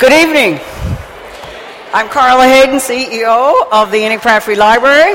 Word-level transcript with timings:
Good 0.00 0.14
evening. 0.14 0.58
I'm 1.92 2.08
Carla 2.08 2.46
Hayden, 2.46 2.76
CEO 2.76 3.70
of 3.70 3.90
the 3.90 4.18
Pratt 4.18 4.42
Free 4.42 4.54
Library. 4.54 5.14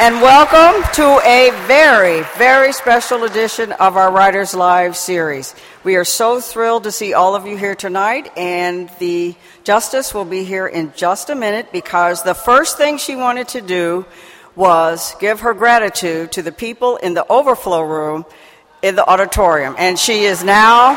And 0.00 0.22
welcome 0.22 0.82
to 0.94 1.20
a 1.22 1.50
very, 1.66 2.22
very 2.38 2.72
special 2.72 3.24
edition 3.24 3.72
of 3.72 3.98
our 3.98 4.10
Writers 4.10 4.54
Live 4.54 4.96
series. 4.96 5.54
We 5.84 5.96
are 5.96 6.04
so 6.06 6.40
thrilled 6.40 6.84
to 6.84 6.92
see 6.92 7.12
all 7.12 7.34
of 7.34 7.46
you 7.46 7.58
here 7.58 7.74
tonight, 7.74 8.32
and 8.34 8.88
the 9.00 9.34
Justice 9.64 10.14
will 10.14 10.24
be 10.24 10.44
here 10.44 10.66
in 10.66 10.94
just 10.96 11.28
a 11.28 11.34
minute 11.34 11.72
because 11.72 12.22
the 12.22 12.32
first 12.32 12.78
thing 12.78 12.96
she 12.96 13.16
wanted 13.16 13.48
to 13.48 13.60
do 13.60 14.06
was 14.56 15.14
give 15.20 15.40
her 15.40 15.52
gratitude 15.52 16.32
to 16.32 16.40
the 16.40 16.52
people 16.52 16.96
in 16.96 17.12
the 17.12 17.30
overflow 17.30 17.82
room 17.82 18.24
in 18.84 18.96
the 18.96 19.06
auditorium. 19.08 19.74
And 19.78 19.98
she 19.98 20.24
is 20.24 20.44
now, 20.44 20.96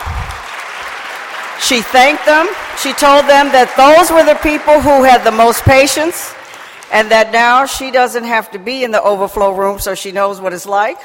she 1.62 1.80
thanked 1.82 2.26
them. 2.26 2.46
She 2.78 2.92
told 2.92 3.24
them 3.26 3.48
that 3.56 3.72
those 3.80 4.12
were 4.12 4.26
the 4.26 4.38
people 4.44 4.82
who 4.82 5.04
had 5.04 5.24
the 5.24 5.32
most 5.32 5.64
patience 5.64 6.34
and 6.92 7.10
that 7.12 7.32
now 7.32 7.66
she 7.66 7.90
doesn't 7.90 8.26
have 8.26 8.52
to 8.52 8.60
be 8.60 8.84
in 8.84 8.92
the 8.92 9.02
overflow 9.02 9.56
room 9.56 9.80
so 9.80 9.96
she 9.96 10.12
knows 10.12 10.42
what 10.42 10.52
it's 10.52 10.66
like. 10.66 10.98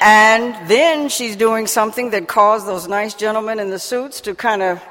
And 0.00 0.68
then 0.68 1.08
she's 1.08 1.36
doing 1.36 1.68
something 1.68 2.10
that 2.10 2.26
caused 2.26 2.66
those 2.66 2.88
nice 2.88 3.14
gentlemen 3.14 3.60
in 3.60 3.70
the 3.70 3.78
suits 3.78 4.20
to 4.22 4.34
kind 4.34 4.60
of 4.60 4.82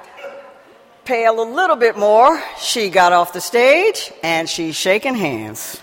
pale 1.04 1.42
a 1.42 1.48
little 1.48 1.76
bit 1.76 1.98
more. 1.98 2.42
She 2.58 2.90
got 2.90 3.12
off 3.12 3.34
the 3.34 3.42
stage 3.42 4.14
and 4.24 4.50
she's 4.50 4.78
shaking 4.78 5.16
hands. 5.16 5.82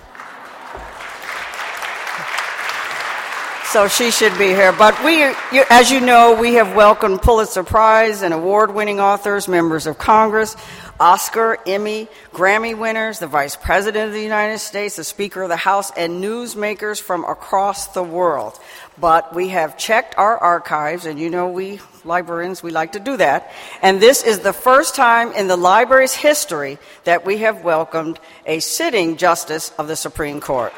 So 3.75 3.89
she 3.89 4.13
should 4.13 4.39
be 4.39 4.51
here. 4.51 4.71
But 4.71 4.95
we, 5.03 5.21
as 5.69 5.91
you 5.91 6.01
know, 6.01 6.41
we 6.41 6.55
have 6.55 6.77
welcomed 6.77 7.23
Pulitzer 7.23 7.65
Prize 7.65 8.23
and 8.23 8.33
award 8.33 8.73
winning 8.73 9.01
authors, 9.01 9.49
members 9.49 9.89
of 9.89 9.99
Congress, 9.99 10.55
Oscar, 11.01 11.59
Emmy, 11.67 12.07
Grammy 12.33 12.79
winners, 12.79 13.19
the 13.19 13.27
Vice 13.27 13.57
President 13.57 14.07
of 14.07 14.13
the 14.13 14.23
United 14.23 14.61
States, 14.61 14.95
the 14.95 15.03
Speaker 15.03 15.43
of 15.43 15.49
the 15.49 15.57
House, 15.57 15.91
and 15.97 16.23
newsmakers 16.23 17.01
from 17.01 17.25
across 17.25 17.89
the 17.89 18.03
world. 18.05 18.61
But 18.97 19.35
we 19.35 19.49
have 19.49 19.77
checked 19.77 20.17
our 20.19 20.39
archives, 20.39 21.05
and 21.05 21.19
you 21.19 21.29
know 21.29 21.49
we 21.49 21.81
librarians, 22.05 22.63
we 22.63 22.71
like 22.71 22.93
to 22.93 23.01
do 23.01 23.17
that. 23.17 23.51
And 23.83 24.01
this 24.01 24.23
is 24.23 24.39
the 24.39 24.53
first 24.53 24.95
time 24.95 25.33
in 25.33 25.49
the 25.49 25.57
library's 25.57 26.15
history 26.15 26.79
that 27.03 27.27
we 27.27 27.39
have 27.39 27.65
welcomed 27.65 28.21
a 28.47 28.61
sitting 28.61 29.17
Justice 29.17 29.73
of 29.79 29.89
the 29.89 29.97
Supreme 29.97 30.41
Court. 30.41 30.73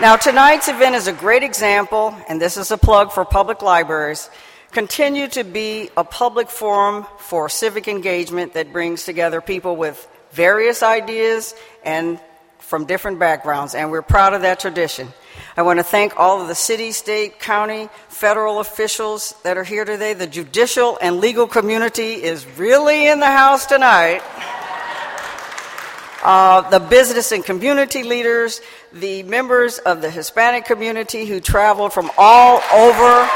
Now, 0.00 0.16
tonight's 0.16 0.66
event 0.66 0.96
is 0.96 1.06
a 1.06 1.12
great 1.12 1.44
example, 1.44 2.16
and 2.28 2.40
this 2.40 2.56
is 2.56 2.72
a 2.72 2.76
plug 2.76 3.12
for 3.12 3.24
public 3.24 3.62
libraries. 3.62 4.28
Continue 4.72 5.28
to 5.28 5.44
be 5.44 5.88
a 5.96 6.02
public 6.02 6.50
forum 6.50 7.06
for 7.18 7.48
civic 7.48 7.86
engagement 7.86 8.54
that 8.54 8.72
brings 8.72 9.04
together 9.04 9.40
people 9.40 9.76
with 9.76 10.08
various 10.32 10.82
ideas 10.82 11.54
and 11.84 12.18
from 12.58 12.86
different 12.86 13.20
backgrounds, 13.20 13.76
and 13.76 13.92
we're 13.92 14.02
proud 14.02 14.34
of 14.34 14.42
that 14.42 14.58
tradition. 14.58 15.06
I 15.56 15.62
want 15.62 15.78
to 15.78 15.84
thank 15.84 16.18
all 16.18 16.42
of 16.42 16.48
the 16.48 16.56
city, 16.56 16.90
state, 16.90 17.38
county, 17.38 17.88
federal 18.08 18.58
officials 18.58 19.36
that 19.44 19.56
are 19.56 19.62
here 19.62 19.84
today. 19.84 20.12
The 20.12 20.26
judicial 20.26 20.98
and 21.00 21.20
legal 21.20 21.46
community 21.46 22.14
is 22.14 22.44
really 22.58 23.06
in 23.06 23.20
the 23.20 23.30
house 23.30 23.64
tonight. 23.64 24.22
Uh, 26.24 26.68
the 26.70 26.80
business 26.80 27.32
and 27.32 27.44
community 27.44 28.02
leaders, 28.02 28.62
the 28.94 29.22
members 29.24 29.76
of 29.78 30.00
the 30.00 30.08
Hispanic 30.10 30.64
community 30.64 31.26
who 31.26 31.38
traveled 31.38 31.92
from 31.92 32.10
all 32.16 32.62
over, 32.72 33.28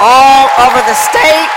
all 0.00 0.48
over 0.60 0.78
the 0.84 0.94
state. 0.94 1.48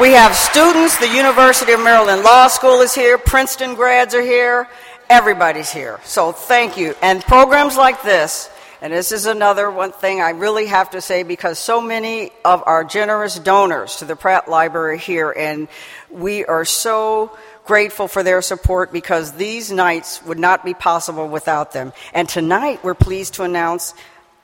We 0.00 0.14
have 0.14 0.34
students, 0.34 0.98
the 0.98 1.14
University 1.14 1.70
of 1.70 1.80
Maryland 1.80 2.24
Law 2.24 2.48
School 2.48 2.80
is 2.80 2.92
here, 2.92 3.18
Princeton 3.18 3.76
grads 3.76 4.14
are 4.16 4.22
here, 4.22 4.68
everybody's 5.08 5.70
here. 5.70 6.00
So 6.04 6.32
thank 6.32 6.76
you. 6.76 6.94
And 7.02 7.22
programs 7.22 7.76
like 7.76 8.02
this, 8.02 8.50
and 8.82 8.94
this 8.94 9.12
is 9.12 9.26
another 9.26 9.70
one 9.70 9.92
thing 9.92 10.22
I 10.22 10.30
really 10.30 10.66
have 10.66 10.90
to 10.90 11.02
say 11.02 11.22
because 11.22 11.58
so 11.58 11.82
many 11.82 12.30
of 12.46 12.62
our 12.64 12.82
generous 12.82 13.38
donors 13.38 13.96
to 13.96 14.06
the 14.06 14.16
Pratt 14.16 14.48
Library 14.48 14.98
here, 14.98 15.30
and 15.30 15.68
we 16.08 16.46
are 16.46 16.64
so 16.64 17.36
grateful 17.70 18.08
for 18.08 18.24
their 18.24 18.42
support 18.42 18.92
because 18.92 19.30
these 19.34 19.70
nights 19.70 20.20
would 20.24 20.40
not 20.40 20.64
be 20.64 20.74
possible 20.74 21.28
without 21.28 21.70
them. 21.70 21.92
And 22.12 22.28
tonight, 22.28 22.82
we're 22.82 22.94
pleased 22.94 23.34
to 23.34 23.44
announce 23.44 23.94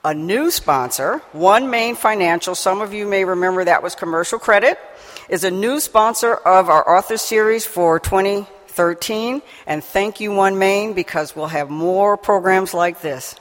a 0.05 0.13
new 0.13 0.49
sponsor, 0.49 1.21
OneMain 1.33 1.97
Financial. 1.97 2.55
Some 2.55 2.79
of 2.79 2.93
you 2.93 3.05
may 3.05 3.25
remember 3.25 3.65
that 3.65 3.83
was 3.83 3.95
Commercial 3.95 4.39
Credit, 4.39 4.79
is 5.27 5.43
a 5.43 5.51
new 5.51 5.81
sponsor 5.81 6.35
of 6.35 6.69
our 6.69 6.87
author 6.97 7.17
series 7.17 7.65
for 7.65 7.99
2013. 7.99 9.41
And 9.65 9.83
thank 9.83 10.21
you, 10.21 10.31
One 10.31 10.57
Main, 10.57 10.93
because 10.93 11.35
we'll 11.35 11.47
have 11.47 11.69
more 11.69 12.15
programs 12.15 12.73
like 12.73 13.01
this. 13.01 13.35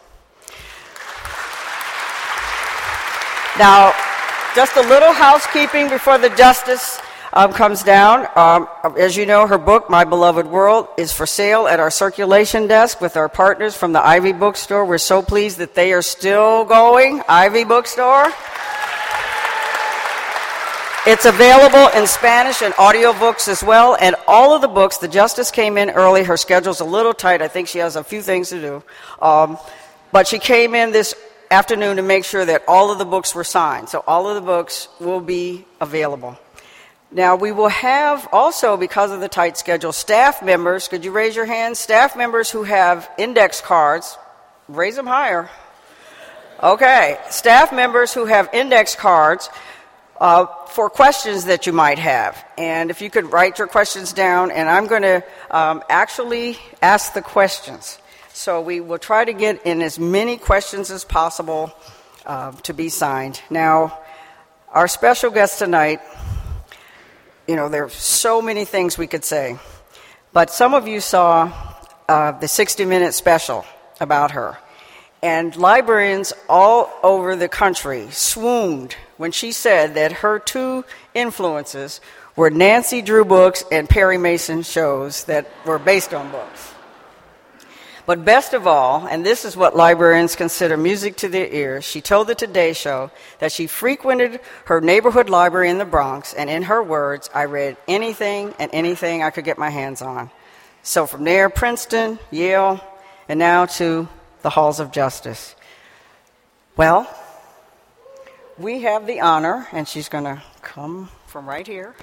Now, 3.56 3.94
just 4.56 4.74
a 4.74 4.82
little 4.82 5.12
housekeeping 5.12 5.88
before 5.90 6.18
the 6.18 6.30
justice 6.30 6.98
um, 7.36 7.52
comes 7.52 7.82
down. 7.82 8.26
Um, 8.34 8.66
as 8.96 9.14
you 9.14 9.26
know, 9.26 9.46
her 9.46 9.58
book, 9.58 9.90
My 9.90 10.04
Beloved 10.04 10.46
World, 10.46 10.88
is 10.96 11.12
for 11.12 11.26
sale 11.26 11.66
at 11.66 11.78
our 11.78 11.90
circulation 11.90 12.66
desk 12.66 13.02
with 13.02 13.14
our 13.16 13.28
partners 13.28 13.76
from 13.76 13.92
the 13.92 14.04
Ivy 14.04 14.32
Bookstore. 14.32 14.86
We're 14.86 14.96
so 14.96 15.20
pleased 15.20 15.58
that 15.58 15.74
they 15.74 15.92
are 15.92 16.00
still 16.00 16.64
going. 16.64 17.22
Ivy 17.28 17.64
Bookstore. 17.64 18.32
It's 21.06 21.26
available 21.26 21.88
in 21.94 22.06
Spanish 22.06 22.62
and 22.62 22.72
audiobooks 22.74 23.48
as 23.48 23.62
well. 23.62 23.96
And 24.00 24.16
all 24.26 24.54
of 24.54 24.62
the 24.62 24.68
books, 24.68 24.96
the 24.96 25.06
Justice 25.06 25.50
came 25.50 25.76
in 25.76 25.90
early. 25.90 26.24
Her 26.24 26.38
schedule's 26.38 26.80
a 26.80 26.84
little 26.84 27.12
tight. 27.12 27.42
I 27.42 27.48
think 27.48 27.68
she 27.68 27.78
has 27.80 27.96
a 27.96 28.02
few 28.02 28.22
things 28.22 28.48
to 28.48 28.60
do. 28.60 28.82
Um, 29.20 29.58
but 30.10 30.26
she 30.26 30.38
came 30.38 30.74
in 30.74 30.90
this 30.90 31.14
afternoon 31.50 31.96
to 31.96 32.02
make 32.02 32.24
sure 32.24 32.46
that 32.46 32.64
all 32.66 32.90
of 32.90 32.98
the 32.98 33.04
books 33.04 33.34
were 33.34 33.44
signed. 33.44 33.90
So 33.90 34.02
all 34.06 34.26
of 34.26 34.36
the 34.36 34.40
books 34.40 34.88
will 34.98 35.20
be 35.20 35.66
available. 35.82 36.38
Now, 37.12 37.36
we 37.36 37.52
will 37.52 37.68
have 37.68 38.28
also, 38.32 38.76
because 38.76 39.12
of 39.12 39.20
the 39.20 39.28
tight 39.28 39.56
schedule, 39.56 39.92
staff 39.92 40.42
members. 40.42 40.88
Could 40.88 41.04
you 41.04 41.12
raise 41.12 41.36
your 41.36 41.46
hands? 41.46 41.78
Staff 41.78 42.16
members 42.16 42.50
who 42.50 42.64
have 42.64 43.08
index 43.16 43.60
cards, 43.60 44.18
raise 44.68 44.96
them 44.96 45.06
higher. 45.06 45.48
Okay. 46.62 47.18
Staff 47.30 47.72
members 47.72 48.12
who 48.12 48.24
have 48.24 48.48
index 48.52 48.96
cards 48.96 49.48
uh, 50.20 50.46
for 50.66 50.90
questions 50.90 51.44
that 51.44 51.66
you 51.66 51.72
might 51.72 51.98
have. 51.98 52.44
And 52.58 52.90
if 52.90 53.00
you 53.00 53.10
could 53.10 53.30
write 53.32 53.58
your 53.58 53.68
questions 53.68 54.12
down, 54.12 54.50
and 54.50 54.68
I'm 54.68 54.86
going 54.86 55.02
to 55.02 55.22
um, 55.50 55.84
actually 55.88 56.58
ask 56.82 57.14
the 57.14 57.22
questions. 57.22 57.98
So 58.32 58.60
we 58.60 58.80
will 58.80 58.98
try 58.98 59.24
to 59.24 59.32
get 59.32 59.64
in 59.64 59.80
as 59.80 59.98
many 59.98 60.38
questions 60.38 60.90
as 60.90 61.04
possible 61.04 61.72
uh, 62.26 62.52
to 62.62 62.74
be 62.74 62.88
signed. 62.88 63.40
Now, 63.48 64.00
our 64.72 64.88
special 64.88 65.30
guest 65.30 65.60
tonight 65.60 66.00
you 67.46 67.56
know, 67.56 67.68
there 67.68 67.84
are 67.84 67.90
so 67.90 68.42
many 68.42 68.64
things 68.64 68.98
we 68.98 69.06
could 69.06 69.24
say. 69.24 69.58
But 70.32 70.50
some 70.50 70.74
of 70.74 70.86
you 70.88 71.00
saw 71.00 71.52
uh, 72.08 72.32
the 72.32 72.48
60 72.48 72.84
minute 72.84 73.14
special 73.14 73.64
about 74.00 74.32
her. 74.32 74.58
And 75.22 75.56
librarians 75.56 76.32
all 76.48 76.92
over 77.02 77.36
the 77.36 77.48
country 77.48 78.08
swooned 78.10 78.94
when 79.16 79.32
she 79.32 79.52
said 79.52 79.94
that 79.94 80.12
her 80.12 80.38
two 80.38 80.84
influences 81.14 82.00
were 82.36 82.50
Nancy 82.50 83.00
Drew 83.00 83.24
books 83.24 83.64
and 83.72 83.88
Perry 83.88 84.18
Mason 84.18 84.62
shows 84.62 85.24
that 85.24 85.50
were 85.64 85.78
based 85.78 86.12
on 86.12 86.30
books. 86.30 86.75
But 88.06 88.24
best 88.24 88.54
of 88.54 88.68
all, 88.68 89.08
and 89.08 89.26
this 89.26 89.44
is 89.44 89.56
what 89.56 89.74
librarians 89.74 90.36
consider 90.36 90.76
music 90.76 91.16
to 91.16 91.28
their 91.28 91.48
ears, 91.48 91.84
she 91.84 92.00
told 92.00 92.28
the 92.28 92.36
Today 92.36 92.72
Show 92.72 93.10
that 93.40 93.50
she 93.50 93.66
frequented 93.66 94.38
her 94.66 94.80
neighborhood 94.80 95.28
library 95.28 95.70
in 95.70 95.78
the 95.78 95.84
Bronx, 95.84 96.32
and 96.32 96.48
in 96.48 96.62
her 96.62 96.80
words, 96.80 97.28
I 97.34 97.46
read 97.46 97.76
anything 97.88 98.54
and 98.60 98.70
anything 98.72 99.24
I 99.24 99.30
could 99.30 99.44
get 99.44 99.58
my 99.58 99.70
hands 99.70 100.02
on. 100.02 100.30
So 100.84 101.04
from 101.04 101.24
there, 101.24 101.50
Princeton, 101.50 102.20
Yale, 102.30 102.80
and 103.28 103.40
now 103.40 103.66
to 103.66 104.08
the 104.42 104.50
halls 104.50 104.78
of 104.78 104.92
justice. 104.92 105.56
Well, 106.76 107.12
we 108.56 108.82
have 108.82 109.08
the 109.08 109.18
honor, 109.18 109.66
and 109.72 109.88
she's 109.88 110.08
going 110.08 110.24
to 110.24 110.40
come 110.62 111.08
from 111.26 111.48
right 111.48 111.66
here. 111.66 111.96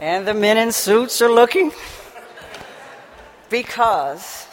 And 0.00 0.26
the 0.26 0.34
men 0.34 0.56
in 0.56 0.72
suits 0.72 1.22
are 1.22 1.30
looking 1.30 1.70
because, 3.50 4.46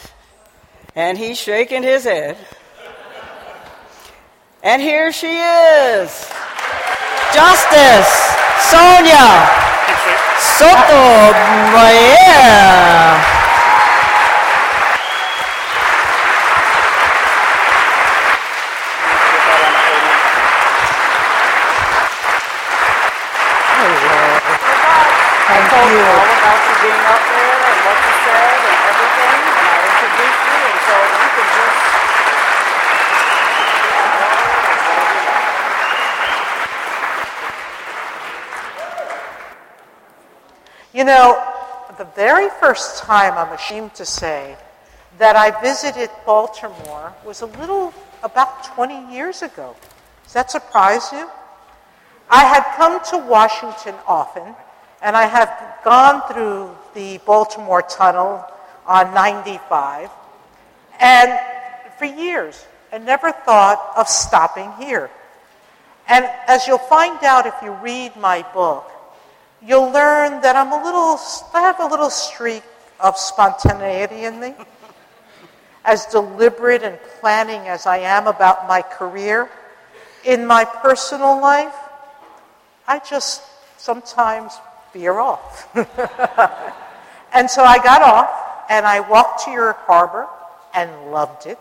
and 0.95 1.17
he's 1.17 1.37
shaking 1.37 1.83
his 1.83 2.03
head. 2.03 2.35
And 4.63 4.81
here 4.81 5.13
she 5.13 5.37
is 5.37 6.09
Justice 7.33 8.11
Sonia 8.69 9.47
Sotomayor. 10.57 11.77
Yeah. 11.93 13.37
told 25.69 25.91
you 25.91 25.99
all 25.99 26.25
about 26.37 26.59
you 26.67 26.75
being 26.81 27.03
up 27.05 27.21
there 27.27 27.56
and 27.77 27.85
what 27.85 27.97
you 28.01 28.13
said 28.25 28.57
and 28.57 28.79
everything, 28.89 29.37
and 29.37 29.69
I 29.69 29.77
introduced 29.85 30.41
you, 30.49 30.57
and 30.65 30.79
so 30.87 30.95
you 31.21 31.29
can 31.37 31.47
just. 31.53 31.77
You 40.93 41.03
know, 41.05 41.37
the 41.97 42.05
very 42.15 42.49
first 42.59 43.03
time, 43.03 43.37
I'm 43.37 43.53
ashamed 43.53 43.93
to 43.95 44.05
say, 44.05 44.57
that 45.19 45.35
I 45.35 45.49
visited 45.61 46.09
Baltimore 46.25 47.13
was 47.25 47.41
a 47.41 47.45
little 47.45 47.93
about 48.23 48.63
20 48.75 49.13
years 49.13 49.41
ago. 49.41 49.75
Does 50.23 50.33
that 50.33 50.51
surprise 50.51 51.11
you? 51.11 51.29
I 52.29 52.43
had 52.43 52.63
come 52.75 52.99
to 53.11 53.17
Washington 53.17 53.95
often 54.07 54.55
and 55.01 55.15
I 55.15 55.25
have 55.25 55.79
gone 55.83 56.21
through 56.31 56.76
the 56.97 57.19
Baltimore 57.27 57.83
Tunnel 57.83 58.43
on 58.87 59.13
95 59.13 60.09
and 60.99 61.39
for 61.99 62.05
years 62.05 62.65
and 62.91 63.05
never 63.05 63.31
thought 63.31 63.93
of 63.95 64.09
stopping 64.09 64.71
here. 64.79 65.11
And 66.07 66.25
as 66.47 66.65
you'll 66.65 66.79
find 66.79 67.23
out 67.23 67.45
if 67.45 67.53
you 67.61 67.71
read 67.73 68.15
my 68.15 68.43
book, 68.51 68.89
you'll 69.61 69.91
learn 69.91 70.41
that 70.41 70.55
I'm 70.55 70.71
a 70.71 70.83
little, 70.83 71.19
I 71.53 71.61
have 71.61 71.79
a 71.79 71.85
little 71.85 72.09
streak 72.09 72.63
of 72.99 73.15
spontaneity 73.15 74.23
in 74.23 74.39
me. 74.39 74.55
As 75.85 76.07
deliberate 76.07 76.81
and 76.81 76.97
planning 77.19 77.67
as 77.67 77.85
I 77.85 77.97
am 77.99 78.25
about 78.25 78.67
my 78.67 78.81
career, 78.81 79.49
in 80.25 80.47
my 80.47 80.65
personal 80.65 81.39
life, 81.39 81.75
I 82.87 82.99
just 83.07 83.43
sometimes 83.77 84.57
veer 84.93 85.19
off. 85.19 85.69
and 87.33 87.49
so 87.49 87.63
I 87.63 87.77
got 87.77 88.01
off 88.01 88.29
and 88.69 88.85
I 88.85 88.99
walked 88.99 89.45
to 89.45 89.51
your 89.51 89.73
harbor 89.73 90.27
and 90.73 91.11
loved 91.11 91.45
it. 91.45 91.59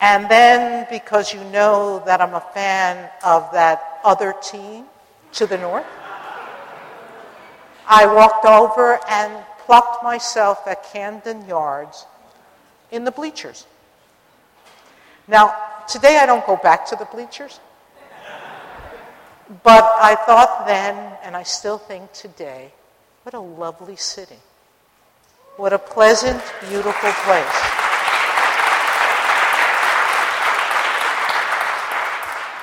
And 0.00 0.28
then, 0.28 0.86
because 0.90 1.32
you 1.32 1.42
know 1.44 2.02
that 2.06 2.20
I'm 2.20 2.34
a 2.34 2.44
fan 2.52 3.08
of 3.24 3.50
that 3.52 4.00
other 4.04 4.34
team 4.42 4.84
to 5.32 5.46
the 5.46 5.56
north, 5.56 5.86
I 7.86 8.06
walked 8.06 8.44
over 8.44 8.98
and 9.08 9.32
plucked 9.60 10.02
myself 10.02 10.66
at 10.66 10.84
Camden 10.92 11.46
Yards 11.46 12.06
in 12.90 13.04
the 13.04 13.10
bleachers. 13.10 13.66
Now, 15.26 15.54
today 15.88 16.18
I 16.18 16.26
don't 16.26 16.46
go 16.46 16.56
back 16.56 16.86
to 16.88 16.96
the 16.96 17.06
bleachers. 17.06 17.60
But 19.62 19.84
I 19.84 20.16
thought 20.26 20.66
then, 20.66 21.16
and 21.22 21.36
I 21.36 21.42
still 21.42 21.78
think 21.78 22.12
today, 22.12 22.72
what 23.22 23.34
a 23.34 23.40
lovely 23.40 23.96
city. 23.96 24.38
What 25.56 25.72
a 25.72 25.78
pleasant, 25.78 26.42
beautiful 26.68 27.12
place. 27.22 27.74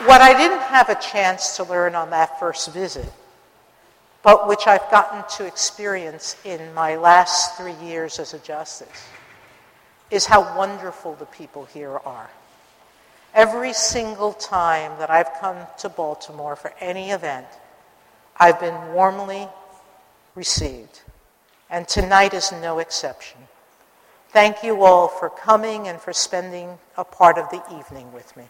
What 0.05 0.19
I 0.19 0.33
didn't 0.35 0.59
have 0.59 0.89
a 0.89 0.95
chance 0.95 1.55
to 1.55 1.63
learn 1.63 1.95
on 1.95 2.09
that 2.09 2.37
first 2.37 2.73
visit, 2.73 3.09
but 4.23 4.45
which 4.45 4.67
I've 4.67 4.91
gotten 4.91 5.23
to 5.37 5.45
experience 5.45 6.35
in 6.43 6.73
my 6.73 6.97
last 6.97 7.55
three 7.55 7.75
years 7.75 8.19
as 8.19 8.33
a 8.33 8.39
justice, 8.39 9.07
is 10.09 10.25
how 10.25 10.57
wonderful 10.57 11.15
the 11.15 11.27
people 11.27 11.63
here 11.65 11.97
are. 11.97 12.29
Every 13.33 13.71
single 13.71 14.33
time 14.33 14.99
that 14.99 15.09
I've 15.09 15.31
come 15.39 15.55
to 15.77 15.87
Baltimore 15.87 16.57
for 16.57 16.73
any 16.81 17.11
event, 17.11 17.47
I've 18.35 18.59
been 18.59 18.91
warmly 18.91 19.47
received. 20.35 20.99
And 21.71 21.87
tonight 21.87 22.33
is 22.33 22.51
no 22.51 22.79
exception. 22.79 23.39
Thank 24.31 24.61
you 24.61 24.83
all 24.83 25.07
for 25.07 25.29
coming 25.29 25.87
and 25.87 26.01
for 26.01 26.11
spending 26.11 26.77
a 26.97 27.05
part 27.05 27.37
of 27.37 27.49
the 27.49 27.63
evening 27.77 28.11
with 28.11 28.35
me. 28.35 28.43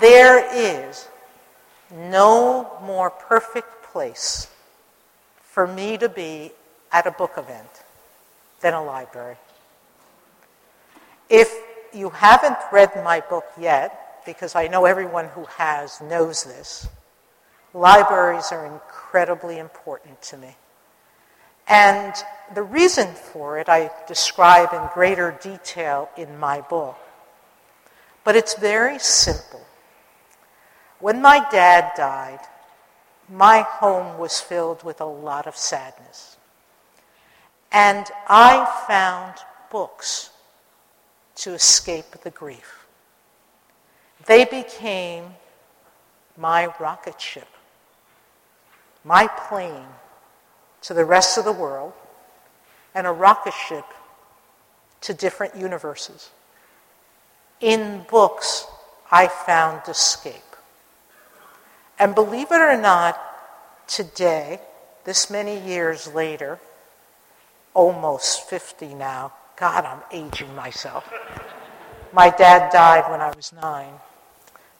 There 0.00 0.46
is 0.54 1.08
no 1.92 2.78
more 2.84 3.10
perfect 3.10 3.82
place 3.82 4.48
for 5.42 5.66
me 5.66 5.98
to 5.98 6.08
be 6.08 6.52
at 6.92 7.08
a 7.08 7.10
book 7.10 7.32
event 7.36 7.82
than 8.60 8.72
a 8.74 8.84
library. 8.84 9.36
If 11.28 11.52
you 11.92 12.10
haven't 12.10 12.56
read 12.70 12.92
my 13.02 13.18
book 13.18 13.46
yet, 13.58 14.07
because 14.28 14.54
I 14.54 14.68
know 14.68 14.84
everyone 14.84 15.28
who 15.28 15.46
has 15.56 16.02
knows 16.02 16.44
this, 16.44 16.86
libraries 17.72 18.52
are 18.52 18.66
incredibly 18.66 19.58
important 19.58 20.20
to 20.20 20.36
me. 20.36 20.54
And 21.66 22.12
the 22.54 22.62
reason 22.62 23.14
for 23.14 23.58
it 23.58 23.70
I 23.70 23.90
describe 24.06 24.74
in 24.74 24.82
greater 24.92 25.38
detail 25.42 26.10
in 26.14 26.38
my 26.38 26.60
book. 26.60 26.98
But 28.22 28.36
it's 28.36 28.52
very 28.52 28.98
simple. 28.98 29.64
When 31.00 31.22
my 31.22 31.48
dad 31.50 31.92
died, 31.96 32.40
my 33.30 33.62
home 33.62 34.18
was 34.18 34.42
filled 34.42 34.82
with 34.82 35.00
a 35.00 35.06
lot 35.06 35.46
of 35.46 35.56
sadness. 35.56 36.36
And 37.72 38.04
I 38.28 38.70
found 38.86 39.36
books 39.70 40.28
to 41.36 41.54
escape 41.54 42.10
the 42.22 42.30
grief. 42.30 42.77
They 44.28 44.44
became 44.44 45.34
my 46.36 46.66
rocket 46.78 47.18
ship, 47.18 47.48
my 49.02 49.26
plane 49.26 49.86
to 50.82 50.92
the 50.92 51.06
rest 51.06 51.38
of 51.38 51.46
the 51.46 51.52
world, 51.52 51.94
and 52.94 53.06
a 53.06 53.10
rocket 53.10 53.54
ship 53.54 53.86
to 55.00 55.14
different 55.14 55.56
universes. 55.56 56.30
In 57.62 58.04
books, 58.10 58.66
I 59.10 59.28
found 59.28 59.88
escape. 59.88 60.34
And 61.98 62.14
believe 62.14 62.52
it 62.52 62.60
or 62.60 62.76
not, 62.76 63.18
today, 63.86 64.60
this 65.04 65.30
many 65.30 65.58
years 65.58 66.06
later, 66.06 66.60
almost 67.72 68.48
50 68.50 68.94
now. 68.94 69.32
God, 69.56 69.86
I'm 69.86 70.02
aging 70.12 70.54
myself. 70.54 71.10
My 72.12 72.28
dad 72.28 72.70
died 72.70 73.10
when 73.10 73.22
I 73.22 73.32
was 73.34 73.54
nine. 73.54 73.94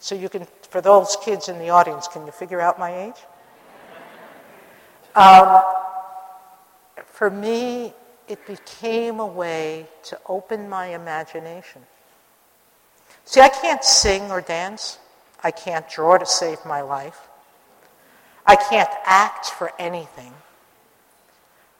So 0.00 0.14
you 0.14 0.28
can, 0.28 0.46
for 0.70 0.80
those 0.80 1.16
kids 1.24 1.48
in 1.48 1.58
the 1.58 1.70
audience, 1.70 2.08
can 2.08 2.24
you 2.24 2.32
figure 2.32 2.60
out 2.60 2.78
my 2.78 2.94
age? 2.94 3.20
Um, 5.14 5.62
for 7.06 7.30
me, 7.30 7.92
it 8.28 8.46
became 8.46 9.18
a 9.18 9.26
way 9.26 9.86
to 10.04 10.18
open 10.26 10.68
my 10.68 10.86
imagination. 10.88 11.82
See, 13.24 13.40
I 13.40 13.48
can't 13.48 13.82
sing 13.82 14.30
or 14.30 14.40
dance. 14.40 14.98
I 15.42 15.50
can't 15.50 15.88
draw 15.88 16.18
to 16.18 16.26
save 16.26 16.64
my 16.64 16.82
life. 16.82 17.28
I 18.46 18.56
can't 18.56 18.90
act 19.04 19.46
for 19.46 19.72
anything. 19.78 20.32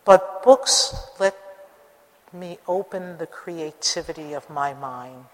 But 0.05 0.43
books 0.43 0.95
let 1.19 1.37
me 2.33 2.59
open 2.67 3.19
the 3.19 3.27
creativity 3.27 4.35
of 4.35 4.49
my 4.51 4.75
mind 4.75 5.25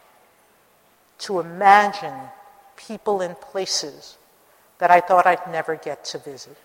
to 1.18 1.40
imagine 1.40 2.28
people 2.76 3.20
and 3.20 3.40
places 3.40 4.16
that 4.78 4.90
I 4.90 5.00
thought 5.00 5.26
I'd 5.26 5.50
never 5.50 5.76
get 5.76 6.04
to 6.06 6.18
visit. 6.18 6.56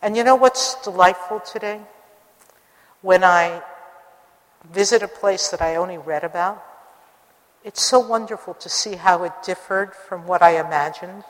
And 0.00 0.16
you 0.16 0.24
know 0.24 0.34
what's 0.34 0.74
delightful 0.82 1.40
today? 1.40 1.80
When 3.02 3.22
I 3.22 3.62
visit 4.70 5.02
a 5.02 5.08
place 5.08 5.48
that 5.50 5.62
I 5.62 5.76
only 5.76 5.98
read 5.98 6.24
about, 6.24 6.62
it's 7.64 7.82
so 7.82 8.00
wonderful 8.00 8.54
to 8.54 8.68
see 8.68 8.96
how 8.96 9.22
it 9.22 9.32
differed 9.44 9.94
from 9.94 10.26
what 10.26 10.42
I 10.42 10.58
imagined. 10.58 11.24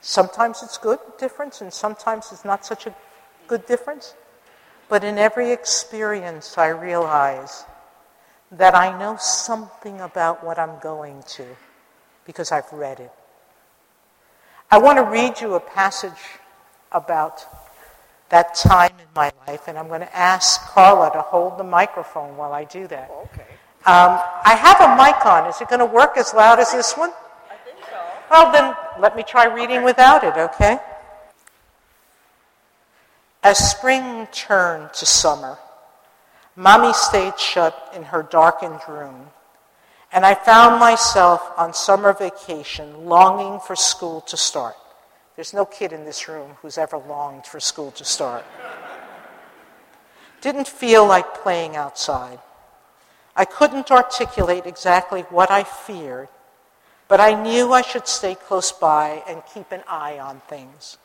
Sometimes 0.00 0.62
it's 0.62 0.78
good 0.78 0.98
difference, 1.18 1.60
and 1.60 1.72
sometimes 1.72 2.32
it's 2.32 2.44
not 2.44 2.64
such 2.66 2.86
a 2.86 2.94
good 3.46 3.66
difference. 3.66 4.14
But 4.88 5.04
in 5.04 5.18
every 5.18 5.52
experience, 5.52 6.58
I 6.58 6.68
realize 6.68 7.64
that 8.50 8.74
I 8.74 8.96
know 8.98 9.16
something 9.16 10.00
about 10.00 10.44
what 10.44 10.58
I'm 10.58 10.78
going 10.80 11.22
to 11.28 11.46
because 12.26 12.52
I've 12.52 12.70
read 12.72 13.00
it. 13.00 13.12
I 14.70 14.78
want 14.78 14.98
to 14.98 15.04
read 15.04 15.40
you 15.40 15.54
a 15.54 15.60
passage 15.60 16.10
about 16.90 17.46
that 18.30 18.54
time 18.54 18.90
in 18.98 19.06
my 19.14 19.30
life, 19.46 19.68
and 19.68 19.78
I'm 19.78 19.86
going 19.88 20.00
to 20.00 20.16
ask 20.16 20.60
Carla 20.62 21.12
to 21.12 21.22
hold 21.22 21.58
the 21.58 21.64
microphone 21.64 22.36
while 22.36 22.52
I 22.52 22.64
do 22.64 22.86
that. 22.88 23.10
Okay. 23.24 23.46
Um, 23.86 24.18
I 24.44 24.56
have 24.60 24.80
a 24.80 24.96
mic 24.96 25.24
on. 25.24 25.48
Is 25.48 25.60
it 25.60 25.68
going 25.68 25.78
to 25.78 25.86
work 25.86 26.16
as 26.16 26.34
loud 26.34 26.58
as 26.58 26.72
this 26.72 26.94
one? 26.94 27.10
I 27.48 27.54
think 27.64 27.78
so. 27.88 27.96
Well, 28.30 28.50
then 28.50 28.74
let 29.00 29.14
me 29.14 29.22
try 29.22 29.44
reading 29.46 29.76
okay. 29.76 29.84
without 29.84 30.24
it, 30.24 30.36
okay? 30.36 30.78
As 33.44 33.58
spring 33.58 34.26
turned 34.32 34.92
to 34.94 35.06
summer, 35.06 35.58
Mommy 36.56 36.92
stayed 36.92 37.38
shut 37.38 37.92
in 37.94 38.02
her 38.02 38.24
darkened 38.24 38.80
room, 38.88 39.28
and 40.12 40.24
I 40.24 40.34
found 40.34 40.80
myself 40.80 41.52
on 41.56 41.74
summer 41.74 42.12
vacation 42.12 43.06
longing 43.06 43.60
for 43.60 43.76
school 43.76 44.20
to 44.22 44.36
start. 44.36 44.76
There's 45.34 45.52
no 45.52 45.66
kid 45.66 45.92
in 45.92 46.04
this 46.04 46.28
room 46.28 46.52
who's 46.62 46.78
ever 46.78 46.96
longed 46.96 47.46
for 47.46 47.60
school 47.60 47.90
to 47.92 48.04
start. 48.04 48.44
Didn't 50.40 50.68
feel 50.68 51.06
like 51.06 51.42
playing 51.42 51.76
outside. 51.76 52.38
I 53.34 53.44
couldn't 53.44 53.90
articulate 53.90 54.64
exactly 54.64 55.22
what 55.22 55.50
I 55.50 55.64
feared, 55.64 56.28
but 57.08 57.20
I 57.20 57.40
knew 57.40 57.72
I 57.72 57.82
should 57.82 58.08
stay 58.08 58.34
close 58.34 58.72
by 58.72 59.22
and 59.28 59.42
keep 59.52 59.72
an 59.72 59.82
eye 59.86 60.18
on 60.18 60.40
things. 60.48 60.96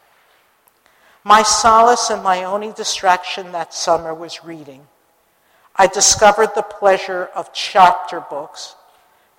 My 1.24 1.44
solace 1.44 2.10
and 2.10 2.24
my 2.24 2.46
only 2.46 2.72
distraction 2.72 3.52
that 3.52 3.74
summer 3.74 4.14
was 4.14 4.44
reading. 4.44 4.88
I 5.76 5.88
discovered 5.88 6.56
the 6.56 6.64
pleasure 6.64 7.26
of 7.36 7.54
chapter 7.54 8.22
books 8.22 8.76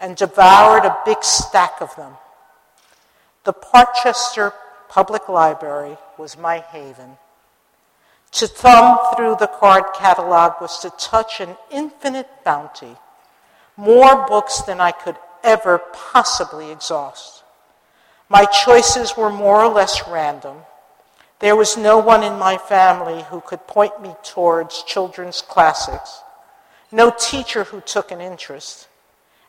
and 0.03 0.17
devoured 0.17 0.85
a 0.85 0.99
big 1.07 1.23
stack 1.23 1.81
of 1.81 1.95
them. 1.95 2.13
The 3.45 3.53
Parkchester 3.53 4.53
Public 4.89 5.29
Library 5.29 5.97
was 6.19 6.37
my 6.37 6.59
haven. 6.59 7.17
To 8.33 8.47
thumb 8.49 8.99
through 9.15 9.37
the 9.39 9.47
card 9.47 9.85
catalog 9.95 10.61
was 10.61 10.81
to 10.81 10.91
touch 10.99 11.41
an 11.41 11.57
infinite 11.71 12.29
bounty, 12.45 12.97
more 13.77 14.27
books 14.27 14.63
than 14.63 14.81
I 14.81 14.91
could 14.91 15.17
ever 15.45 15.79
possibly 15.93 16.73
exhaust. 16.73 17.45
My 18.29 18.45
choices 18.45 19.17
were 19.17 19.31
more 19.31 19.63
or 19.63 19.73
less 19.73 20.09
random. 20.09 20.59
There 21.39 21.57
was 21.57 21.77
no 21.77 21.99
one 21.99 22.23
in 22.23 22.39
my 22.39 22.59
family 22.59 23.23
who 23.25 23.41
could 23.41 23.67
point 23.67 24.03
me 24.03 24.15
towards 24.25 24.83
children's 24.83 25.43
classics, 25.43 26.23
no 26.91 27.11
teacher 27.11 27.65
who 27.65 27.81
took 27.81 28.11
an 28.11 28.21
interest, 28.21 28.89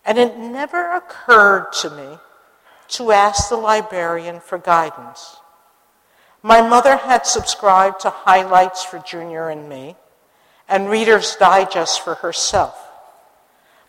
and 0.06 0.18
it 0.18 0.38
never 0.38 0.96
occurred 0.96 1.72
to 1.82 1.90
me 1.90 2.18
to 2.90 3.12
ask 3.12 3.50
the 3.50 3.56
librarian 3.56 4.40
for 4.40 4.58
guidance. 4.58 5.38
My 6.42 6.62
mother 6.62 6.98
had 6.98 7.26
subscribed 7.26 8.02
to 8.02 8.10
highlights 8.10 8.84
for 8.84 9.00
Junior 9.00 9.50
and 9.50 9.70
me 9.70 9.96
and 10.68 10.90
Reader's 10.90 11.36
Digest 11.38 12.02
for 12.02 12.16
herself. 12.16 12.78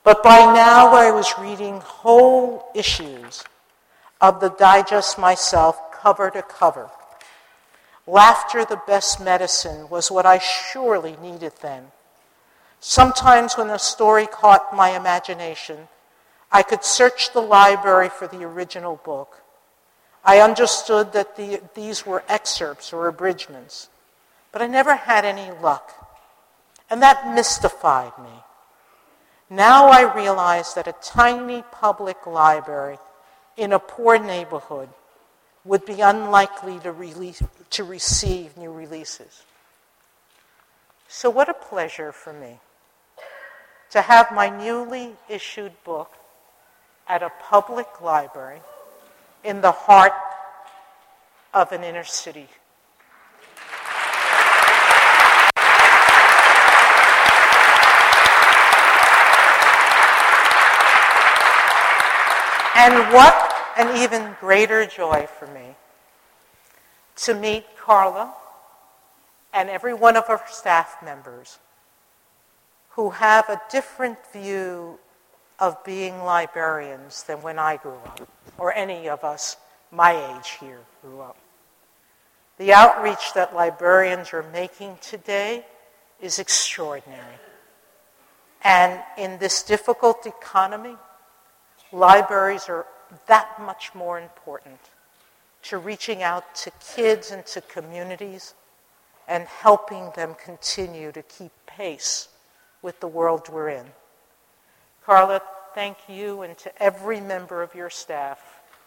But 0.04 0.23
by 0.23 0.38
now 0.38 0.94
I 0.94 1.11
was 1.11 1.38
reading 1.38 1.80
whole 1.80 2.71
issues 2.75 3.42
of 4.21 4.40
the 4.40 4.50
digest 4.50 5.18
myself, 5.18 5.78
cover 5.92 6.30
to 6.30 6.42
cover. 6.42 6.90
Laughter, 8.06 8.64
the 8.64 8.80
best 8.87 9.21
medicine, 9.21 9.88
was 9.88 10.11
what 10.11 10.26
I 10.26 10.38
surely 10.38 11.16
needed 11.23 11.52
then. 11.62 11.87
Sometimes 12.80 13.56
when 13.56 13.71
a 13.71 13.78
story 13.78 14.26
caught 14.26 14.76
my 14.76 14.90
imagination, 14.90 15.88
I 16.54 16.62
could 16.62 16.84
search 16.84 17.32
the 17.32 17.40
library 17.40 18.08
for 18.08 18.28
the 18.28 18.44
original 18.44 19.00
book. 19.04 19.42
I 20.25 20.38
understood 20.38 21.12
that 21.12 21.34
the, 21.34 21.61
these 21.75 22.06
were 22.06 22.23
excerpts 22.28 22.92
or 22.92 23.08
abridgments, 23.08 23.88
but 24.52 24.62
I 24.62 24.68
never 24.68 24.94
had 24.94 25.25
any 25.25 25.50
luck. 25.61 25.90
And 26.88 27.02
that 27.02 27.34
mystified 27.34 28.12
me. 28.23 28.44
Now 29.50 29.88
I 29.88 30.14
realize 30.14 30.75
that 30.75 30.87
a 30.87 30.94
tiny 31.02 31.64
public 31.73 32.25
library 32.25 32.99
in 33.56 33.73
a 33.73 33.80
poor 33.80 34.16
neighborhood 34.16 34.90
would 35.64 35.84
be 35.84 36.02
unlikely 36.02 36.78
to, 36.80 36.92
release, 36.92 37.42
to 37.70 37.82
receive 37.82 38.56
new 38.56 38.70
releases. 38.70 39.42
So, 41.08 41.30
what 41.30 41.49
a 41.49 41.54
pleasure 41.54 42.12
for 42.12 42.32
me 42.32 42.61
to 43.90 44.02
have 44.02 44.30
my 44.30 44.49
newly 44.49 45.14
issued 45.28 45.73
book 45.82 46.12
at 47.08 47.23
a 47.23 47.30
public 47.40 48.00
library 48.00 48.61
in 49.42 49.61
the 49.61 49.73
heart 49.73 50.12
of 51.52 51.70
an 51.73 51.84
inner 51.84 52.04
city. 52.04 52.49
And 62.76 63.12
what 63.12 63.54
an 63.78 63.96
even 63.96 64.37
greater 64.40 64.84
joy 64.84 65.26
for 65.38 65.46
me 65.46 65.76
to 67.16 67.34
meet 67.34 67.64
Carla 67.78 68.34
and 69.52 69.70
every 69.70 69.94
one 69.94 70.16
of 70.16 70.25
our 70.28 70.42
staff 70.49 70.96
members 71.02 71.58
who 72.90 73.11
have 73.11 73.49
a 73.49 73.61
different 73.70 74.18
view 74.32 74.99
of 75.64 75.83
being 75.83 76.18
librarians 76.23 77.23
than 77.23 77.40
when 77.40 77.59
I 77.59 77.78
grew 77.78 77.99
up, 78.04 78.28
or 78.59 78.75
any 78.75 79.09
of 79.09 79.25
us 79.25 79.56
my 79.90 80.37
age 80.37 80.50
here 80.61 80.80
grew 81.00 81.23
up. 81.23 81.38
The 82.59 82.75
outreach 82.75 83.33
that 83.35 83.54
librarians 83.54 84.35
are 84.35 84.44
making 84.52 84.99
today 85.00 85.64
is 86.21 86.38
extraordinary. 86.38 87.38
And 88.62 89.00
in 89.16 89.38
this 89.38 89.62
difficult 89.62 90.26
economy, 90.26 90.97
libraries 91.92 92.68
are 92.68 92.87
that 93.26 93.59
much 93.59 93.94
more 93.94 94.21
important 94.21 94.80
to 95.62 95.78
reaching 95.78 96.23
out 96.23 96.54
to 96.56 96.71
kids 96.94 97.30
and 97.30 97.47
to 97.47 97.62
communities 97.62 98.54
and 99.26 99.44
helping 99.44 100.11
them 100.14 100.37
continue 100.44 101.11
to 101.12 101.23
keep 101.23 101.52
pace 101.66 102.28
with 102.83 103.00
the 103.00 103.09
world 103.09 103.49
we're 103.49 103.71
in. 103.71 103.87
Carla, 105.04 105.42
thank 105.75 105.99
you 106.08 106.40
and 106.42 106.56
to 106.56 106.82
every 106.82 107.20
member 107.20 107.62
of 107.62 107.75
your 107.75 107.90
staff 107.90 108.40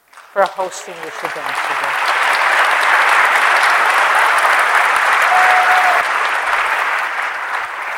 for 0.09 0.41
hosting 0.41 0.95
this 1.03 1.15
event 1.19 1.33
today. 1.35 1.93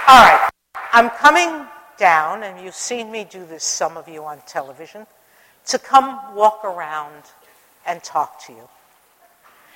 All 0.06 0.20
right, 0.20 0.50
I'm 0.92 1.10
coming 1.12 1.66
down, 1.98 2.44
and 2.44 2.60
you've 2.62 2.76
seen 2.76 3.10
me 3.10 3.24
do 3.24 3.46
this, 3.46 3.64
some 3.64 3.96
of 3.96 4.10
you 4.10 4.26
on 4.26 4.42
television, 4.46 5.08
to 5.68 5.80
come 5.80 6.36
walk 6.36 6.66
around 6.66 7.24
and 7.88 8.04
talk 8.04 8.46
to 8.48 8.52
you. 8.52 8.68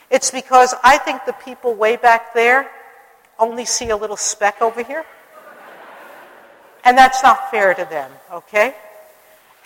It's 0.09 0.31
because 0.31 0.75
I 0.83 0.97
think 0.97 1.23
the 1.25 1.33
people 1.33 1.75
way 1.75 1.95
back 1.95 2.33
there 2.33 2.69
only 3.39 3.63
see 3.63 3.89
a 3.89 3.95
little 3.95 4.17
speck 4.17 4.62
over 4.62 4.83
here. 4.83 5.05
And 6.84 6.98
that's 6.98 7.24
not 7.24 7.50
fair 7.50 7.74
to 7.74 7.86
them, 7.86 8.12
okay? 8.32 8.75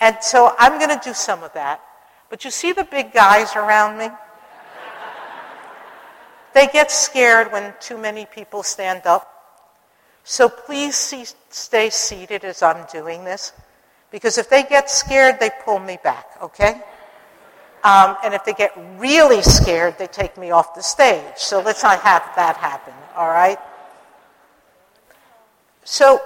And 0.00 0.16
so 0.20 0.54
I'm 0.58 0.78
going 0.78 0.96
to 0.96 1.00
do 1.02 1.14
some 1.14 1.42
of 1.42 1.52
that. 1.54 1.80
But 2.30 2.44
you 2.44 2.50
see 2.50 2.72
the 2.72 2.84
big 2.84 3.12
guys 3.12 3.56
around 3.56 3.98
me? 3.98 4.08
They 6.54 6.66
get 6.66 6.90
scared 6.90 7.52
when 7.52 7.74
too 7.80 7.98
many 7.98 8.26
people 8.26 8.62
stand 8.62 9.06
up. 9.06 9.34
So 10.24 10.48
please 10.48 10.94
see, 10.94 11.24
stay 11.50 11.90
seated 11.90 12.44
as 12.44 12.62
I'm 12.62 12.86
doing 12.92 13.24
this. 13.24 13.52
Because 14.10 14.38
if 14.38 14.48
they 14.48 14.62
get 14.62 14.90
scared, 14.90 15.38
they 15.40 15.50
pull 15.64 15.78
me 15.78 15.98
back, 16.02 16.26
okay? 16.42 16.82
Um, 17.84 18.16
and 18.24 18.34
if 18.34 18.44
they 18.44 18.54
get 18.54 18.72
really 18.96 19.42
scared, 19.42 19.98
they 19.98 20.06
take 20.06 20.36
me 20.36 20.50
off 20.50 20.74
the 20.74 20.82
stage. 20.82 21.36
So 21.36 21.60
let's 21.60 21.82
not 21.82 22.00
have 22.00 22.22
that 22.36 22.56
happen, 22.56 22.94
all 23.16 23.28
right? 23.28 23.58
So 25.84 26.20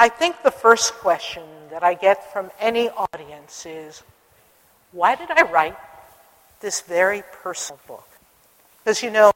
I 0.00 0.08
think 0.08 0.44
the 0.44 0.52
first 0.52 0.94
question 0.94 1.42
that 1.70 1.82
I 1.82 1.94
get 1.94 2.32
from 2.32 2.52
any 2.60 2.88
audience 2.88 3.66
is 3.66 4.04
why 4.92 5.16
did 5.16 5.28
I 5.30 5.42
write 5.42 5.76
this 6.60 6.82
very 6.82 7.24
personal 7.42 7.80
book? 7.88 8.06
Because 8.84 9.02
you 9.02 9.10
know, 9.10 9.32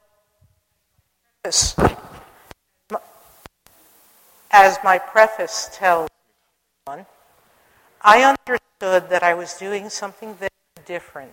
as 1.44 1.74
my 4.84 4.98
preface 4.98 5.68
tells 5.72 6.08
one, 6.84 7.06
I 8.00 8.22
understood 8.22 9.10
that 9.10 9.24
I 9.24 9.34
was 9.34 9.54
doing 9.54 9.90
something 9.90 10.34
very 10.34 10.50
different 10.86 11.32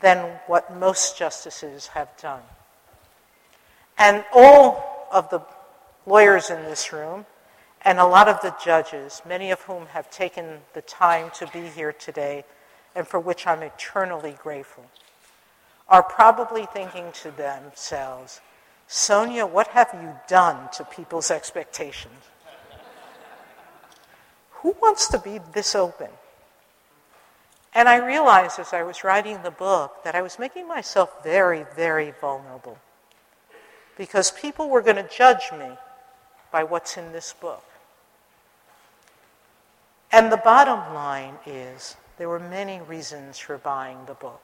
than 0.00 0.40
what 0.48 0.76
most 0.76 1.16
justices 1.16 1.86
have 1.88 2.08
done. 2.20 2.42
And 3.96 4.24
all 4.34 5.06
of 5.12 5.30
the 5.30 5.40
lawyers 6.04 6.50
in 6.50 6.64
this 6.64 6.92
room 6.92 7.26
and 7.84 7.98
a 7.98 8.06
lot 8.06 8.28
of 8.28 8.40
the 8.40 8.54
judges, 8.64 9.20
many 9.26 9.50
of 9.50 9.60
whom 9.62 9.86
have 9.86 10.10
taken 10.10 10.60
the 10.72 10.82
time 10.82 11.30
to 11.34 11.46
be 11.48 11.66
here 11.68 11.92
today, 11.92 12.44
and 12.94 13.06
for 13.06 13.20
which 13.20 13.46
I'm 13.46 13.62
eternally 13.62 14.36
grateful, 14.42 14.86
are 15.88 16.02
probably 16.02 16.66
thinking 16.66 17.12
to 17.22 17.30
themselves, 17.30 18.40
Sonia, 18.86 19.44
what 19.44 19.68
have 19.68 19.90
you 19.92 20.14
done 20.28 20.68
to 20.74 20.84
people's 20.84 21.30
expectations? 21.30 22.14
who 24.64 24.74
wants 24.80 25.08
to 25.08 25.18
be 25.18 25.38
this 25.52 25.74
open? 25.74 26.08
And 27.74 27.86
I 27.86 27.96
realized 27.96 28.58
as 28.58 28.72
I 28.72 28.82
was 28.82 29.04
writing 29.04 29.42
the 29.42 29.50
book 29.50 30.04
that 30.04 30.14
I 30.14 30.22
was 30.22 30.38
making 30.38 30.66
myself 30.66 31.22
very, 31.22 31.66
very 31.76 32.14
vulnerable 32.18 32.78
because 33.98 34.30
people 34.30 34.70
were 34.70 34.80
going 34.80 34.96
to 34.96 35.08
judge 35.14 35.52
me 35.52 35.68
by 36.50 36.64
what's 36.64 36.96
in 36.96 37.12
this 37.12 37.34
book. 37.34 37.64
And 40.14 40.30
the 40.30 40.36
bottom 40.36 40.94
line 40.94 41.38
is 41.44 41.96
there 42.18 42.28
were 42.28 42.38
many 42.38 42.80
reasons 42.80 43.36
for 43.36 43.58
buying 43.58 43.98
the 44.06 44.14
book, 44.14 44.40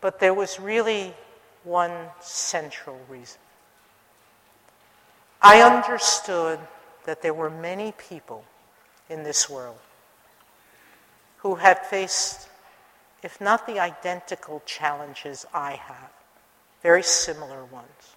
but 0.00 0.20
there 0.20 0.32
was 0.32 0.58
really 0.58 1.12
one 1.64 1.92
central 2.22 2.98
reason. 3.10 3.40
I 5.42 5.60
understood 5.60 6.60
that 7.04 7.20
there 7.20 7.34
were 7.34 7.50
many 7.50 7.92
people 7.92 8.42
in 9.10 9.22
this 9.22 9.50
world 9.50 9.80
who 11.36 11.56
had 11.56 11.84
faced, 11.84 12.48
if 13.22 13.42
not 13.42 13.66
the 13.66 13.78
identical 13.78 14.62
challenges 14.64 15.44
I 15.52 15.72
have, 15.72 16.10
very 16.82 17.02
similar 17.02 17.66
ones. 17.66 18.16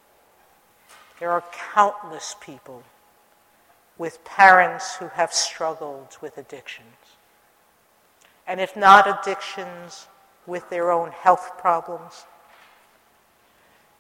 There 1.20 1.30
are 1.30 1.44
countless 1.74 2.38
people 2.40 2.84
with 4.02 4.26
parents 4.26 4.96
who 4.96 5.08
have 5.10 5.32
struggled 5.32 6.18
with 6.22 6.36
addictions. 6.40 6.88
And 8.48 8.60
if 8.60 8.76
not 8.76 9.08
addictions, 9.08 10.08
with 10.48 10.68
their 10.72 10.90
own 10.90 11.12
health 11.12 11.52
problems. 11.60 12.26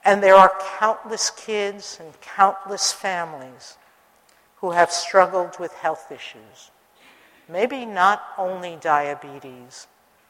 And 0.03 0.24
there 0.24 0.34
are 0.34 0.51
countless 0.79 1.29
kids 1.29 2.00
and 2.01 2.20
countless 2.20 2.91
families 2.91 3.77
who 4.55 4.72
have 4.72 4.91
struggled 4.91 5.60
with 5.60 5.72
health 5.74 6.12
issues. 6.12 6.72
Maybe 7.48 7.86
not 7.86 8.24
only 8.39 8.79
diabetes, 8.81 9.86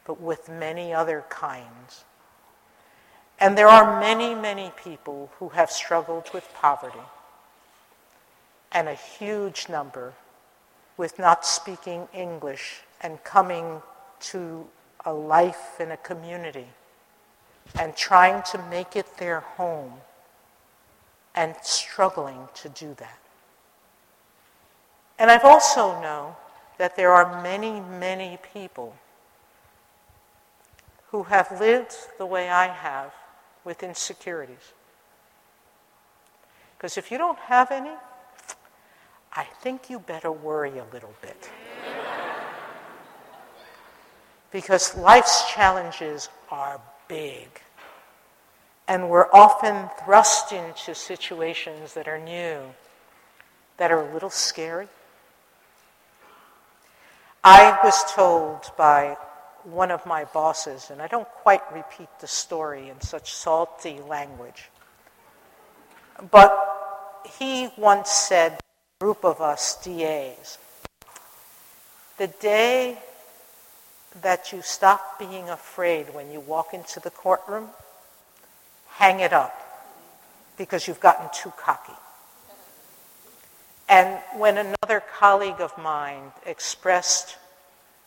but 0.05 0.19
with 0.19 0.49
many 0.49 0.93
other 0.93 1.23
kinds. 1.29 2.03
And 3.39 3.57
there 3.57 3.69
are 3.69 4.01
many, 4.01 4.35
many 4.35 4.73
people 4.83 5.31
who 5.39 5.47
have 5.49 5.71
struggled 5.71 6.29
with 6.33 6.53
poverty, 6.53 7.07
and 8.71 8.87
a 8.87 8.93
huge 8.93 9.67
number 9.69 10.13
with 10.97 11.19
not 11.19 11.45
speaking 11.45 12.07
English 12.13 12.81
and 13.01 13.23
coming 13.23 13.81
to 14.19 14.67
a 15.05 15.13
life 15.13 15.79
in 15.79 15.91
a 15.91 15.97
community 15.97 16.67
and 17.79 17.95
trying 17.95 18.43
to 18.43 18.57
make 18.69 18.95
it 18.95 19.17
their 19.17 19.39
home 19.39 19.93
and 21.35 21.55
struggling 21.61 22.47
to 22.53 22.69
do 22.69 22.93
that. 22.95 23.17
And 25.17 25.29
I've 25.29 25.45
also 25.45 26.01
known 26.01 26.33
that 26.77 26.95
there 26.95 27.11
are 27.11 27.41
many, 27.43 27.79
many 27.79 28.37
people 28.53 28.95
who 31.09 31.23
have 31.23 31.59
lived 31.59 31.93
the 32.17 32.25
way 32.25 32.49
I 32.49 32.67
have 32.67 33.11
with 33.63 33.83
insecurities. 33.83 34.73
Because 36.77 36.97
if 36.97 37.11
you 37.11 37.17
don't 37.17 37.37
have 37.37 37.71
any, 37.71 37.91
I 39.33 39.45
think 39.61 39.89
you 39.89 39.99
better 39.99 40.31
worry 40.31 40.77
a 40.77 40.85
little 40.93 41.13
bit. 41.21 41.49
because 44.51 44.95
life's 44.97 45.49
challenges 45.51 46.29
are 46.49 46.81
big. 47.07 47.47
And 48.87 49.09
we're 49.09 49.31
often 49.31 49.89
thrust 50.03 50.51
into 50.51 50.93
situations 50.93 51.93
that 51.93 52.07
are 52.07 52.19
new, 52.19 52.59
that 53.77 53.91
are 53.91 54.01
a 54.01 54.13
little 54.13 54.29
scary. 54.29 54.87
I 57.43 57.79
was 57.83 58.03
told 58.13 58.71
by 58.77 59.17
one 59.63 59.91
of 59.91 60.05
my 60.05 60.25
bosses, 60.25 60.89
and 60.91 61.01
I 61.01 61.07
don't 61.07 61.27
quite 61.27 61.61
repeat 61.73 62.09
the 62.19 62.27
story 62.27 62.89
in 62.89 62.99
such 63.01 63.33
salty 63.33 63.99
language, 64.07 64.69
but 66.29 66.51
he 67.37 67.69
once 67.77 68.11
said, 68.11 68.59
group 69.01 69.25
of 69.25 69.41
us 69.41 69.83
DAs, 69.83 70.59
the 72.19 72.27
day 72.27 72.99
that 74.21 74.53
you 74.53 74.61
stop 74.61 75.17
being 75.17 75.49
afraid 75.49 76.13
when 76.13 76.31
you 76.31 76.39
walk 76.39 76.71
into 76.71 76.99
the 76.99 77.09
courtroom, 77.09 77.67
hang 78.89 79.19
it 79.19 79.33
up 79.33 79.57
because 80.55 80.87
you've 80.87 80.99
gotten 80.99 81.27
too 81.33 81.51
cocky. 81.57 81.97
And 83.89 84.19
when 84.37 84.59
another 84.59 85.01
colleague 85.17 85.61
of 85.61 85.75
mine 85.79 86.31
expressed 86.45 87.37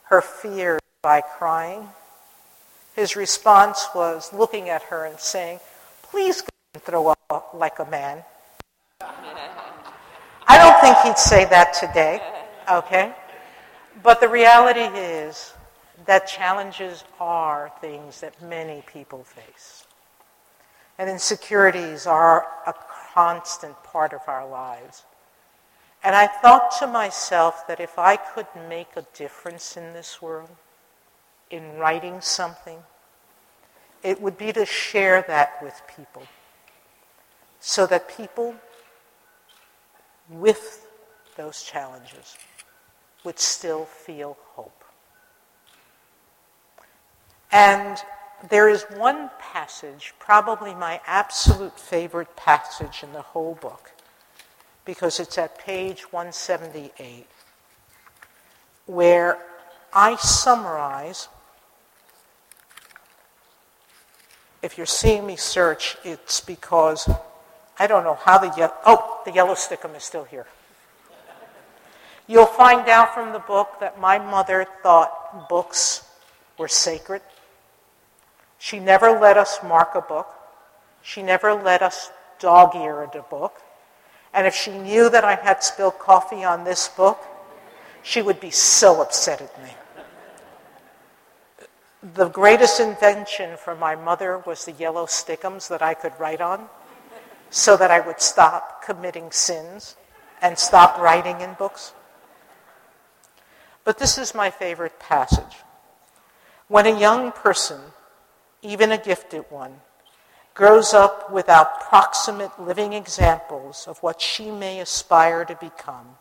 her 0.05 0.21
fear 0.21 0.79
by 1.03 1.23
crying. 1.23 1.89
His 2.95 3.17
response 3.17 3.89
was 3.97 4.33
looking 4.33 4.69
at 4.69 4.85
her 4.85 5.07
and 5.07 5.19
saying, 5.19 5.59
Please 6.05 6.41
go 6.41 6.49
and 6.75 6.83
throw 6.85 7.15
up 7.31 7.51
like 7.53 7.81
a 7.81 7.85
man. 7.85 8.23
Think 10.85 10.99
he'd 10.99 11.19
say 11.19 11.47
that 11.47 11.73
today, 11.73 12.21
okay? 12.71 13.15
But 14.03 14.21
the 14.21 14.29
reality 14.29 14.83
is 14.83 15.55
that 16.05 16.27
challenges 16.27 17.05
are 17.19 17.73
things 17.81 18.21
that 18.21 18.43
many 18.43 18.83
people 18.87 19.25
face. 19.25 19.87
And 20.99 21.09
insecurities 21.09 22.07
are 22.07 22.45
a 22.67 22.75
constant 23.15 23.83
part 23.83 24.13
of 24.13 24.21
our 24.27 24.47
lives. 24.47 25.05
And 26.03 26.15
I 26.15 26.27
thought 26.27 26.71
to 26.81 26.87
myself 26.87 27.67
that 27.67 27.81
if 27.81 27.99
I 27.99 28.17
could 28.17 28.49
make 28.69 28.89
a 28.95 29.07
difference 29.15 29.79
in 29.79 29.95
this 29.95 30.21
world, 30.21 30.51
in 31.51 31.79
writing 31.79 32.21
something, 32.21 32.81
it 34.03 34.21
would 34.21 34.37
be 34.37 34.53
to 34.53 34.67
share 34.67 35.25
that 35.29 35.63
with 35.63 35.81
people 35.97 36.25
so 37.59 37.87
that 37.87 38.07
people 38.07 38.57
with 40.29 40.87
those 41.37 41.63
challenges 41.63 42.37
would 43.25 43.39
still 43.39 43.85
feel 43.85 44.37
hope. 44.55 44.85
And 47.51 47.99
there 48.49 48.69
is 48.69 48.85
one 48.97 49.31
passage, 49.39 50.13
probably 50.19 50.75
my 50.75 51.01
absolute 51.07 51.79
favorite 51.79 52.37
passage 52.37 53.03
in 53.03 53.13
the 53.13 53.23
whole 53.23 53.55
book, 53.55 53.93
because 54.85 55.21
it's 55.21 55.39
at 55.39 55.59
page 55.59 56.13
178, 56.13 57.27
where 58.87 59.39
I 59.93 60.17
summarize 60.17 61.29
if 64.63 64.79
you're 64.79 64.87
seeing 64.87 65.27
me 65.27 65.37
search, 65.37 65.97
it's 66.05 66.41
because 66.41 67.09
I 67.79 67.87
don't 67.87 68.05
know 68.05 68.15
how 68.15 68.39
the 68.39 68.53
yellow, 68.57 68.75
oh, 68.87 69.21
the 69.25 69.33
yellow 69.33 69.55
stickum 69.55 69.97
is 69.97 70.05
still 70.05 70.25
here. 70.25 70.47
You'll 72.27 72.47
find 72.47 72.89
out 72.89 73.13
from 73.15 73.33
the 73.33 73.39
book 73.39 73.81
that 73.81 74.01
my 74.01 74.19
mother 74.19 74.67
thought 74.83 75.49
books 75.49 76.05
were 76.57 76.69
sacred. 76.69 77.21
She 78.59 78.79
never 78.79 79.19
let 79.19 79.37
us 79.37 79.59
mark 79.63 79.95
a 79.95 80.01
book. 80.01 80.29
She 81.03 81.23
never 81.23 81.53
let 81.53 81.83
us 81.83 82.11
dog 82.39 82.75
ear 82.77 83.03
a 83.03 83.23
book. 83.23 83.61
And 84.33 84.47
if 84.47 84.55
she 84.55 84.77
knew 84.77 85.11
that 85.11 85.25
I 85.25 85.35
had 85.35 85.63
spilled 85.63 85.99
coffee 85.99 86.45
on 86.45 86.65
this 86.65 86.89
book, 86.89 87.23
she 88.03 88.23
would 88.23 88.41
be 88.41 88.51
so 88.51 89.03
upset 89.03 89.43
at 89.43 89.63
me 89.63 89.71
the 92.13 92.29
greatest 92.29 92.81
invention 92.81 93.57
for 93.57 93.75
my 93.75 93.97
mother 93.97 94.43
was 94.45 94.67
the 94.67 94.73
yellow 94.73 95.07
stickums 95.07 95.69
that 95.69 95.81
I 95.81 95.95
could 95.95 96.13
write 96.19 96.43
on 96.43 96.69
so 97.55 97.77
that 97.77 97.89
I 97.89 98.01
would 98.01 98.21
stop 98.21 98.83
committing 98.83 99.31
sins 99.31 99.95
and 100.43 100.59
stop 100.59 100.99
writing 100.99 101.41
in 101.41 101.55
books. 101.55 101.93
But 103.85 103.97
this 103.97 104.19
is 104.19 104.35
my 104.35 104.51
favorite 104.51 104.99
passage. 104.99 105.59
When 106.67 106.85
a 106.85 106.99
young 106.99 107.31
person, 107.31 107.81
even 108.61 108.91
a 108.91 108.99
gifted 108.99 109.45
one, 109.51 109.83
grows 110.55 110.93
up 110.93 111.31
without 111.31 111.81
proximate 111.83 112.61
living 112.61 112.93
examples 112.93 113.87
of 113.87 114.03
what 114.03 114.21
she 114.21 114.51
may 114.51 114.81
aspire 114.81 115.45
to 115.45 115.55
become, 115.55 116.17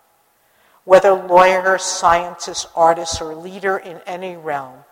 whether 0.84 1.14
lawyer, 1.14 1.80
scientist, 1.80 2.68
artist, 2.76 3.20
or 3.20 3.34
leader 3.34 3.76
in 3.78 4.00
any 4.06 4.36
realm, 4.36 4.84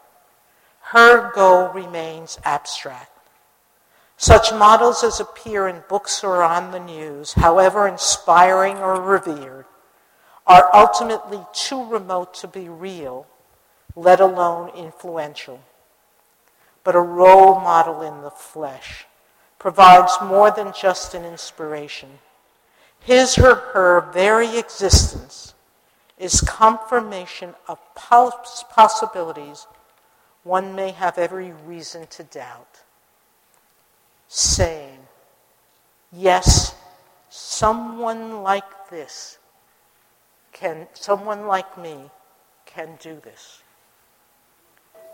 her 0.79 1.31
goal 1.33 1.67
remains 1.67 2.39
abstract. 2.43 3.10
Such 4.21 4.53
models 4.53 5.03
as 5.03 5.19
appear 5.19 5.67
in 5.67 5.81
books 5.89 6.23
or 6.23 6.43
on 6.43 6.69
the 6.69 6.79
news, 6.79 7.33
however 7.33 7.87
inspiring 7.87 8.77
or 8.77 9.01
revered, 9.01 9.65
are 10.45 10.69
ultimately 10.75 11.39
too 11.53 11.83
remote 11.83 12.35
to 12.35 12.47
be 12.47 12.69
real, 12.69 13.25
let 13.95 14.19
alone 14.19 14.69
influential. 14.75 15.63
But 16.83 16.95
a 16.95 16.99
role 16.99 17.55
model 17.55 18.03
in 18.03 18.21
the 18.21 18.29
flesh 18.29 19.07
provides 19.57 20.15
more 20.23 20.51
than 20.51 20.71
just 20.79 21.15
an 21.15 21.25
inspiration. 21.25 22.19
His 22.99 23.39
or 23.39 23.55
her 23.55 24.01
very 24.13 24.59
existence 24.59 25.55
is 26.19 26.41
confirmation 26.41 27.55
of 27.67 27.79
possibilities 27.95 29.65
one 30.43 30.75
may 30.75 30.91
have 30.91 31.17
every 31.17 31.53
reason 31.65 32.05
to 32.11 32.23
doubt, 32.23 32.81
saying, 34.31 34.97
Yes, 36.13 36.73
someone 37.29 38.43
like 38.43 38.89
this 38.89 39.37
can, 40.53 40.87
someone 40.93 41.47
like 41.47 41.77
me 41.77 42.09
can 42.65 42.97
do 43.01 43.19
this. 43.23 43.61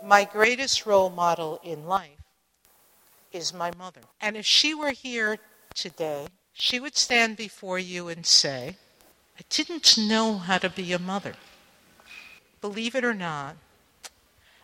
My 0.04 0.24
greatest 0.24 0.86
role 0.86 1.10
model 1.10 1.60
in 1.64 1.86
life 1.86 2.22
is 3.32 3.52
my 3.52 3.72
mother. 3.76 4.00
And 4.20 4.36
if 4.36 4.46
she 4.46 4.72
were 4.72 4.92
here 4.92 5.38
today, 5.74 6.28
she 6.52 6.78
would 6.78 6.96
stand 6.96 7.36
before 7.36 7.78
you 7.78 8.08
and 8.08 8.24
say, 8.24 8.76
I 9.38 9.42
didn't 9.50 9.98
know 9.98 10.38
how 10.38 10.58
to 10.58 10.70
be 10.70 10.92
a 10.92 10.98
mother. 10.98 11.34
Believe 12.60 12.94
it 12.94 13.04
or 13.04 13.14
not, 13.14 13.56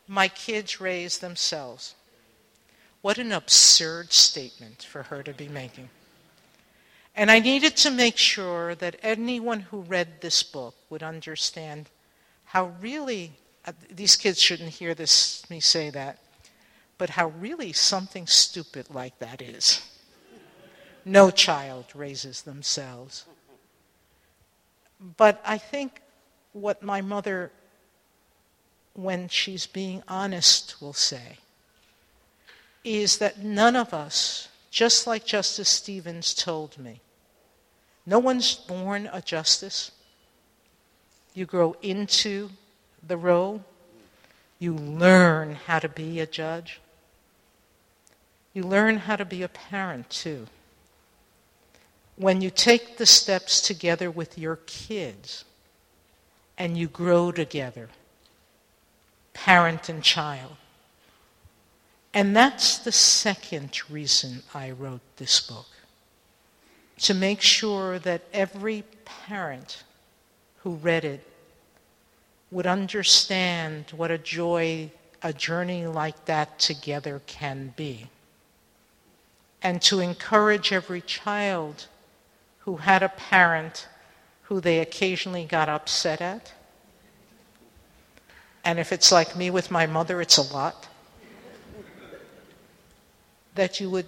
my 0.06 0.28
kids 0.28 0.80
raised 0.80 1.20
themselves. 1.20 1.94
What 3.04 3.18
an 3.18 3.32
absurd 3.32 4.14
statement 4.14 4.82
for 4.82 5.02
her 5.02 5.22
to 5.24 5.34
be 5.34 5.46
making. 5.46 5.90
And 7.14 7.30
I 7.30 7.38
needed 7.38 7.76
to 7.76 7.90
make 7.90 8.16
sure 8.16 8.74
that 8.76 8.96
anyone 9.02 9.60
who 9.60 9.82
read 9.82 10.22
this 10.22 10.42
book 10.42 10.74
would 10.88 11.02
understand 11.02 11.90
how 12.46 12.72
really, 12.80 13.32
uh, 13.66 13.72
these 13.90 14.16
kids 14.16 14.40
shouldn't 14.40 14.70
hear 14.70 14.94
this, 14.94 15.44
me 15.50 15.60
say 15.60 15.90
that, 15.90 16.16
but 16.96 17.10
how 17.10 17.28
really 17.38 17.74
something 17.74 18.26
stupid 18.26 18.86
like 18.88 19.18
that 19.18 19.42
is. 19.42 19.82
No 21.04 21.30
child 21.30 21.84
raises 21.94 22.40
themselves. 22.40 23.26
But 25.18 25.42
I 25.44 25.58
think 25.58 26.00
what 26.54 26.82
my 26.82 27.02
mother, 27.02 27.52
when 28.94 29.28
she's 29.28 29.66
being 29.66 30.02
honest, 30.08 30.80
will 30.80 30.94
say 30.94 31.36
is 32.84 33.18
that 33.18 33.42
none 33.42 33.74
of 33.74 33.94
us, 33.94 34.48
just 34.70 35.06
like 35.06 35.24
Justice 35.24 35.68
Stevens 35.68 36.34
told 36.34 36.78
me, 36.78 37.00
no 38.06 38.18
one's 38.18 38.54
born 38.54 39.08
a 39.12 39.22
justice. 39.22 39.90
You 41.32 41.46
grow 41.46 41.74
into 41.82 42.50
the 43.06 43.16
role. 43.16 43.64
You 44.58 44.74
learn 44.74 45.54
how 45.66 45.78
to 45.78 45.88
be 45.88 46.20
a 46.20 46.26
judge. 46.26 46.80
You 48.52 48.62
learn 48.62 48.98
how 48.98 49.16
to 49.16 49.24
be 49.24 49.42
a 49.42 49.48
parent 49.48 50.10
too. 50.10 50.46
When 52.16 52.40
you 52.40 52.50
take 52.50 52.98
the 52.98 53.06
steps 53.06 53.60
together 53.60 54.10
with 54.10 54.38
your 54.38 54.56
kids 54.66 55.44
and 56.56 56.78
you 56.78 56.86
grow 56.86 57.32
together, 57.32 57.88
parent 59.32 59.88
and 59.88 60.02
child. 60.02 60.56
And 62.14 62.34
that's 62.34 62.78
the 62.78 62.92
second 62.92 63.90
reason 63.90 64.42
I 64.54 64.70
wrote 64.70 65.00
this 65.16 65.40
book 65.40 65.66
to 67.00 67.12
make 67.12 67.40
sure 67.40 67.98
that 67.98 68.22
every 68.32 68.84
parent 69.04 69.82
who 70.58 70.76
read 70.76 71.04
it 71.04 71.26
would 72.52 72.66
understand 72.66 73.86
what 73.96 74.12
a 74.12 74.18
joy 74.18 74.90
a 75.22 75.32
journey 75.32 75.86
like 75.86 76.26
that 76.26 76.58
together 76.58 77.20
can 77.26 77.72
be 77.76 78.06
and 79.62 79.80
to 79.80 79.98
encourage 80.00 80.70
every 80.70 81.00
child 81.00 81.86
who 82.60 82.76
had 82.76 83.02
a 83.02 83.08
parent 83.08 83.88
who 84.42 84.60
they 84.60 84.78
occasionally 84.78 85.46
got 85.46 85.70
upset 85.70 86.20
at. 86.20 86.52
And 88.62 88.78
if 88.78 88.92
it's 88.92 89.10
like 89.10 89.34
me 89.34 89.48
with 89.50 89.70
my 89.70 89.86
mother, 89.86 90.20
it's 90.20 90.36
a 90.36 90.54
lot. 90.54 90.86
That 93.54 93.80
you 93.80 93.90
would 93.90 94.06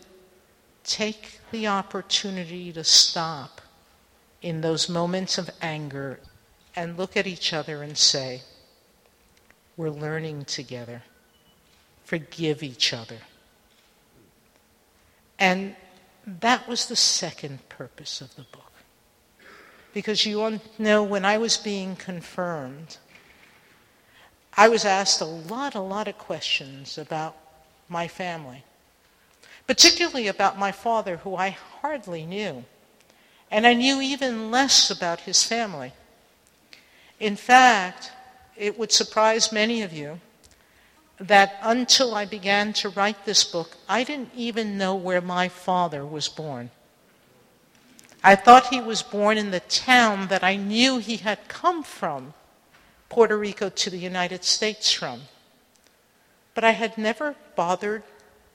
take 0.84 1.40
the 1.50 1.66
opportunity 1.66 2.72
to 2.72 2.84
stop 2.84 3.60
in 4.42 4.60
those 4.60 4.88
moments 4.88 5.38
of 5.38 5.50
anger 5.60 6.20
and 6.74 6.96
look 6.96 7.16
at 7.16 7.26
each 7.26 7.52
other 7.52 7.82
and 7.82 7.96
say, 7.96 8.42
We're 9.76 9.90
learning 9.90 10.44
together. 10.44 11.02
Forgive 12.04 12.62
each 12.62 12.92
other. 12.92 13.18
And 15.38 15.74
that 16.26 16.68
was 16.68 16.86
the 16.86 16.96
second 16.96 17.68
purpose 17.68 18.20
of 18.20 18.34
the 18.36 18.42
book. 18.42 18.72
Because 19.92 20.26
you 20.26 20.60
know, 20.78 21.02
when 21.02 21.24
I 21.24 21.38
was 21.38 21.56
being 21.56 21.96
confirmed, 21.96 22.98
I 24.56 24.68
was 24.68 24.84
asked 24.84 25.20
a 25.20 25.26
lot, 25.26 25.74
a 25.74 25.80
lot 25.80 26.08
of 26.08 26.18
questions 26.18 26.98
about 26.98 27.36
my 27.88 28.08
family, 28.08 28.64
particularly 29.66 30.28
about 30.28 30.58
my 30.58 30.72
father, 30.72 31.18
who 31.18 31.36
I 31.36 31.50
hardly 31.50 32.24
knew. 32.24 32.64
And 33.50 33.66
I 33.66 33.74
knew 33.74 34.00
even 34.00 34.50
less 34.50 34.90
about 34.90 35.20
his 35.20 35.42
family. 35.44 35.92
In 37.18 37.36
fact, 37.36 38.12
it 38.56 38.78
would 38.78 38.92
surprise 38.92 39.52
many 39.52 39.82
of 39.82 39.92
you 39.92 40.20
that 41.18 41.58
until 41.62 42.14
I 42.14 42.26
began 42.26 42.72
to 42.74 42.90
write 42.90 43.24
this 43.24 43.44
book, 43.44 43.76
I 43.88 44.04
didn't 44.04 44.32
even 44.34 44.76
know 44.76 44.94
where 44.94 45.20
my 45.20 45.48
father 45.48 46.04
was 46.04 46.28
born. 46.28 46.70
I 48.22 48.34
thought 48.34 48.66
he 48.66 48.80
was 48.80 49.02
born 49.02 49.38
in 49.38 49.50
the 49.50 49.60
town 49.60 50.28
that 50.28 50.42
I 50.42 50.56
knew 50.56 50.98
he 50.98 51.18
had 51.18 51.48
come 51.48 51.82
from, 51.82 52.34
Puerto 53.08 53.36
Rico 53.36 53.68
to 53.68 53.90
the 53.90 53.98
United 53.98 54.44
States 54.44 54.92
from. 54.92 55.22
But 56.54 56.64
I 56.64 56.72
had 56.72 56.98
never 56.98 57.36
bothered 57.54 58.02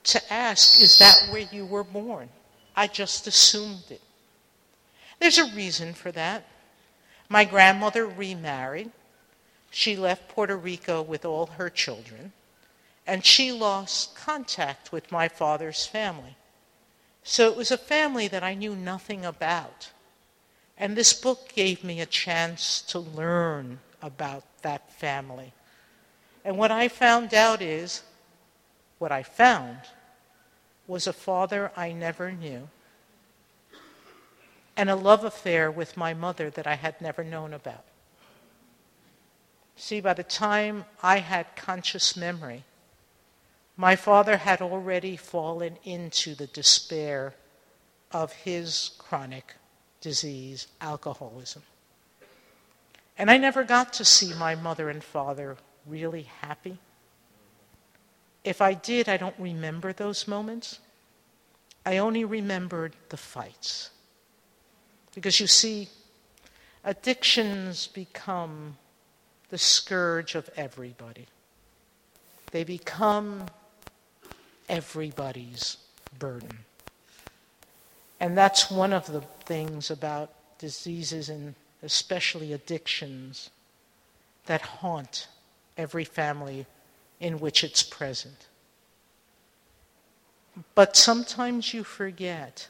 to 0.04 0.32
ask, 0.32 0.80
is 0.80 0.98
that 0.98 1.28
where 1.30 1.46
you 1.52 1.66
were 1.66 1.84
born? 1.84 2.28
I 2.74 2.86
just 2.86 3.26
assumed 3.26 3.84
it. 3.90 4.00
There's 5.20 5.38
a 5.38 5.54
reason 5.54 5.94
for 5.94 6.10
that. 6.12 6.44
My 7.28 7.44
grandmother 7.44 8.06
remarried. 8.06 8.90
She 9.70 9.96
left 9.96 10.28
Puerto 10.28 10.56
Rico 10.56 11.00
with 11.00 11.24
all 11.24 11.46
her 11.46 11.70
children 11.70 12.32
and 13.06 13.24
she 13.24 13.50
lost 13.50 14.14
contact 14.14 14.92
with 14.92 15.10
my 15.10 15.28
father's 15.28 15.86
family. 15.86 16.36
So 17.24 17.50
it 17.50 17.56
was 17.56 17.70
a 17.70 17.78
family 17.78 18.28
that 18.28 18.42
I 18.42 18.54
knew 18.54 18.74
nothing 18.74 19.24
about. 19.24 19.90
And 20.76 20.96
this 20.96 21.12
book 21.12 21.52
gave 21.54 21.84
me 21.84 22.00
a 22.00 22.06
chance 22.06 22.82
to 22.82 22.98
learn 22.98 23.80
about 24.00 24.44
that 24.62 24.92
family. 24.92 25.52
And 26.44 26.58
what 26.58 26.70
I 26.70 26.88
found 26.88 27.34
out 27.34 27.62
is, 27.62 28.02
what 29.02 29.10
I 29.10 29.24
found 29.24 29.78
was 30.86 31.08
a 31.08 31.12
father 31.12 31.72
I 31.76 31.90
never 31.90 32.30
knew 32.30 32.68
and 34.76 34.88
a 34.88 34.94
love 34.94 35.24
affair 35.24 35.72
with 35.72 35.96
my 35.96 36.14
mother 36.14 36.50
that 36.50 36.68
I 36.68 36.76
had 36.76 37.00
never 37.00 37.24
known 37.24 37.52
about. 37.52 37.84
See, 39.74 40.00
by 40.00 40.14
the 40.14 40.22
time 40.22 40.84
I 41.02 41.18
had 41.18 41.56
conscious 41.56 42.16
memory, 42.16 42.62
my 43.76 43.96
father 43.96 44.36
had 44.36 44.62
already 44.62 45.16
fallen 45.16 45.78
into 45.82 46.36
the 46.36 46.46
despair 46.46 47.34
of 48.12 48.32
his 48.32 48.92
chronic 48.98 49.56
disease, 50.00 50.68
alcoholism. 50.80 51.64
And 53.18 53.32
I 53.32 53.36
never 53.36 53.64
got 53.64 53.94
to 53.94 54.04
see 54.04 54.32
my 54.34 54.54
mother 54.54 54.88
and 54.88 55.02
father 55.02 55.56
really 55.88 56.28
happy. 56.40 56.78
If 58.44 58.60
I 58.60 58.74
did, 58.74 59.08
I 59.08 59.16
don't 59.16 59.38
remember 59.38 59.92
those 59.92 60.26
moments. 60.26 60.80
I 61.86 61.98
only 61.98 62.24
remembered 62.24 62.94
the 63.08 63.16
fights. 63.16 63.90
Because 65.14 65.38
you 65.40 65.46
see, 65.46 65.88
addictions 66.84 67.86
become 67.86 68.78
the 69.50 69.58
scourge 69.58 70.34
of 70.34 70.48
everybody. 70.56 71.26
They 72.50 72.64
become 72.64 73.46
everybody's 74.68 75.76
burden. 76.18 76.58
And 78.18 78.36
that's 78.36 78.70
one 78.70 78.92
of 78.92 79.06
the 79.06 79.20
things 79.44 79.90
about 79.90 80.30
diseases 80.58 81.28
and 81.28 81.54
especially 81.82 82.52
addictions 82.52 83.50
that 84.46 84.62
haunt 84.62 85.26
every 85.76 86.04
family 86.04 86.66
in 87.22 87.38
which 87.38 87.62
it's 87.62 87.84
present. 87.84 88.48
But 90.74 90.96
sometimes 90.96 91.72
you 91.72 91.84
forget 91.84 92.68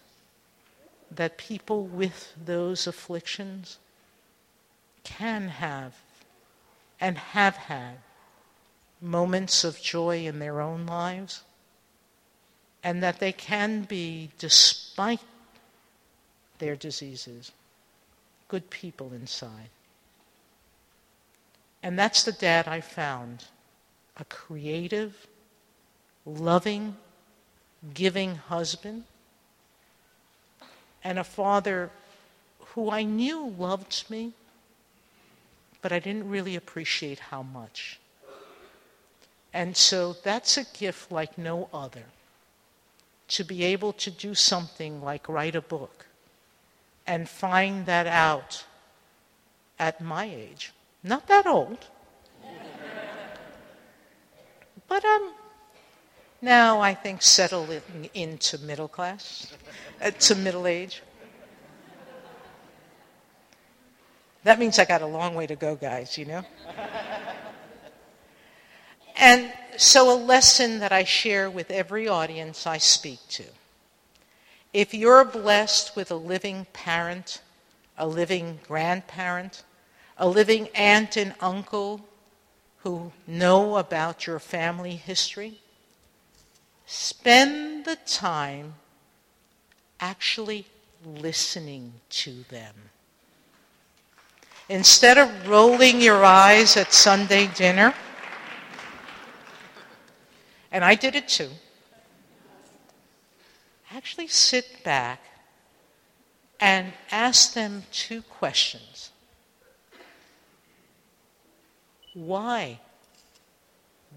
that 1.11 1.39
people 1.39 1.87
with 1.87 2.35
those 2.45 2.87
afflictions 2.87 3.79
can 5.05 5.49
have 5.49 5.97
and 7.01 7.17
have 7.17 7.57
had 7.57 7.97
moments 9.01 9.65
of 9.65 9.81
joy 9.81 10.27
in 10.27 10.39
their 10.39 10.61
own 10.61 10.87
lives 10.87 11.43
and 12.85 13.03
that 13.03 13.21
they 13.21 13.33
can 13.33 13.83
be, 13.83 14.31
despite 14.39 15.21
their 16.59 16.77
diseases, 16.77 17.53
good 18.49 18.69
people 18.69 19.13
inside. 19.15 19.71
And 21.83 21.99
that's 21.99 22.23
the 22.23 22.33
dad 22.33 22.69
I 22.69 22.83
found 22.83 23.45
a 24.23 24.25
creative, 24.27 25.27
loving, 26.25 26.97
giving 27.93 28.37
husband, 28.37 29.03
and 31.03 31.19
a 31.19 31.25
father 31.25 31.91
who 32.69 32.89
I 32.89 33.03
knew 33.03 33.53
loved 33.59 34.05
me, 34.09 34.33
but 35.81 35.91
I 35.91 35.99
didn't 35.99 36.29
really 36.29 36.55
appreciate 36.55 37.19
how 37.19 37.43
much. 37.43 37.99
And 39.53 39.77
so 39.77 40.13
that's 40.23 40.57
a 40.57 40.67
gift 40.73 41.11
like 41.11 41.37
no 41.37 41.69
other. 41.75 42.05
To 43.37 43.43
be 43.43 43.65
able 43.65 43.93
to 43.95 44.11
do 44.11 44.37
something 44.37 45.03
like 45.03 45.29
write 45.29 45.57
a 45.57 45.61
book 45.61 46.07
and 47.09 47.29
find 47.29 47.87
that 47.87 48.07
out 48.07 48.65
at 49.81 50.01
my 50.01 50.27
age. 50.27 50.73
Not 51.03 51.27
that 51.27 51.45
old. 51.45 51.89
But 54.93 55.07
um, 55.07 55.33
now 56.43 56.83
I 56.83 56.93
think 56.93 57.23
settling 57.23 58.11
into 58.13 58.59
middle 58.59 58.89
class, 58.89 59.51
uh, 60.03 60.11
to 60.11 60.35
middle 60.35 60.67
age. 60.67 61.03
That 64.45 64.59
means 64.59 64.79
I 64.79 64.85
got 64.85 65.01
a 65.01 65.07
long 65.07 65.35
way 65.35 65.47
to 65.47 65.57
go, 65.57 65.77
guys, 65.77 66.19
you 66.19 66.27
know? 66.27 66.43
and 69.17 69.51
so, 69.79 70.15
a 70.15 70.19
lesson 70.19 70.81
that 70.81 70.93
I 70.93 71.05
share 71.05 71.49
with 71.49 71.71
every 71.71 72.07
audience 72.07 72.67
I 72.67 72.77
speak 72.77 73.21
to 73.31 73.45
if 74.75 74.93
you're 74.93 75.25
blessed 75.25 75.97
with 75.97 76.11
a 76.11 76.17
living 76.17 76.67
parent, 76.75 77.41
a 77.97 78.07
living 78.07 78.61
grandparent, 78.69 79.65
a 80.19 80.29
living 80.29 80.69
aunt 80.75 81.17
and 81.17 81.35
uncle 81.41 82.03
who 82.83 83.13
know 83.27 83.77
about 83.77 84.27
your 84.27 84.41
family 84.41 84.97
history, 84.97 85.61
spend 86.85 87.85
the 87.85 87.97
time 88.07 88.75
actually 90.01 90.67
listening 91.05 91.93
to 92.11 92.45
them. 92.49 92.75
Instead 94.69 95.17
of 95.17 95.49
rolling 95.49 96.01
your 96.01 96.25
eyes 96.25 96.77
at 96.77 96.93
Sunday 96.93 97.47
dinner, 97.55 97.95
and 100.73 100.85
I 100.85 100.97
did 100.97 101.15
it 101.15 101.29
too, 101.29 101.51
actually 103.95 104.27
sit 104.27 104.83
back 104.83 105.21
and 106.59 106.93
ask 107.13 107.55
them 107.55 107.85
two 107.93 108.23
questions. 108.23 109.12
Why 112.15 112.81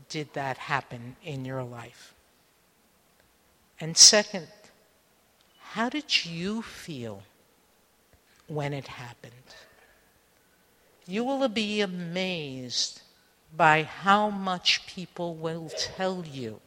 did 0.10 0.34
that 0.34 0.58
happen 0.58 1.15
in 1.23 1.45
your 1.45 1.63
life? 1.63 2.13
And 3.79 3.97
second, 3.97 4.47
how 5.60 5.89
did 5.89 6.25
you 6.25 6.62
feel 6.62 7.23
when 8.47 8.73
it 8.73 8.88
happened? 8.88 9.34
You 11.08 11.23
will 11.23 11.47
be 11.47 11.81
amazed 11.81 13.01
by 13.55 13.84
how 13.84 14.29
much 14.29 14.88
people 14.88 15.36
will 15.36 15.69
tell 15.69 16.25
you 16.25 16.60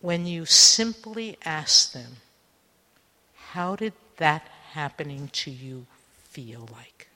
when 0.00 0.26
you 0.26 0.44
simply 0.44 1.36
ask 1.44 1.92
them, 1.92 2.16
How 3.52 3.76
did 3.76 3.92
that 4.16 4.48
happening 4.72 5.28
to 5.32 5.50
you 5.50 5.86
feel 6.24 6.68
like? 6.72 7.08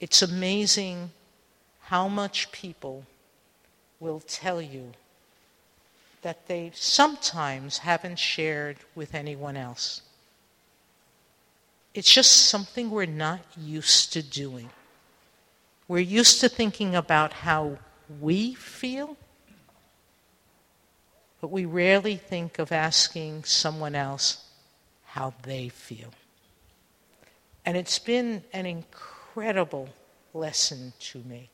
It's 0.00 0.22
amazing 0.22 1.10
how 1.88 2.06
much 2.06 2.52
people 2.52 3.02
will 3.98 4.20
tell 4.20 4.60
you 4.60 4.92
that 6.20 6.46
they 6.46 6.70
sometimes 6.74 7.78
haven't 7.78 8.18
shared 8.18 8.76
with 8.94 9.14
anyone 9.14 9.56
else. 9.56 10.02
It's 11.94 12.12
just 12.12 12.48
something 12.48 12.90
we're 12.90 13.06
not 13.06 13.40
used 13.56 14.12
to 14.12 14.22
doing. 14.22 14.68
We're 15.88 16.00
used 16.00 16.42
to 16.42 16.50
thinking 16.50 16.94
about 16.94 17.32
how 17.32 17.78
we 18.20 18.52
feel, 18.52 19.16
but 21.40 21.50
we 21.50 21.64
rarely 21.64 22.16
think 22.16 22.58
of 22.58 22.70
asking 22.70 23.44
someone 23.44 23.94
else 23.94 24.44
how 25.06 25.32
they 25.42 25.70
feel. 25.70 26.12
And 27.64 27.78
it's 27.78 27.98
been 27.98 28.42
an 28.52 28.66
incredible 28.66 29.88
lesson 30.34 30.92
to 31.00 31.20
me. 31.20 31.48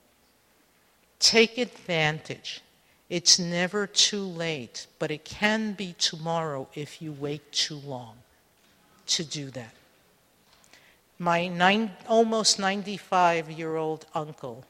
Take 1.24 1.56
advantage. 1.56 2.60
It's 3.08 3.38
never 3.38 3.86
too 3.86 4.20
late, 4.20 4.86
but 4.98 5.10
it 5.10 5.24
can 5.24 5.72
be 5.72 5.94
tomorrow 5.94 6.68
if 6.74 7.00
you 7.00 7.12
wait 7.12 7.50
too 7.50 7.76
long 7.76 8.16
to 9.06 9.24
do 9.24 9.48
that. 9.52 9.72
My 11.18 11.46
nine, 11.46 11.92
almost 12.06 12.58
95 12.58 13.50
year 13.50 13.76
old 13.76 14.04
uncle 14.14 14.66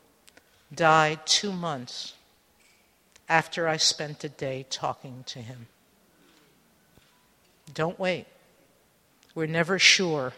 died 0.73 1.27
two 1.27 1.51
months 1.51 2.15
after 3.29 3.67
I 3.67 3.77
spent 3.77 4.23
a 4.23 4.29
day 4.29 4.65
talking 4.71 5.25
to 5.27 5.41
him. 5.41 5.67
Don't 7.75 7.99
wait. 7.99 8.27
We're 9.35 9.47
never 9.47 9.81
sure 9.81 10.35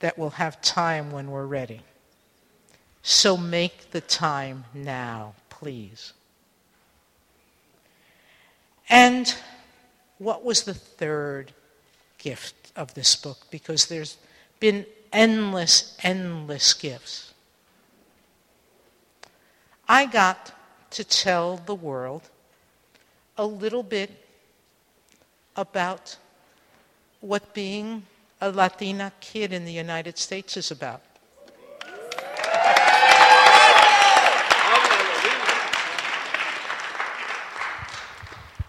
that 0.00 0.18
we'll 0.18 0.30
have 0.30 0.60
time 0.60 1.12
when 1.12 1.30
we're 1.30 1.46
ready. 1.46 1.82
So 3.06 3.36
make 3.36 3.90
the 3.90 4.00
time 4.00 4.64
now, 4.72 5.34
please. 5.50 6.14
And 8.88 9.34
what 10.16 10.42
was 10.42 10.62
the 10.62 10.72
third 10.72 11.52
gift 12.16 12.72
of 12.74 12.94
this 12.94 13.14
book? 13.14 13.36
Because 13.50 13.86
there's 13.86 14.16
been 14.58 14.86
endless, 15.12 15.98
endless 16.02 16.72
gifts. 16.72 17.34
I 19.86 20.06
got 20.06 20.52
to 20.92 21.04
tell 21.04 21.58
the 21.58 21.74
world 21.74 22.22
a 23.36 23.44
little 23.44 23.82
bit 23.82 24.10
about 25.56 26.16
what 27.20 27.52
being 27.52 28.04
a 28.40 28.50
Latina 28.50 29.12
kid 29.20 29.52
in 29.52 29.66
the 29.66 29.72
United 29.72 30.16
States 30.16 30.56
is 30.56 30.70
about. 30.70 31.02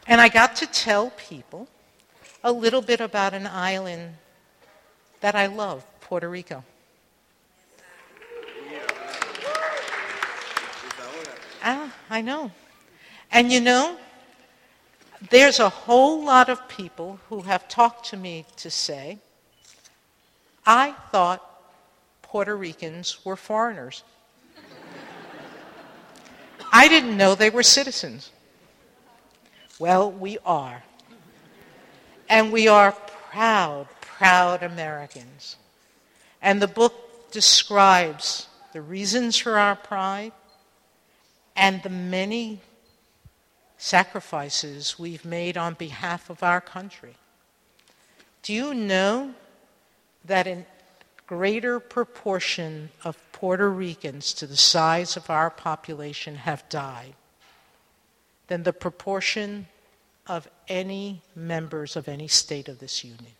And 0.07 0.21
I 0.21 0.29
got 0.29 0.55
to 0.57 0.67
tell 0.67 1.09
people 1.11 1.67
a 2.43 2.51
little 2.51 2.81
bit 2.81 3.01
about 3.01 3.33
an 3.33 3.47
island 3.47 4.15
that 5.21 5.33
I 5.33 5.47
love, 5.47 5.83
Puerto 6.01 6.29
Rico. 6.29 6.63
Ah, 11.63 11.91
I 12.11 12.21
know. 12.21 12.51
And 13.31 13.51
you 13.51 13.59
know, 13.59 13.97
there's 15.31 15.59
a 15.59 15.69
whole 15.69 16.23
lot 16.23 16.49
of 16.49 16.67
people 16.67 17.19
who 17.29 17.41
have 17.41 17.67
talked 17.67 18.05
to 18.09 18.17
me 18.17 18.45
to 18.57 18.69
say, 18.69 19.17
I 20.67 20.91
thought 21.11 21.41
Puerto 22.21 22.55
Ricans 22.55 23.25
were 23.25 23.35
foreigners. 23.35 24.03
I 26.71 26.87
didn't 26.87 27.17
know 27.17 27.33
they 27.33 27.49
were 27.49 27.63
citizens. 27.63 28.29
Well, 29.77 30.09
we 30.09 30.37
are. 30.45 30.83
And 32.29 32.51
we 32.51 32.67
are 32.67 32.93
proud, 32.93 33.87
proud 33.99 34.63
Americans. 34.63 35.57
And 36.41 36.61
the 36.61 36.67
book 36.67 37.31
describes 37.31 38.47
the 38.71 38.81
reasons 38.81 39.37
for 39.37 39.57
our 39.57 39.75
pride 39.75 40.31
and 41.55 41.83
the 41.83 41.89
many 41.89 42.61
sacrifices 43.77 44.97
we've 44.97 45.25
made 45.25 45.57
on 45.57 45.73
behalf 45.73 46.29
of 46.29 46.41
our 46.41 46.61
country. 46.61 47.15
Do 48.43 48.53
you 48.53 48.73
know 48.73 49.33
that 50.23 50.47
a 50.47 50.65
greater 51.27 51.81
proportion 51.81 52.89
of 53.03 53.17
Puerto 53.33 53.69
Ricans 53.69 54.33
to 54.35 54.47
the 54.47 54.55
size 54.55 55.17
of 55.17 55.29
our 55.29 55.49
population 55.49 56.35
have 56.35 56.67
died 56.69 57.15
than 58.47 58.63
the 58.63 58.73
proportion 58.73 59.67
of 60.27 60.47
any 60.67 61.21
members 61.35 61.95
of 61.95 62.07
any 62.07 62.27
state 62.27 62.67
of 62.67 62.79
this 62.79 63.03
union? 63.03 63.33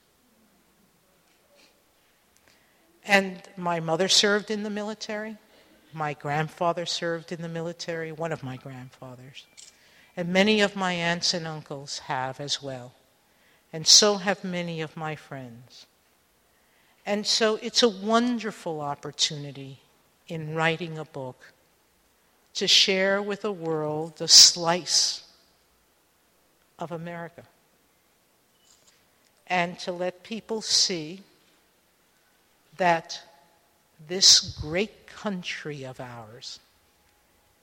And 3.06 3.42
my 3.56 3.80
mother 3.80 4.08
served 4.08 4.50
in 4.50 4.64
the 4.64 4.70
military. 4.70 5.38
My 5.94 6.14
grandfather 6.14 6.86
served 6.86 7.32
in 7.32 7.42
the 7.42 7.50
military, 7.50 8.12
one 8.12 8.32
of 8.32 8.44
my 8.44 8.58
grandfathers. 8.58 9.46
And 10.18 10.30
many 10.30 10.62
of 10.62 10.76
my 10.76 10.94
aunts 10.94 11.34
and 11.34 11.46
uncles 11.46 12.00
have 12.00 12.40
as 12.40 12.64
well. 12.64 12.94
And 13.72 13.86
so 13.86 14.16
have 14.18 14.44
many 14.44 14.82
of 14.82 14.98
my 14.98 15.16
friends. 15.16 15.86
And 17.06 17.28
so 17.28 17.60
it's 17.62 17.84
a 17.84 17.90
wonderful 17.90 18.82
opportunity 18.82 19.80
in 20.28 20.56
writing 20.56 20.98
a 20.98 21.06
book 21.06 21.54
to 22.56 22.68
share 22.68 23.22
with 23.22 23.42
the 23.42 23.52
world 23.52 24.18
the 24.18 24.28
slice 24.28 25.24
of 26.80 26.92
America 26.92 27.44
and 29.48 29.78
to 29.80 29.92
let 29.92 30.24
people 30.24 30.62
see 30.62 31.22
that 32.78 33.22
this 34.08 34.58
great 34.60 35.08
country 35.08 35.84
of 35.86 36.00
ours 36.00 36.60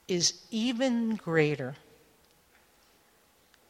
is 0.07 0.33
even 0.51 1.15
greater 1.15 1.75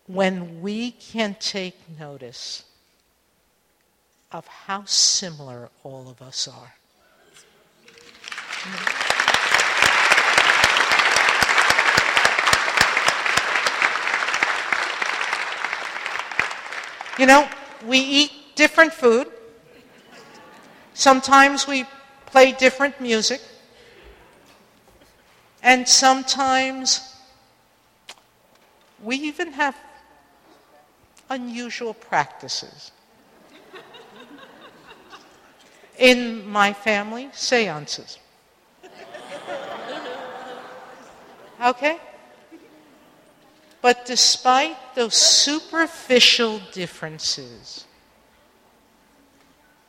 when 0.07 0.61
we 0.61 0.91
can 0.91 1.35
take 1.39 1.77
notice 1.99 2.63
of 4.31 4.45
how 4.47 4.83
similar 4.85 5.69
all 5.83 6.09
of 6.09 6.21
us 6.21 6.47
are. 6.47 6.73
You 17.19 17.27
know, 17.27 17.47
we 17.85 17.99
eat 17.99 18.31
different 18.55 18.91
food. 18.91 19.27
Sometimes 20.93 21.67
we 21.67 21.85
play 22.25 22.53
different 22.53 22.99
music. 22.99 23.41
And 25.61 25.87
sometimes 25.87 27.15
we 29.01 29.15
even 29.17 29.53
have 29.53 29.75
unusual 31.29 31.93
practices. 31.93 32.91
In 35.97 36.47
my 36.49 36.73
family, 36.73 37.29
seances. 37.33 38.17
Okay? 41.63 41.99
But 43.83 44.05
despite 44.05 44.77
those 44.95 45.13
superficial 45.13 46.61
differences, 46.71 47.83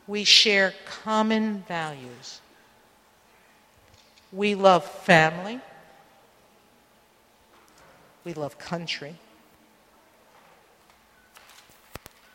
we 0.08 0.24
share 0.24 0.74
common 0.84 1.62
values. 1.68 2.40
We 4.32 4.56
love 4.56 4.84
family. 4.84 5.60
We 8.24 8.34
love 8.34 8.58
country. 8.58 9.14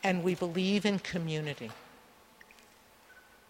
And 0.02 0.24
we 0.24 0.34
believe 0.34 0.86
in 0.86 0.98
community. 0.98 1.70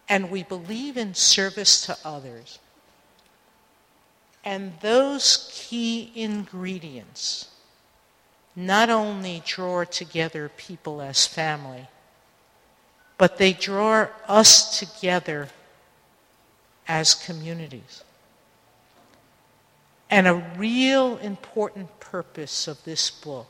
And 0.09 0.29
we 0.29 0.43
believe 0.43 0.97
in 0.97 1.13
service 1.13 1.85
to 1.85 1.97
others. 2.03 2.59
And 4.43 4.73
those 4.81 5.49
key 5.53 6.11
ingredients 6.13 7.47
not 8.55 8.89
only 8.89 9.41
draw 9.45 9.83
together 9.83 10.49
people 10.57 11.01
as 11.01 11.25
family, 11.25 11.87
but 13.17 13.37
they 13.37 13.53
draw 13.53 14.07
us 14.27 14.79
together 14.79 15.49
as 16.87 17.13
communities. 17.13 18.03
And 20.09 20.27
a 20.27 20.43
real 20.57 21.17
important 21.17 21.99
purpose 21.99 22.67
of 22.67 22.83
this 22.83 23.09
book 23.09 23.47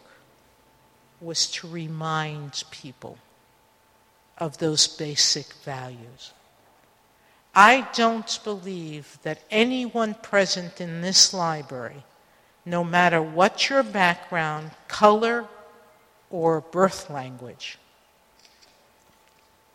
was 1.20 1.50
to 1.52 1.68
remind 1.68 2.64
people 2.70 3.18
of 4.38 4.58
those 4.58 4.88
basic 4.88 5.54
values. 5.64 6.34
I 7.54 7.88
don't 7.94 8.40
believe 8.44 9.18
that 9.24 9.42
anyone 9.50 10.14
present 10.14 10.80
in 10.80 11.02
this 11.02 11.34
library, 11.34 12.04
no 12.66 12.84
matter 12.84 13.22
what 13.22 13.70
your 13.70 13.84
background, 13.84 14.72
color, 14.88 15.46
or 16.30 16.62
birth 16.62 17.10
language, 17.10 17.78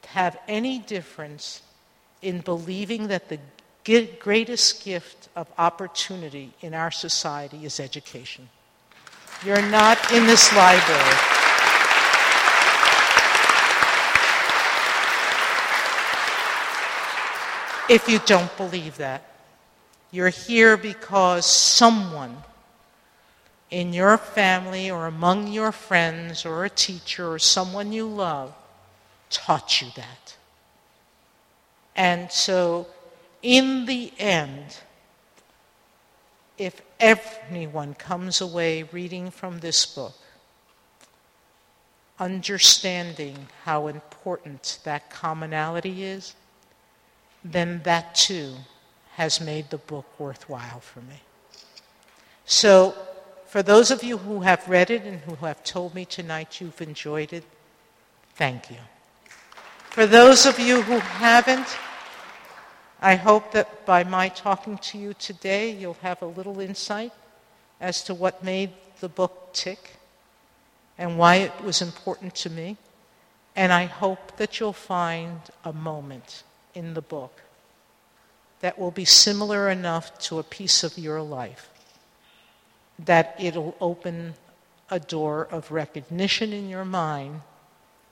have 0.07 0.39
any 0.49 0.79
difference 0.79 1.63
in 2.23 2.41
believing 2.41 3.09
that 3.09 3.29
the 3.29 3.39
greatest 4.19 4.85
gift 4.85 5.29
of 5.37 5.47
opportunity 5.59 6.53
in 6.61 6.75
our 6.75 6.91
society 6.91 7.65
is 7.65 7.79
education. 7.79 8.49
You're 9.45 9.63
not 9.63 10.13
in 10.13 10.27
this 10.27 10.55
library. 10.55 11.17
If 17.89 18.09
you 18.09 18.19
don't 18.27 18.55
believe 18.57 18.97
that, 18.97 19.31
you're 20.11 20.31
here 20.31 20.77
because 20.77 21.47
someone 21.47 22.37
in 23.71 23.93
your 23.93 24.17
family 24.17 24.91
or 24.91 25.07
among 25.07 25.49
your 25.49 25.73
friends 25.73 26.47
or 26.47 26.65
a 26.65 26.71
teacher 26.71 27.33
or 27.33 27.39
someone 27.39 27.93
you 27.93 28.07
love 28.07 28.55
taught 29.31 29.81
you 29.81 29.89
that. 29.97 30.37
And 31.97 32.31
so, 32.31 32.87
in 33.43 33.87
the 33.87 34.13
end, 34.19 34.79
if 36.59 36.81
anyone 37.01 37.95
comes 37.95 38.41
away 38.41 38.85
reading 38.85 39.31
from 39.31 39.61
this 39.61 39.85
book, 39.87 40.15
understanding 42.19 43.49
how 43.65 43.89
important 43.89 44.79
that 44.85 45.11
commonality 45.11 46.05
is, 46.05 46.35
then 47.45 47.81
that 47.85 48.15
too 48.15 48.55
has 49.15 49.41
made 49.41 49.71
the 49.71 49.79
book 49.79 50.07
worthwhile 50.19 50.81
for 50.81 51.01
me. 51.01 51.21
So, 52.45 52.95
for 53.47 53.63
those 53.63 53.91
of 53.91 54.03
you 54.03 54.19
who 54.19 54.41
have 54.41 54.69
read 54.69 54.91
it 54.91 55.03
and 55.03 55.21
who 55.21 55.35
have 55.37 55.63
told 55.63 55.95
me 55.95 56.05
tonight 56.05 56.61
you've 56.61 56.81
enjoyed 56.81 57.33
it, 57.33 57.45
thank 58.35 58.71
you. 58.71 58.79
For 59.91 60.07
those 60.07 60.47
of 60.47 60.59
you 60.59 60.83
who 60.83 60.99
haven't, 60.99 61.67
I 63.01 63.15
hope 63.15 63.53
that 63.53 63.87
by 63.87 64.05
my 64.05 64.29
talking 64.29 64.79
to 64.79 64.99
you 64.99 65.15
today, 65.15 65.71
you'll 65.71 65.99
have 66.03 66.23
a 66.23 66.27
little 66.27 66.61
insight 66.61 67.13
as 67.81 68.03
to 68.05 68.15
what 68.15 68.43
made 68.43 68.71
the 69.01 69.09
book 69.09 69.51
tick 69.53 69.97
and 70.99 71.19
why 71.19 71.37
it 71.37 71.53
was 71.63 71.81
important 71.81 72.35
to 72.37 72.51
me. 72.51 72.77
And 73.55 73.73
I 73.73 73.85
hope 73.85 74.37
that 74.39 74.59
you'll 74.59 74.73
find 74.73 75.41
a 75.65 75.73
moment 75.73 76.43
in 76.75 76.95
the 76.95 77.03
book 77.03 77.43
that 78.61 78.79
will 78.79 78.91
be 78.91 79.05
similar 79.05 79.71
enough 79.71 80.19
to 80.19 80.39
a 80.39 80.43
piece 80.43 80.83
of 80.83 80.99
your 80.99 81.23
life 81.23 81.71
that 82.99 83.37
it'll 83.39 83.77
open 83.81 84.35
a 84.91 85.01
door 85.01 85.49
of 85.51 85.71
recognition 85.71 86.53
in 86.53 86.69
your 86.69 86.85
mind 86.85 87.43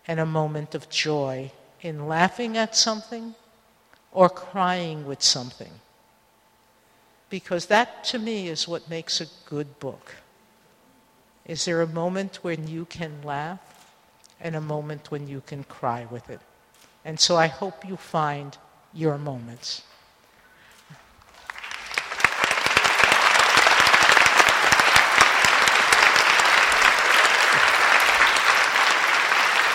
and 0.07 0.20
a 0.20 0.27
moment 0.27 0.75
of 0.75 0.88
joy 0.90 1.51
in 1.81 2.09
laughing 2.09 2.57
at 2.57 2.77
something 2.77 3.35
or 4.12 4.29
crying 4.29 5.07
with 5.07 5.23
something. 5.23 5.70
Because 7.31 7.66
that, 7.66 8.05
to 8.05 8.18
me, 8.18 8.49
is 8.49 8.68
what 8.68 8.88
makes 8.88 9.20
a 9.20 9.27
good 9.47 9.79
book. 9.81 10.14
Is 11.47 11.64
there 11.64 11.83
a 11.83 11.87
moment 11.87 12.42
when 12.42 12.68
you 12.68 12.85
can 12.85 13.23
laugh 13.23 13.61
and 14.40 14.55
a 14.55 14.61
moment 14.61 15.11
when 15.11 15.27
you 15.27 15.42
can 15.47 15.64
cry 15.64 16.07
with 16.11 16.31
it? 16.31 16.40
And 17.05 17.18
so 17.18 17.37
I 17.37 17.49
hope 17.49 17.87
you 17.87 17.97
find 17.97 18.57
your 18.92 19.18
moments. 19.18 19.83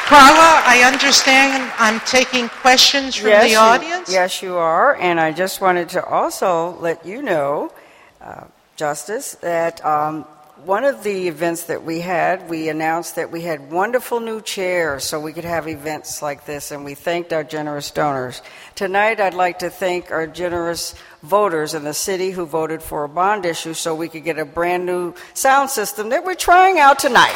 Carla, 0.10 0.64
I 0.66 0.82
understand 0.92 1.72
I'm 1.78 2.00
taking 2.00 2.50
questions 2.50 3.16
from 3.16 3.30
the 3.30 3.54
audience. 3.54 4.10
You, 4.10 4.16
yes, 4.16 4.42
you 4.42 4.56
are. 4.56 4.96
And 4.96 5.20
I 5.20 5.32
just 5.32 5.62
wanted 5.62 5.90
to 5.90 6.04
also 6.04 6.76
let 6.80 7.06
you 7.06 7.22
know, 7.22 7.72
uh, 8.20 8.46
Justice, 8.76 9.36
that 9.36 9.86
um, 9.86 10.24
one 10.66 10.84
of 10.84 11.04
the 11.04 11.28
events 11.28 11.66
that 11.66 11.84
we 11.84 12.00
had, 12.00 12.50
we 12.50 12.70
announced 12.70 13.18
that 13.18 13.30
we 13.30 13.44
had 13.44 13.72
wonderful 13.72 14.20
new 14.20 14.42
chairs 14.42 15.04
so 15.04 15.20
we 15.20 15.32
could 15.32 15.46
have 15.46 15.68
events 15.68 16.24
like 16.24 16.44
this, 16.44 16.72
and 16.72 16.84
we 16.84 16.96
thanked 16.96 17.32
our 17.32 17.44
generous 17.44 17.92
donors. 17.92 18.42
Tonight, 18.74 19.20
I'd 19.20 19.36
like 19.36 19.60
to 19.60 19.70
thank 19.70 20.10
our 20.10 20.26
generous 20.26 20.96
voters 21.22 21.76
in 21.76 21.84
the 21.84 21.94
city 21.94 22.32
who 22.32 22.48
voted 22.48 22.82
for 22.82 23.04
a 23.04 23.10
bond 23.10 23.46
issue 23.46 23.76
so 23.76 23.94
we 23.94 24.10
could 24.10 24.24
get 24.24 24.40
a 24.40 24.46
brand 24.46 24.88
new 24.88 25.14
sound 25.36 25.70
system 25.70 26.10
that 26.10 26.26
we're 26.26 26.34
trying 26.34 26.80
out 26.80 26.98
tonight. 26.98 27.36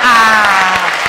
Ah. 0.00 1.07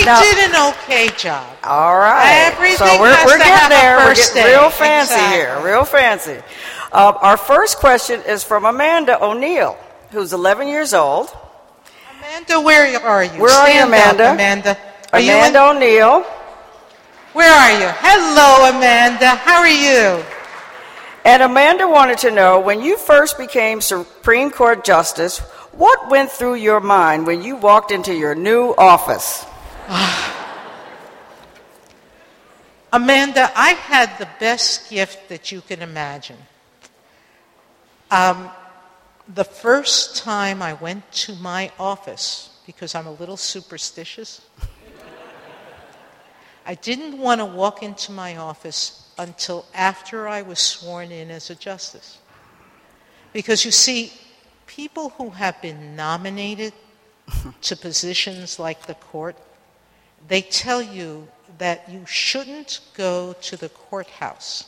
They 0.00 0.06
now, 0.06 0.20
did 0.22 0.50
an 0.50 0.72
okay 0.72 1.08
job. 1.16 1.46
All 1.64 1.98
right. 1.98 2.50
Everything 2.52 2.78
so 2.78 3.00
we're, 3.00 3.12
we're 3.26 3.38
to 3.38 3.44
getting 3.44 3.68
there. 3.68 3.98
We're 3.98 4.14
getting 4.14 4.34
day. 4.34 4.56
real 4.56 4.70
fancy 4.70 5.14
exactly. 5.14 5.36
here. 5.36 5.60
Real 5.64 5.84
fancy. 5.84 6.38
Uh, 6.92 7.12
our 7.20 7.36
first 7.36 7.76
question 7.76 8.22
is 8.26 8.42
from 8.42 8.64
Amanda 8.64 9.22
O'Neill, 9.22 9.76
who's 10.10 10.32
11 10.32 10.68
years 10.68 10.94
old. 10.94 11.28
Amanda, 12.18 12.60
where 12.60 12.98
are 13.00 13.24
you? 13.24 13.40
Where 13.40 13.48
Stand 13.50 13.68
are 13.68 13.74
you, 13.74 13.86
Amanda? 13.86 14.24
Up, 14.24 14.34
Amanda. 14.34 14.78
Are 15.12 15.20
you 15.20 15.32
Amanda 15.32 15.70
in- 15.70 15.76
O'Neill. 15.76 16.22
Where 17.32 17.52
are 17.52 17.72
you? 17.80 17.88
Hello, 17.98 18.76
Amanda. 18.76 19.36
How 19.36 19.60
are 19.60 19.68
you? 19.68 20.24
And 21.24 21.42
Amanda 21.42 21.86
wanted 21.86 22.18
to 22.18 22.30
know 22.30 22.58
when 22.58 22.80
you 22.80 22.96
first 22.96 23.38
became 23.38 23.80
Supreme 23.80 24.50
Court 24.50 24.84
Justice, 24.84 25.38
what 25.72 26.10
went 26.10 26.30
through 26.30 26.54
your 26.54 26.80
mind 26.80 27.26
when 27.26 27.42
you 27.42 27.56
walked 27.56 27.92
into 27.92 28.14
your 28.14 28.34
new 28.34 28.74
office? 28.76 29.44
Amanda, 32.92 33.50
I 33.56 33.70
had 33.70 34.16
the 34.18 34.28
best 34.38 34.88
gift 34.88 35.28
that 35.28 35.50
you 35.50 35.62
can 35.62 35.82
imagine. 35.82 36.36
Um, 38.10 38.50
the 39.34 39.42
first 39.42 40.16
time 40.16 40.62
I 40.62 40.74
went 40.74 41.10
to 41.12 41.34
my 41.36 41.72
office, 41.78 42.50
because 42.66 42.94
I'm 42.94 43.08
a 43.08 43.12
little 43.12 43.36
superstitious, 43.36 44.42
I 46.64 46.76
didn't 46.76 47.18
want 47.18 47.40
to 47.40 47.44
walk 47.44 47.82
into 47.82 48.12
my 48.12 48.36
office 48.36 49.08
until 49.18 49.66
after 49.74 50.28
I 50.28 50.42
was 50.42 50.60
sworn 50.60 51.10
in 51.10 51.32
as 51.32 51.50
a 51.50 51.56
justice. 51.56 52.18
Because 53.32 53.64
you 53.64 53.72
see, 53.72 54.12
people 54.66 55.08
who 55.10 55.30
have 55.30 55.60
been 55.60 55.96
nominated 55.96 56.72
to 57.62 57.76
positions 57.76 58.60
like 58.60 58.86
the 58.86 58.94
court, 58.94 59.36
they 60.28 60.42
tell 60.42 60.82
you 60.82 61.28
that 61.58 61.88
you 61.88 62.04
shouldn't 62.06 62.80
go 62.94 63.34
to 63.42 63.56
the 63.56 63.68
courthouse 63.68 64.64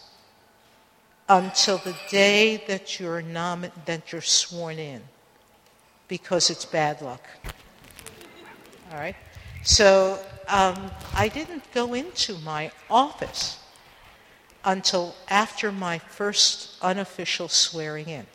until 1.29 1.79
the 1.79 1.95
day 2.11 2.63
that 2.67 3.01
you're, 3.01 3.23
nom- 3.23 3.67
that 3.87 4.13
you're 4.13 4.21
sworn 4.21 4.79
in 4.79 5.03
because 6.09 6.51
it's 6.51 6.65
bad 6.65 7.01
luck. 7.01 7.23
All 8.91 8.99
right? 8.99 9.17
So 9.63 10.19
um, 10.49 10.91
I 11.15 11.29
didn't 11.29 11.73
go 11.73 11.95
into 11.95 12.37
my 12.39 12.71
office 12.91 13.59
until 14.65 15.15
after 15.29 15.73
my 15.73 15.99
first 15.99 16.77
unofficial 16.83 17.49
swearing 17.49 18.09
in. 18.09 18.27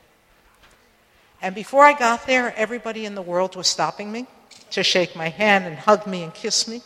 And 1.41 1.53
before 1.53 1.84
I 1.84 1.93
got 1.93 2.26
there, 2.26 2.53
everybody 2.55 3.05
in 3.05 3.13
the 3.13 3.22
world 3.22 3.55
was 3.55 3.68
stopping 3.68 4.11
me 4.11 4.26
to 4.72 4.84
shake 4.84 5.15
my 5.15 5.30
hand 5.30 5.65
and 5.65 5.78
hug 5.78 6.07
me 6.07 6.24
and 6.24 6.34
kiss 6.34 6.68
me. 6.68 6.82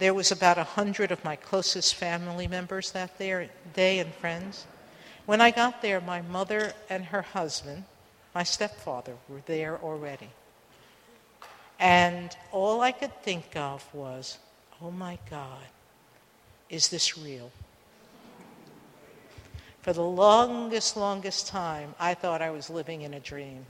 There 0.00 0.14
was 0.14 0.32
about 0.32 0.56
a 0.56 0.64
hundred 0.64 1.12
of 1.12 1.22
my 1.24 1.36
closest 1.36 1.94
family 1.94 2.48
members 2.48 2.90
that 2.92 3.18
day 3.18 3.98
and 3.98 4.14
friends. 4.14 4.66
When 5.26 5.42
I 5.42 5.50
got 5.50 5.82
there, 5.82 6.00
my 6.00 6.22
mother 6.22 6.72
and 6.88 7.04
her 7.04 7.20
husband, 7.20 7.84
my 8.34 8.42
stepfather, 8.42 9.12
were 9.28 9.42
there 9.44 9.78
already. 9.82 10.30
And 11.78 12.34
all 12.50 12.80
I 12.80 12.92
could 12.92 13.14
think 13.22 13.54
of 13.54 13.86
was, 13.94 14.38
oh 14.80 14.90
my 14.90 15.18
God, 15.28 15.68
is 16.70 16.88
this 16.88 17.18
real? 17.18 17.52
For 19.82 19.92
the 19.92 20.02
longest, 20.02 20.96
longest 20.96 21.46
time, 21.46 21.94
I 22.00 22.14
thought 22.14 22.40
I 22.40 22.48
was 22.48 22.70
living 22.70 23.02
in 23.02 23.12
a 23.12 23.20
dream. 23.20 23.66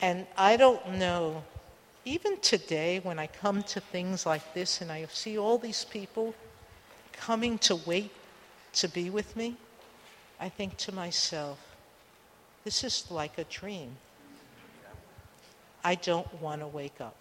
And 0.00 0.26
I 0.38 0.56
don't 0.56 0.94
know, 0.94 1.44
even 2.04 2.38
today, 2.40 3.00
when 3.02 3.18
I 3.18 3.28
come 3.28 3.62
to 3.64 3.80
things 3.80 4.26
like 4.26 4.54
this 4.54 4.80
and 4.80 4.90
I 4.90 5.06
see 5.10 5.38
all 5.38 5.58
these 5.58 5.84
people 5.84 6.34
coming 7.12 7.58
to 7.58 7.76
wait 7.76 8.10
to 8.74 8.88
be 8.88 9.08
with 9.10 9.36
me, 9.36 9.56
I 10.40 10.48
think 10.48 10.76
to 10.78 10.92
myself, 10.92 11.58
this 12.64 12.82
is 12.82 13.08
like 13.10 13.38
a 13.38 13.44
dream. 13.44 13.96
I 15.84 15.94
don't 15.94 16.40
want 16.40 16.60
to 16.60 16.66
wake 16.66 17.00
up. 17.00 17.16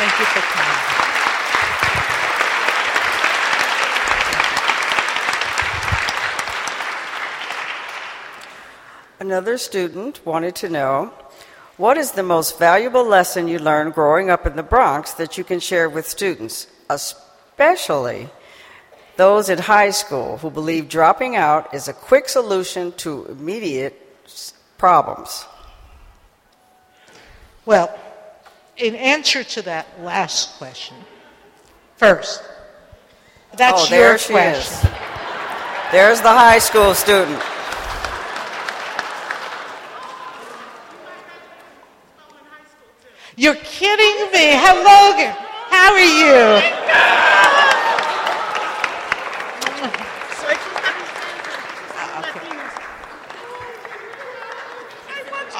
Thank 0.00 0.18
you 0.18 0.24
for 0.26 0.40
coming. 0.40 0.98
Another 9.20 9.58
student 9.58 10.24
wanted 10.24 10.54
to 10.56 10.68
know 10.68 11.12
what 11.78 11.96
is 11.96 12.12
the 12.12 12.22
most 12.22 12.58
valuable 12.58 13.04
lesson 13.04 13.48
you 13.48 13.58
learned 13.58 13.94
growing 13.94 14.28
up 14.28 14.46
in 14.46 14.56
the 14.56 14.62
Bronx 14.62 15.12
that 15.14 15.38
you 15.38 15.44
can 15.44 15.60
share 15.60 15.88
with 15.88 16.08
students, 16.08 16.66
especially 16.90 18.28
those 19.16 19.48
in 19.48 19.58
high 19.58 19.90
school 19.90 20.38
who 20.38 20.50
believe 20.50 20.88
dropping 20.88 21.36
out 21.36 21.72
is 21.72 21.88
a 21.88 21.92
quick 21.92 22.28
solution 22.28 22.92
to 22.92 23.26
immediate 23.26 23.94
problems? 24.76 25.46
Well, 27.64 27.96
in 28.76 28.94
answer 28.96 29.44
to 29.44 29.62
that 29.62 29.86
last 30.02 30.58
question, 30.58 30.96
first, 31.96 32.42
that's 33.56 33.84
oh, 33.84 33.86
there 33.86 34.10
your 34.10 34.18
she 34.18 34.32
question. 34.32 34.90
is. 34.90 34.92
There's 35.92 36.20
the 36.20 36.28
high 36.28 36.58
school 36.58 36.94
student. 36.94 37.42
You're 43.38 43.54
kidding 43.54 44.32
me. 44.32 44.50
Hello, 44.58 45.14
how 45.70 45.92
are 45.92 46.00
you? 46.00 46.60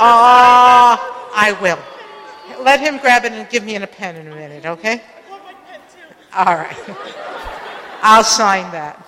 Ah, 0.01 1.31
I 1.37 1.53
will. 1.63 1.79
Let 2.65 2.81
him 2.81 2.99
grab 2.99 3.25
it 3.25 3.31
and 3.31 3.49
give 3.49 3.63
me 3.63 3.77
a 3.77 3.87
pen 3.87 4.17
in 4.17 4.27
a 4.27 4.35
minute, 4.35 4.67
okay? 4.67 5.01
All 6.35 6.57
right. 6.57 6.77
I'll 8.03 8.25
sign 8.25 8.73
that. 8.73 9.07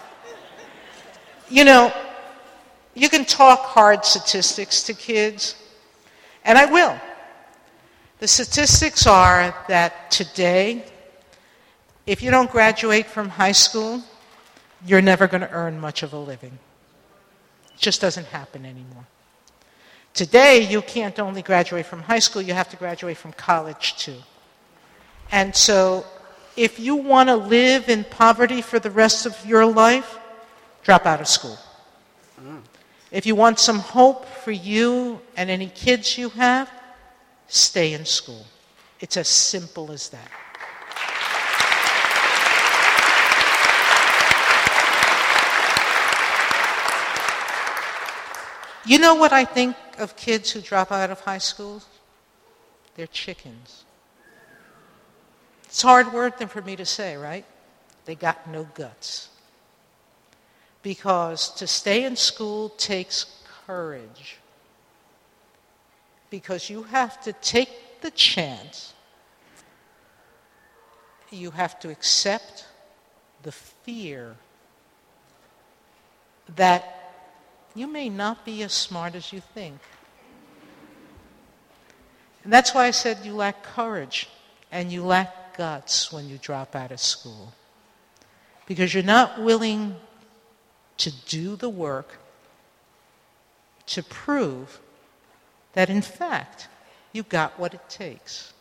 You 1.49 1.65
know, 1.65 1.93
you 2.95 3.09
can 3.09 3.25
talk 3.25 3.63
hard 3.63 4.05
statistics 4.05 4.85
to 4.85 4.95
kids, 4.95 5.57
and 6.45 6.57
I 6.57 6.67
will. 6.67 6.97
The 8.21 8.29
statistics 8.29 9.07
are 9.07 9.55
that 9.69 10.11
today, 10.11 10.85
if 12.07 12.23
you 12.23 12.31
don't 12.31 12.51
graduate 12.51 13.07
from 13.07 13.31
high 13.31 13.53
school, 13.53 14.03
you're 14.85 15.01
never 15.01 15.27
going 15.27 15.41
to 15.41 15.51
earn 15.51 15.81
much 15.81 16.03
of 16.03 16.13
a 16.13 16.19
living. 16.19 16.59
It 17.75 17.81
just 17.81 18.03
doesn't 18.03 18.27
happen 18.27 18.67
anymore. 18.67 19.07
Today, 20.13 20.61
you 20.61 20.83
can't 20.83 21.19
only 21.19 21.41
graduate 21.41 21.87
from 21.87 22.03
high 22.03 22.19
school, 22.19 22.43
you 22.43 22.53
have 22.53 22.69
to 22.69 22.77
graduate 22.77 23.17
from 23.17 23.33
college 23.33 23.97
too. 23.97 24.19
And 25.33 25.57
so, 25.57 26.05
if 26.59 26.79
you 26.79 26.97
want 26.97 27.31
to 27.31 27.37
live 27.37 27.89
in 27.89 28.05
poverty 28.05 28.61
for 28.61 28.79
the 28.79 28.91
rest 28.91 29.25
of 29.25 29.35
your 29.47 29.65
life, 29.65 30.19
drop 30.83 31.07
out 31.07 31.23
of 31.23 31.27
school. 31.27 31.57
Mm. 32.39 32.61
If 33.13 33.25
you 33.25 33.35
want 33.35 33.59
some 33.59 33.79
hope 33.79 34.27
for 34.27 34.53
you 34.53 35.23
and 35.39 35.49
any 35.49 35.69
kids 35.69 36.19
you 36.19 36.29
have, 36.31 36.71
stay 37.51 37.93
in 37.93 38.05
school. 38.05 38.47
It's 39.01 39.17
as 39.17 39.29
simple 39.29 39.93
as 39.93 40.09
that. 40.11 40.31
You 48.87 48.99
know 48.99 49.15
what 49.15 49.33
I 49.33 49.45
think 49.45 49.77
of 49.99 50.17
kids 50.17 50.51
who 50.51 50.61
drop 50.61 50.91
out 50.91 51.11
of 51.11 51.21
high 51.21 51.39
school? 51.39 51.83
They're 52.97 53.07
chickens. 53.07 53.85
It's 55.65 55.85
a 55.85 55.87
hard 55.87 56.13
word 56.13 56.35
for 56.49 56.63
me 56.63 56.75
to 56.77 56.85
say, 56.85 57.17
right? 57.17 57.45
They 58.05 58.15
got 58.17 58.51
no 58.51 58.65
guts. 58.75 59.29
Because 60.83 61.51
to 61.55 61.67
stay 61.67 62.05
in 62.05 62.17
school 62.17 62.71
takes 62.71 63.27
courage. 63.67 64.40
Because 66.31 66.71
you 66.71 66.85
have 66.85 67.21
to 67.23 67.33
take 67.33 68.01
the 68.01 68.11
chance, 68.11 68.95
you 71.31 71.51
have 71.51 71.79
to 71.81 71.91
accept 71.91 72.67
the 73.43 73.53
fear 73.53 74.37
that 76.57 76.97
you 77.75 77.87
may 77.87 78.09
not 78.09 78.45
be 78.45 78.63
as 78.63 78.73
smart 78.73 79.15
as 79.15 79.33
you 79.33 79.41
think. 79.41 79.79
And 82.43 82.53
that's 82.53 82.75
why 82.75 82.87
I 82.87 82.91
said 82.91 83.19
you 83.25 83.35
lack 83.35 83.63
courage 83.63 84.29
and 84.73 84.91
you 84.91 85.05
lack 85.05 85.57
guts 85.57 86.13
when 86.13 86.29
you 86.29 86.39
drop 86.39 86.75
out 86.75 86.91
of 86.91 87.01
school. 87.01 87.53
Because 88.67 88.95
you're 88.95 89.03
not 89.03 89.41
willing 89.41 89.97
to 90.99 91.11
do 91.27 91.57
the 91.57 91.69
work 91.69 92.19
to 93.87 94.03
prove 94.03 94.81
that, 95.73 95.91
in 95.91 96.03
fact, 96.03 96.69
you 97.13 97.23
got 97.23 97.59
what 97.59 97.75
it 97.75 97.89
takes. 97.89 98.53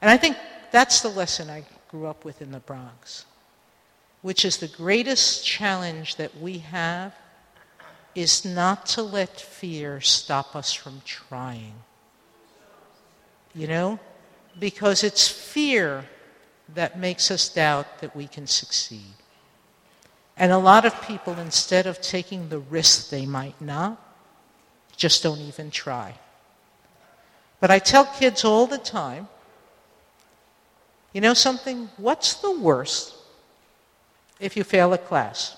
And 0.00 0.10
I 0.10 0.16
think 0.16 0.36
that's 0.70 1.00
the 1.00 1.08
lesson 1.08 1.48
I 1.50 1.64
grew 1.90 2.06
up 2.06 2.24
with 2.24 2.42
in 2.42 2.50
the 2.52 2.60
Bronx, 2.60 3.24
which 4.22 4.44
is 4.44 4.58
the 4.58 4.68
greatest 4.68 5.44
challenge 5.46 6.16
that 6.16 6.36
we 6.40 6.58
have 6.58 7.14
is 8.14 8.44
not 8.44 8.86
to 8.86 9.02
let 9.02 9.40
fear 9.40 10.00
stop 10.00 10.56
us 10.56 10.72
from 10.72 11.02
trying. 11.04 11.74
you 13.56 13.66
know, 13.66 13.98
because 14.60 15.02
it's 15.02 15.26
fear 15.26 16.04
that 16.74 16.98
makes 16.98 17.30
us 17.30 17.48
doubt 17.48 18.00
that 18.00 18.14
we 18.14 18.26
can 18.26 18.46
succeed. 18.46 19.14
And 20.36 20.52
a 20.52 20.58
lot 20.58 20.84
of 20.84 21.00
people, 21.02 21.38
instead 21.38 21.86
of 21.86 22.00
taking 22.02 22.50
the 22.50 22.58
risk 22.58 23.08
they 23.08 23.24
might 23.24 23.58
not, 23.60 24.05
just 24.96 25.22
don't 25.22 25.40
even 25.40 25.70
try. 25.70 26.14
But 27.60 27.70
I 27.70 27.78
tell 27.78 28.04
kids 28.04 28.44
all 28.44 28.66
the 28.66 28.78
time 28.78 29.28
you 31.16 31.22
know 31.22 31.32
something? 31.32 31.88
What's 31.96 32.34
the 32.34 32.60
worst 32.60 33.14
if 34.38 34.54
you 34.54 34.64
fail 34.64 34.92
a 34.92 34.98
class? 34.98 35.56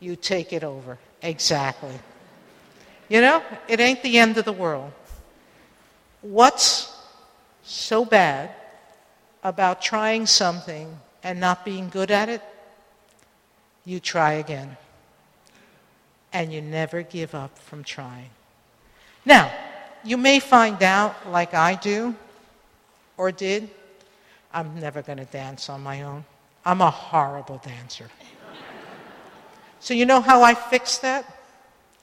You 0.00 0.16
take 0.16 0.52
it 0.52 0.62
over. 0.62 0.98
Exactly. 1.22 1.98
You 3.08 3.22
know, 3.22 3.42
it 3.68 3.80
ain't 3.80 4.02
the 4.02 4.18
end 4.18 4.36
of 4.36 4.44
the 4.44 4.52
world. 4.52 4.92
What's 6.20 6.94
so 7.62 8.04
bad 8.04 8.50
about 9.42 9.80
trying 9.80 10.26
something 10.26 10.98
and 11.22 11.40
not 11.40 11.64
being 11.64 11.88
good 11.88 12.10
at 12.10 12.28
it? 12.28 12.42
You 13.86 13.98
try 13.98 14.34
again. 14.34 14.76
And 16.32 16.52
you 16.52 16.60
never 16.60 17.02
give 17.02 17.34
up 17.34 17.58
from 17.58 17.82
trying. 17.82 18.30
Now, 19.24 19.52
you 20.04 20.16
may 20.16 20.40
find 20.40 20.82
out, 20.82 21.30
like 21.30 21.54
I 21.54 21.74
do, 21.74 22.14
or 23.16 23.32
did, 23.32 23.68
I'm 24.52 24.78
never 24.80 25.02
going 25.02 25.18
to 25.18 25.24
dance 25.24 25.68
on 25.68 25.82
my 25.82 26.02
own. 26.02 26.24
I'm 26.64 26.80
a 26.80 26.90
horrible 26.90 27.60
dancer. 27.64 28.08
so, 29.80 29.94
you 29.94 30.06
know 30.06 30.20
how 30.20 30.42
I 30.42 30.54
fixed 30.54 31.02
that? 31.02 31.24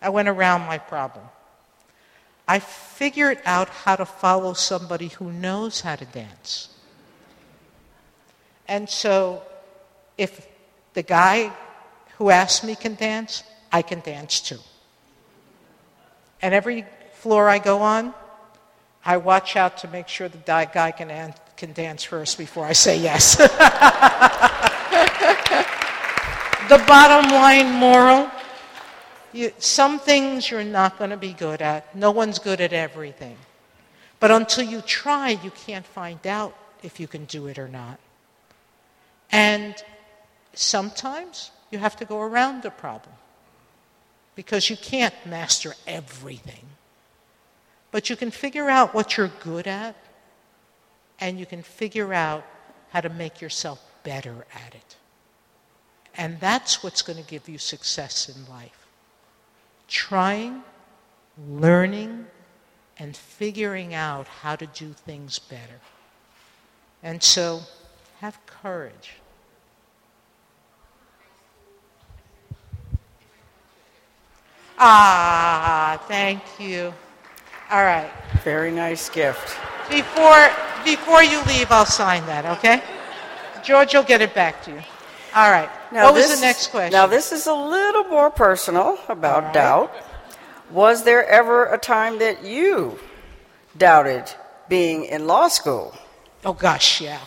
I 0.02 0.10
went 0.10 0.28
around 0.28 0.62
my 0.62 0.78
problem. 0.78 1.26
I 2.48 2.60
figured 2.60 3.40
out 3.46 3.70
how 3.70 3.96
to 3.96 4.06
follow 4.06 4.54
somebody 4.54 5.10
who 5.10 5.32
knows 5.32 5.82
how 5.82 5.96
to 5.96 6.06
dance. 6.06 6.70
And 8.68 8.90
so, 8.90 9.44
if 10.18 10.48
the 10.94 11.04
guy 11.04 11.52
who 12.18 12.30
asked 12.30 12.64
me 12.64 12.76
can 12.76 12.96
dance, 12.96 13.44
I 13.72 13.82
can 13.82 14.00
dance 14.02 14.42
too. 14.42 14.60
And 16.42 16.54
every 16.54 16.86
floor 17.14 17.50
I 17.50 17.60
go 17.60 17.82
on, 17.82 18.14
I 19.04 19.18
watch 19.18 19.56
out 19.56 19.78
to 19.80 19.88
make 19.88 20.08
sure 20.08 20.30
the 20.30 20.38
guy 20.38 20.92
can, 20.92 21.34
can 21.56 21.74
dance 21.74 22.04
first 22.04 22.38
before 22.38 22.66
I 22.66 22.74
say 22.74 23.00
yes. 23.00 23.36
the 23.38 23.48
bottom 26.86 27.32
line 27.32 27.72
moral 27.72 28.30
you, 29.34 29.52
some 29.60 30.00
things 30.00 30.50
you're 30.50 30.64
not 30.64 30.98
going 30.98 31.12
to 31.12 31.18
be 31.18 31.34
good 31.34 31.62
at. 31.62 31.96
No 31.96 32.12
one's 32.12 32.40
good 32.40 32.62
at 32.62 32.74
everything. 32.74 33.38
But 34.20 34.32
until 34.32 34.64
you 34.64 34.82
try, 34.82 35.30
you 35.30 35.52
can't 35.52 35.86
find 35.86 36.26
out 36.26 36.56
if 36.82 37.00
you 37.00 37.08
can 37.08 37.26
do 37.26 37.48
it 37.48 37.60
or 37.60 37.68
not. 37.68 38.00
And 39.32 39.76
sometimes 40.54 41.52
you 41.70 41.78
have 41.78 41.96
to 41.98 42.06
go 42.06 42.22
around 42.22 42.64
the 42.64 42.72
problem 42.72 43.16
because 44.38 44.70
you 44.70 44.78
can't 44.78 45.16
master 45.26 45.74
everything. 45.88 46.64
But 47.90 48.08
you 48.08 48.16
can 48.16 48.30
figure 48.30 48.70
out 48.70 48.94
what 48.94 49.18
you're 49.18 49.32
good 49.44 49.66
at, 49.66 49.96
and 51.20 51.40
you 51.40 51.48
can 51.48 51.64
figure 51.64 52.14
out 52.14 52.46
how 52.92 53.02
to 53.02 53.10
make 53.10 53.42
yourself 53.42 53.84
better 54.04 54.46
at 54.54 54.76
it. 54.76 54.96
And 56.16 56.40
that's 56.40 56.84
what's 56.84 57.02
going 57.02 57.22
to 57.22 57.28
give 57.28 57.50
you 57.50 57.58
success 57.58 58.30
in 58.30 58.48
life. 58.48 58.86
Trying, 59.88 60.62
learning, 61.50 62.28
and 63.00 63.18
figuring 63.18 63.96
out 63.96 64.28
how 64.28 64.56
to 64.56 64.68
do 64.68 64.94
things 64.94 65.40
better. 65.40 65.80
And 67.02 67.24
so, 67.24 67.62
have 68.20 68.40
courage. 68.46 69.14
Ah, 74.80 76.04
thank 76.08 76.42
you. 76.60 76.94
All 77.72 77.84
right. 77.84 78.10
Very 78.44 78.72
nice 78.72 79.10
gift. 79.10 79.58
Before, 79.90 80.50
before 80.86 81.24
you 81.24 81.42
leave, 81.44 81.72
I'll 81.72 81.86
sign 81.86 82.26
that, 82.28 82.46
okay? 82.58 82.82
George 83.64 83.94
will 83.94 84.04
get 84.04 84.22
it 84.22 84.34
back 84.34 84.64
to 84.64 84.72
you. 84.72 84.82
All 85.36 85.52
right. 85.52 85.70
Now 85.92 86.06
what 86.06 86.14
was 86.14 86.34
the 86.34 86.46
next 86.46 86.68
question? 86.68 86.94
Now, 86.94 87.08
this 87.08 87.32
is 87.32 87.48
a 87.48 87.54
little 87.54 88.06
more 88.06 88.30
personal 88.30 88.98
about 89.10 89.44
right. 89.46 89.54
doubt. 89.54 89.94
Was 90.72 91.04
there 91.04 91.26
ever 91.26 91.66
a 91.66 91.78
time 91.78 92.20
that 92.20 92.44
you 92.44 93.00
doubted 93.78 94.26
being 94.70 95.06
in 95.06 95.28
law 95.28 95.48
school? 95.48 95.96
Oh, 96.46 96.54
gosh, 96.54 97.02
yeah. 97.02 97.20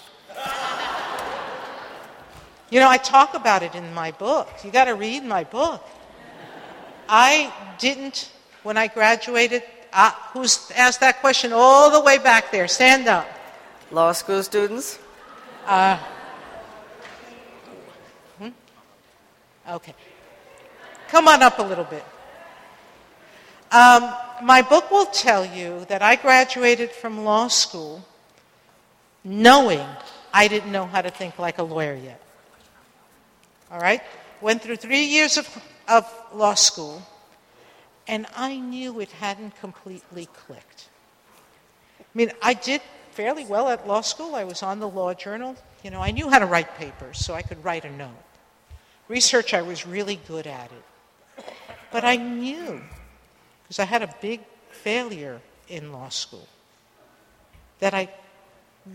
you 2.70 2.80
know, 2.80 2.88
I 2.88 2.96
talk 2.96 3.34
about 3.34 3.62
it 3.62 3.74
in 3.74 3.92
my 3.92 4.12
book. 4.12 4.48
You 4.64 4.70
got 4.70 4.84
to 4.84 4.94
read 4.94 5.24
my 5.24 5.44
book. 5.44 5.84
I 7.10 7.52
didn't, 7.80 8.30
when 8.62 8.76
I 8.76 8.86
graduated, 8.86 9.64
uh, 9.92 10.12
who's 10.32 10.70
asked 10.76 11.00
that 11.00 11.20
question 11.20 11.52
all 11.52 11.90
the 11.90 12.00
way 12.00 12.18
back 12.18 12.52
there? 12.52 12.68
Stand 12.68 13.08
up. 13.08 13.26
Law 13.90 14.12
school 14.12 14.44
students? 14.44 15.00
Uh, 15.66 15.98
hmm? 18.38 18.48
Okay. 19.68 19.94
Come 21.08 21.26
on 21.26 21.42
up 21.42 21.58
a 21.58 21.62
little 21.62 21.84
bit. 21.84 22.04
Um, 23.72 24.14
my 24.42 24.62
book 24.62 24.88
will 24.92 25.06
tell 25.06 25.44
you 25.44 25.84
that 25.86 26.02
I 26.02 26.14
graduated 26.14 26.92
from 26.92 27.24
law 27.24 27.48
school 27.48 28.04
knowing 29.24 29.84
I 30.32 30.46
didn't 30.46 30.70
know 30.70 30.86
how 30.86 31.02
to 31.02 31.10
think 31.10 31.40
like 31.40 31.58
a 31.58 31.64
lawyer 31.64 31.94
yet. 31.94 32.22
All 33.72 33.80
right? 33.80 34.00
Went 34.40 34.62
through 34.62 34.76
three 34.76 35.04
years 35.04 35.36
of, 35.36 35.46
of 35.90 36.06
law 36.32 36.54
school 36.54 37.02
and 38.06 38.26
I 38.34 38.56
knew 38.56 39.00
it 39.00 39.12
hadn't 39.12 39.58
completely 39.60 40.26
clicked. 40.26 40.88
I 42.00 42.04
mean, 42.14 42.32
I 42.42 42.54
did 42.54 42.80
fairly 43.12 43.44
well 43.44 43.68
at 43.68 43.86
law 43.86 44.00
school. 44.00 44.34
I 44.34 44.44
was 44.44 44.62
on 44.62 44.80
the 44.80 44.88
law 44.88 45.14
journal. 45.14 45.56
You 45.84 45.90
know, 45.90 46.00
I 46.00 46.10
knew 46.10 46.28
how 46.28 46.38
to 46.38 46.46
write 46.46 46.76
papers, 46.76 47.24
so 47.24 47.34
I 47.34 47.42
could 47.42 47.62
write 47.64 47.84
a 47.84 47.90
note. 47.90 48.10
Research, 49.06 49.54
I 49.54 49.62
was 49.62 49.86
really 49.86 50.18
good 50.26 50.46
at 50.46 50.70
it. 50.72 51.44
But 51.92 52.04
I 52.04 52.16
knew, 52.16 52.80
because 53.62 53.78
I 53.78 53.84
had 53.84 54.02
a 54.02 54.14
big 54.20 54.40
failure 54.70 55.40
in 55.68 55.92
law 55.92 56.08
school, 56.08 56.48
that 57.78 57.94
I 57.94 58.08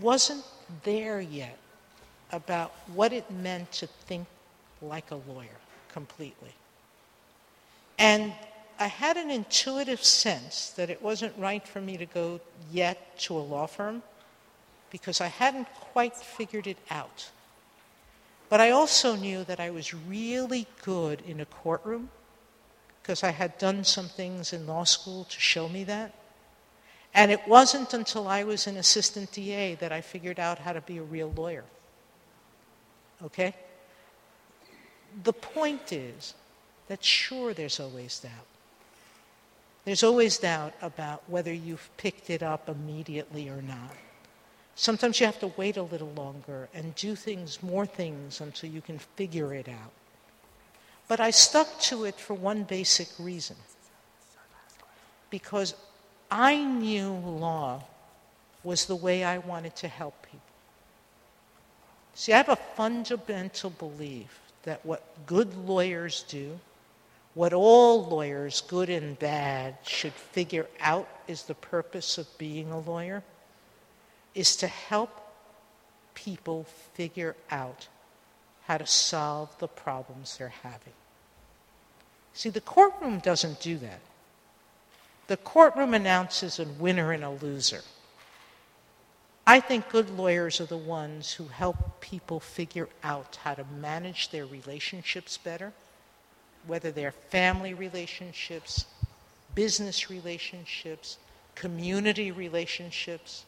wasn't 0.00 0.44
there 0.84 1.20
yet 1.20 1.58
about 2.32 2.72
what 2.94 3.12
it 3.12 3.30
meant 3.30 3.72
to 3.72 3.86
think 3.86 4.26
like 4.82 5.10
a 5.10 5.16
lawyer 5.16 5.58
completely. 5.92 6.52
And 7.98 8.32
I 8.78 8.88
had 8.88 9.16
an 9.16 9.30
intuitive 9.30 10.04
sense 10.04 10.70
that 10.70 10.90
it 10.90 11.02
wasn't 11.02 11.36
right 11.38 11.66
for 11.66 11.80
me 11.80 11.96
to 11.96 12.06
go 12.06 12.40
yet 12.70 13.18
to 13.20 13.36
a 13.36 13.40
law 13.40 13.66
firm 13.66 14.02
because 14.90 15.20
I 15.20 15.28
hadn't 15.28 15.68
quite 15.74 16.16
figured 16.16 16.66
it 16.66 16.78
out. 16.90 17.30
But 18.48 18.60
I 18.60 18.70
also 18.70 19.16
knew 19.16 19.44
that 19.44 19.60
I 19.60 19.70
was 19.70 19.92
really 19.92 20.66
good 20.82 21.22
in 21.26 21.40
a 21.40 21.46
courtroom 21.46 22.10
because 23.02 23.22
I 23.22 23.30
had 23.30 23.58
done 23.58 23.84
some 23.84 24.08
things 24.08 24.52
in 24.52 24.66
law 24.66 24.84
school 24.84 25.24
to 25.24 25.40
show 25.40 25.68
me 25.68 25.84
that. 25.84 26.12
And 27.14 27.30
it 27.30 27.48
wasn't 27.48 27.94
until 27.94 28.28
I 28.28 28.44
was 28.44 28.66
an 28.66 28.76
assistant 28.76 29.32
DA 29.32 29.74
that 29.76 29.90
I 29.90 30.00
figured 30.00 30.38
out 30.38 30.58
how 30.58 30.72
to 30.74 30.80
be 30.82 30.98
a 30.98 31.02
real 31.02 31.32
lawyer. 31.34 31.64
Okay? 33.24 33.54
The 35.24 35.32
point 35.32 35.92
is 35.92 36.34
that 36.88 37.04
sure, 37.04 37.52
there's 37.52 37.80
always 37.80 38.18
doubt. 38.20 38.46
There's 39.84 40.02
always 40.02 40.38
doubt 40.38 40.74
about 40.82 41.22
whether 41.28 41.52
you've 41.52 41.88
picked 41.96 42.30
it 42.30 42.42
up 42.42 42.68
immediately 42.68 43.48
or 43.48 43.62
not. 43.62 43.94
Sometimes 44.74 45.20
you 45.20 45.26
have 45.26 45.40
to 45.40 45.52
wait 45.56 45.76
a 45.76 45.82
little 45.82 46.10
longer 46.10 46.68
and 46.74 46.94
do 46.96 47.14
things, 47.14 47.62
more 47.62 47.86
things, 47.86 48.40
until 48.40 48.68
you 48.68 48.80
can 48.80 48.98
figure 48.98 49.54
it 49.54 49.68
out. 49.68 49.92
But 51.08 51.20
I 51.20 51.30
stuck 51.30 51.78
to 51.82 52.04
it 52.04 52.16
for 52.16 52.34
one 52.34 52.64
basic 52.64 53.08
reason 53.18 53.56
because 55.30 55.74
I 56.30 56.56
knew 56.56 57.12
law 57.12 57.84
was 58.64 58.86
the 58.86 58.96
way 58.96 59.22
I 59.22 59.38
wanted 59.38 59.76
to 59.76 59.88
help 59.88 60.20
people. 60.22 60.40
See, 62.14 62.32
I 62.32 62.38
have 62.38 62.48
a 62.48 62.56
fundamental 62.56 63.70
belief 63.70 64.40
that 64.64 64.84
what 64.84 65.04
good 65.26 65.54
lawyers 65.54 66.24
do 66.28 66.58
what 67.36 67.52
all 67.52 68.06
lawyers, 68.06 68.62
good 68.62 68.88
and 68.88 69.18
bad, 69.18 69.76
should 69.82 70.14
figure 70.14 70.66
out 70.80 71.06
is 71.28 71.42
the 71.42 71.54
purpose 71.54 72.16
of 72.16 72.38
being 72.38 72.70
a 72.70 72.78
lawyer 72.78 73.22
is 74.34 74.56
to 74.56 74.66
help 74.66 75.10
people 76.14 76.64
figure 76.94 77.36
out 77.50 77.88
how 78.64 78.78
to 78.78 78.86
solve 78.86 79.54
the 79.58 79.68
problems 79.68 80.38
they're 80.38 80.48
having. 80.48 80.94
See, 82.32 82.48
the 82.48 82.62
courtroom 82.62 83.18
doesn't 83.18 83.60
do 83.60 83.76
that. 83.78 84.00
The 85.26 85.36
courtroom 85.36 85.92
announces 85.92 86.58
a 86.58 86.64
winner 86.64 87.12
and 87.12 87.22
a 87.22 87.28
loser. 87.28 87.82
I 89.46 89.60
think 89.60 89.90
good 89.90 90.08
lawyers 90.08 90.58
are 90.62 90.66
the 90.66 90.78
ones 90.78 91.34
who 91.34 91.48
help 91.48 92.00
people 92.00 92.40
figure 92.40 92.88
out 93.04 93.36
how 93.44 93.52
to 93.52 93.64
manage 93.78 94.30
their 94.30 94.46
relationships 94.46 95.36
better, 95.36 95.74
whether 96.66 96.90
they're 96.90 97.12
family 97.12 97.74
relationships, 97.74 98.86
business 99.54 100.10
relationships, 100.10 101.18
community 101.54 102.30
relationships, 102.30 103.44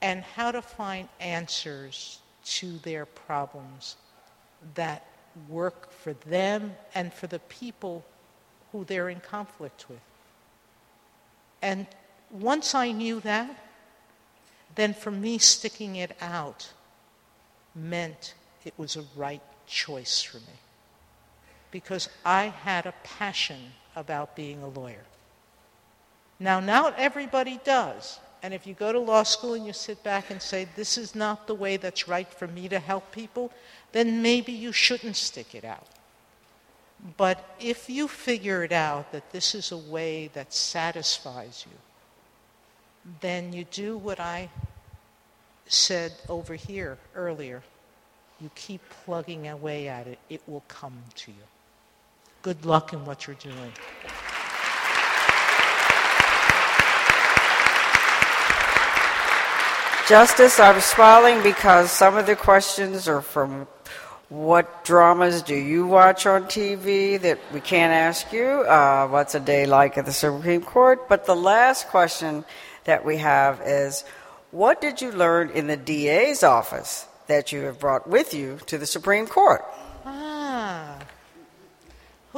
and 0.00 0.22
how 0.22 0.50
to 0.50 0.62
find 0.62 1.08
answers 1.20 2.20
to 2.44 2.78
their 2.78 3.04
problems 3.04 3.96
that 4.74 5.04
work 5.48 5.90
for 5.92 6.12
them 6.14 6.74
and 6.94 7.12
for 7.12 7.26
the 7.26 7.38
people 7.40 8.04
who 8.72 8.84
they're 8.84 9.08
in 9.08 9.20
conflict 9.20 9.88
with. 9.88 10.00
And 11.62 11.86
once 12.30 12.74
I 12.74 12.92
knew 12.92 13.20
that, 13.20 13.64
then 14.74 14.94
for 14.94 15.10
me 15.10 15.38
sticking 15.38 15.96
it 15.96 16.16
out 16.20 16.72
meant 17.74 18.34
it 18.64 18.74
was 18.76 18.96
a 18.96 19.04
right 19.16 19.42
choice 19.66 20.22
for 20.22 20.38
me. 20.38 20.67
Because 21.70 22.08
I 22.24 22.46
had 22.46 22.86
a 22.86 22.94
passion 23.04 23.72
about 23.94 24.36
being 24.36 24.62
a 24.62 24.68
lawyer. 24.68 25.04
Now, 26.40 26.60
not 26.60 26.94
everybody 26.98 27.60
does. 27.64 28.20
And 28.42 28.54
if 28.54 28.66
you 28.66 28.74
go 28.74 28.92
to 28.92 28.98
law 28.98 29.24
school 29.24 29.54
and 29.54 29.66
you 29.66 29.72
sit 29.72 30.02
back 30.04 30.30
and 30.30 30.40
say, 30.40 30.68
this 30.76 30.96
is 30.96 31.14
not 31.14 31.46
the 31.46 31.54
way 31.54 31.76
that's 31.76 32.06
right 32.06 32.28
for 32.28 32.46
me 32.46 32.68
to 32.68 32.78
help 32.78 33.10
people, 33.10 33.50
then 33.92 34.22
maybe 34.22 34.52
you 34.52 34.72
shouldn't 34.72 35.16
stick 35.16 35.54
it 35.54 35.64
out. 35.64 35.86
But 37.16 37.44
if 37.60 37.88
you 37.88 38.08
figure 38.08 38.64
it 38.64 38.72
out 38.72 39.12
that 39.12 39.30
this 39.32 39.54
is 39.54 39.72
a 39.72 39.76
way 39.76 40.30
that 40.34 40.52
satisfies 40.52 41.64
you, 41.68 41.76
then 43.20 43.52
you 43.52 43.64
do 43.64 43.96
what 43.96 44.20
I 44.20 44.50
said 45.66 46.12
over 46.28 46.54
here 46.54 46.98
earlier. 47.14 47.62
You 48.40 48.50
keep 48.54 48.80
plugging 49.04 49.48
away 49.48 49.88
at 49.88 50.06
it, 50.06 50.18
it 50.28 50.42
will 50.46 50.64
come 50.68 51.02
to 51.16 51.30
you. 51.30 51.36
Good 52.42 52.64
luck 52.64 52.92
in 52.92 53.04
what 53.04 53.26
you're 53.26 53.36
doing. 53.36 53.72
Justice, 60.08 60.58
I'm 60.58 60.80
smiling 60.80 61.42
because 61.42 61.90
some 61.90 62.16
of 62.16 62.26
the 62.26 62.36
questions 62.36 63.08
are 63.08 63.20
from 63.20 63.66
what 64.28 64.84
dramas 64.84 65.42
do 65.42 65.54
you 65.54 65.86
watch 65.86 66.26
on 66.26 66.44
TV 66.44 67.20
that 67.20 67.38
we 67.52 67.60
can't 67.60 67.92
ask 67.92 68.32
you? 68.32 68.46
Uh, 68.46 69.08
what's 69.08 69.34
a 69.34 69.40
day 69.40 69.66
like 69.66 69.98
at 69.98 70.06
the 70.06 70.12
Supreme 70.12 70.62
Court? 70.62 71.08
But 71.08 71.26
the 71.26 71.36
last 71.36 71.88
question 71.88 72.44
that 72.84 73.04
we 73.04 73.16
have 73.18 73.60
is 73.64 74.04
what 74.50 74.80
did 74.80 75.02
you 75.02 75.12
learn 75.12 75.50
in 75.50 75.66
the 75.66 75.76
DA's 75.76 76.42
office 76.42 77.06
that 77.26 77.52
you 77.52 77.62
have 77.62 77.78
brought 77.78 78.08
with 78.08 78.32
you 78.32 78.58
to 78.66 78.78
the 78.78 78.86
Supreme 78.86 79.26
Court? 79.26 79.64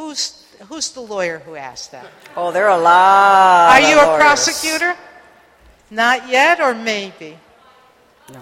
Who's, 0.01 0.47
who's 0.69 0.91
the 0.93 1.03
lawyer 1.03 1.41
who 1.41 1.57
asked 1.57 1.93
that? 1.93 2.07
Oh, 2.35 2.53
there 2.53 2.71
are 2.71 2.79
a 2.79 2.83
lot. 2.83 3.71
Are 3.71 3.81
you 3.83 4.01
a 4.01 4.17
prosecutor? 4.17 4.97
Not 5.91 6.27
yet, 6.31 6.59
or 6.59 6.73
maybe? 6.73 7.37
No. 8.33 8.41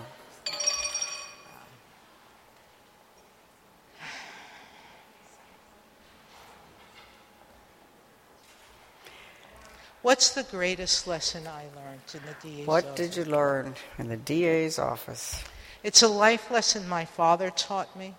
What's 10.02 10.30
the 10.30 10.44
greatest 10.44 11.08
lesson 11.08 11.48
I 11.48 11.64
learned 11.74 12.00
in 12.14 12.20
the 12.20 12.36
DA's 12.40 12.66
What 12.68 12.84
office? 12.84 12.96
did 12.96 13.16
you 13.16 13.24
learn 13.24 13.74
in 13.98 14.06
the 14.06 14.16
DA's 14.16 14.78
office? 14.78 15.42
It's 15.82 16.02
a 16.02 16.08
life 16.08 16.52
lesson 16.52 16.88
my 16.88 17.04
father 17.04 17.50
taught 17.50 17.96
me. 17.98 18.14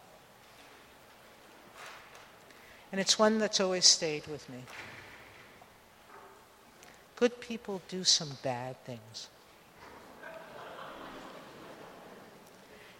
And 2.92 3.00
it's 3.00 3.20
one 3.20 3.38
that's 3.38 3.60
always 3.60 3.86
stayed 3.86 4.26
with 4.28 4.50
me. 4.50 4.64
Good 7.16 7.40
people 7.40 7.82
do 7.88 8.04
some 8.04 8.32
bad 8.42 8.84
things. 8.86 9.28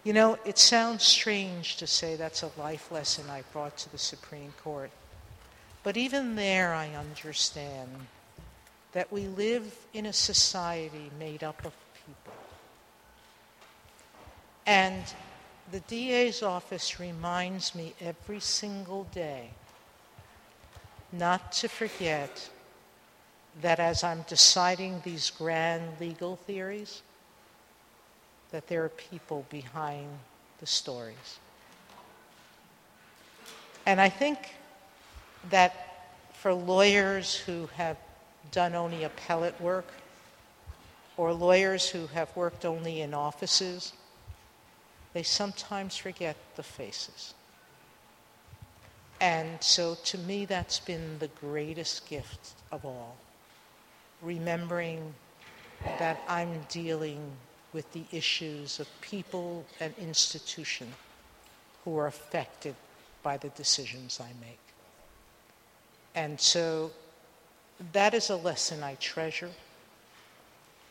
You 0.04 0.14
know, 0.14 0.38
it 0.46 0.58
sounds 0.58 1.04
strange 1.04 1.78
to 1.78 1.88
say 1.88 2.16
that's 2.16 2.44
a 2.44 2.52
life 2.58 2.92
lesson 2.92 3.26
I 3.30 3.44
brought 3.52 3.78
to 3.78 3.92
the 3.92 3.98
Supreme 3.98 4.54
Court. 4.64 4.92
But 5.84 5.98
even 5.98 6.36
there, 6.36 6.74
I 6.74 6.90
understand 6.96 7.90
that 8.94 9.12
we 9.12 9.28
live 9.28 9.74
in 9.94 10.06
a 10.06 10.14
society 10.14 11.12
made 11.18 11.44
up 11.44 11.66
of 11.66 11.74
people. 12.06 12.34
And 14.66 15.04
the 15.72 15.80
DA's 15.82 16.44
office 16.44 17.00
reminds 17.00 17.76
me 17.76 17.94
every 18.02 18.40
single 18.40 19.06
day 19.06 19.52
not 21.12 21.52
to 21.54 21.68
forget 21.68 22.50
that 23.62 23.80
as 23.80 24.04
I'm 24.04 24.24
deciding 24.28 25.02
these 25.04 25.30
grand 25.32 25.84
legal 26.00 26.36
theories, 26.36 27.02
that 28.52 28.68
there 28.68 28.84
are 28.84 28.90
people 28.90 29.46
behind 29.50 30.08
the 30.60 30.66
stories. 30.66 31.40
And 33.86 34.00
I 34.00 34.10
think 34.10 34.38
that 35.50 36.10
for 36.34 36.54
lawyers 36.54 37.36
who 37.36 37.68
have 37.76 37.98
done 38.52 38.76
only 38.76 39.04
appellate 39.04 39.60
work, 39.60 39.88
or 41.18 41.34
lawyers 41.34 41.90
who 41.90 42.08
have 42.08 42.34
worked 42.36 42.64
only 42.64 43.02
in 43.02 43.14
offices, 43.14 43.94
they 45.14 45.24
sometimes 45.24 45.98
forget 45.98 46.38
the 46.56 46.64
faces. 46.64 47.34
And 49.22 49.62
so 49.62 49.98
to 50.06 50.18
me, 50.18 50.46
that's 50.46 50.80
been 50.80 51.20
the 51.20 51.28
greatest 51.28 52.10
gift 52.10 52.54
of 52.72 52.86
all. 52.86 53.18
Remembering 54.22 55.14
that 56.00 56.22
I'm 56.28 56.66
dealing 56.70 57.32
with 57.74 57.92
the 57.94 58.04
issues 58.12 58.80
of 58.80 58.88
people 59.02 59.66
and 59.80 59.94
institution 60.00 60.88
who 61.84 61.98
are 61.98 62.08
affected 62.08 62.76
by 63.24 63.38
the 63.38 63.50
decisions 63.50 64.20
I 64.20 64.32
make. 64.42 64.60
And 66.16 66.40
so 66.40 66.92
that 67.94 68.14
is 68.14 68.30
a 68.30 68.36
lesson 68.36 68.84
I 68.84 68.96
treasure. 68.96 69.52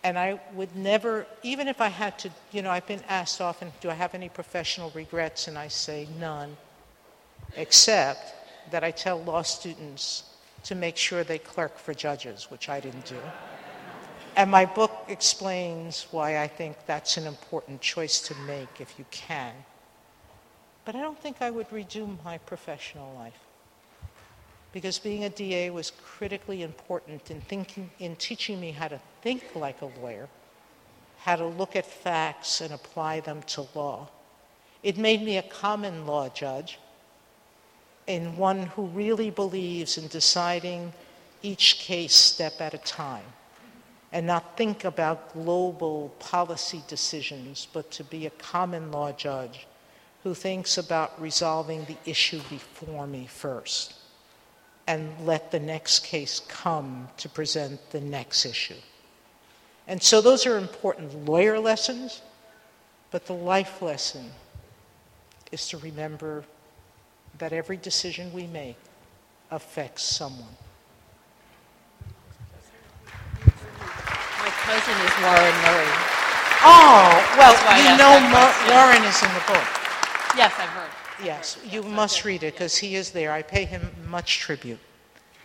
And 0.05 0.19
I 0.19 0.41
would 0.55 0.77
never, 0.77 1.27
even 1.43 1.67
if 1.69 1.81
I 1.81 1.89
had 1.89 2.19
to, 2.21 2.31
you 2.53 2.63
know, 2.63 2.71
I've 2.71 2.87
been 2.87 3.03
asked 3.09 3.41
often, 3.41 3.73
do 3.81 3.91
I 3.91 3.95
have 3.95 4.15
any 4.15 4.29
professional 4.29 4.91
regrets? 4.95 5.49
And 5.49 5.59
I 5.59 5.69
say 5.69 6.07
none, 6.21 6.57
except 7.57 8.35
that 8.71 8.85
I 8.85 8.91
tell 8.91 9.23
law 9.23 9.43
students 9.43 10.25
to 10.65 10.75
make 10.75 10.97
sure 10.97 11.25
they 11.25 11.39
clerk 11.39 11.79
for 11.79 11.95
judges, 11.95 12.51
which 12.51 12.69
I 12.69 12.81
didn't 12.81 13.07
do. 13.07 13.21
And 14.37 14.51
my 14.51 14.67
book 14.67 14.93
explains 15.09 16.07
why 16.11 16.39
I 16.41 16.47
think 16.47 16.77
that's 16.87 17.17
an 17.17 17.27
important 17.27 17.81
choice 17.81 18.21
to 18.29 18.35
make 18.47 18.81
if 18.81 18.99
you 18.99 19.05
can. 19.11 19.53
But 20.85 20.95
I 20.95 21.01
don't 21.01 21.19
think 21.19 21.39
I 21.41 21.51
would 21.51 21.69
redo 21.71 22.17
my 22.25 22.39
professional 22.39 23.13
life 23.15 23.41
because 24.73 24.99
being 24.99 25.25
a 25.25 25.31
DA 25.31 25.71
was 25.71 25.93
critically 26.05 26.63
important 26.63 27.31
in 27.31 27.41
thinking 27.41 27.91
in 27.99 28.17
teaching 28.17 28.61
me 28.61 28.71
how 28.71 28.89
to 28.89 29.01
think 29.23 29.43
like 29.55 29.83
a 29.83 29.91
lawyer, 30.01 30.29
how 31.19 31.37
to 31.37 31.47
look 31.47 31.75
at 31.75 31.85
facts 31.85 32.61
and 32.61 32.73
apply 32.73 33.21
them 33.21 33.43
to 33.43 33.67
law. 33.75 34.09
It 34.83 34.97
made 34.97 35.23
me 35.23 35.37
a 35.37 35.43
common 35.43 36.07
law 36.07 36.29
judge 36.29 36.79
and 38.09 38.39
one 38.39 38.63
who 38.63 38.87
really 38.87 39.31
believes 39.31 39.99
in 39.99 40.09
deciding 40.09 40.93
each 41.43 41.79
case 41.79 42.15
step 42.15 42.61
at 42.61 42.75
a 42.75 42.79
time 42.79 43.25
and 44.11 44.27
not 44.27 44.57
think 44.57 44.85
about 44.85 45.33
global 45.35 46.09
policy 46.19 46.83
decisions, 46.89 47.69
but 47.73 47.91
to 47.91 48.03
be 48.03 48.27
a 48.27 48.31
common 48.31 48.91
law 48.91 49.13
judge 49.13 49.67
who 50.25 50.35
thinks 50.35 50.79
about 50.79 51.21
resolving 51.21 51.85
the 51.85 51.97
issue 52.07 52.41
before 52.49 53.07
me 53.07 53.27
first 53.27 53.95
and 54.87 55.13
let 55.27 55.51
the 55.51 55.61
next 55.61 56.05
case 56.05 56.41
come 56.49 57.07
to 57.19 57.29
present 57.29 57.79
the 57.91 58.01
next 58.01 58.47
issue. 58.47 58.75
And 59.87 60.03
so 60.03 60.23
those 60.23 60.47
are 60.47 60.57
important 60.57 61.27
lawyer 61.27 61.59
lessons, 61.61 62.23
but 63.11 63.27
the 63.27 63.35
life 63.35 63.83
lesson 63.83 64.31
is 65.53 65.69
to 65.69 65.79
remember 65.79 66.45
that 67.39 67.53
every 67.53 67.77
decision 67.77 68.33
we 68.33 68.47
make 68.47 68.77
affects 69.51 70.03
someone. 70.03 70.57
My 74.39 74.51
cousin 74.65 74.95
is 75.07 75.15
Warren 75.23 75.57
Murray. 75.63 76.19
Oh, 76.61 77.25
well, 77.37 77.53
That's 77.53 77.63
why 77.63 77.75
I 77.75 77.79
you 77.79 77.97
know 77.97 78.13
that 78.19 78.31
Mo- 78.31 78.39
question. 78.39 78.75
Warren 78.75 79.05
is 79.05 79.23
in 79.23 79.33
the 79.35 79.45
book. 79.47 79.69
Yes, 80.37 80.53
I've 80.59 80.69
heard. 80.71 80.91
Yes, 81.25 81.59
you 81.69 81.83
must 81.83 82.25
read 82.25 82.43
it 82.43 82.55
because 82.55 82.77
he 82.77 82.95
is 82.95 83.11
there. 83.11 83.33
I 83.33 83.43
pay 83.43 83.65
him 83.65 83.91
much 84.07 84.39
tribute. 84.39 84.79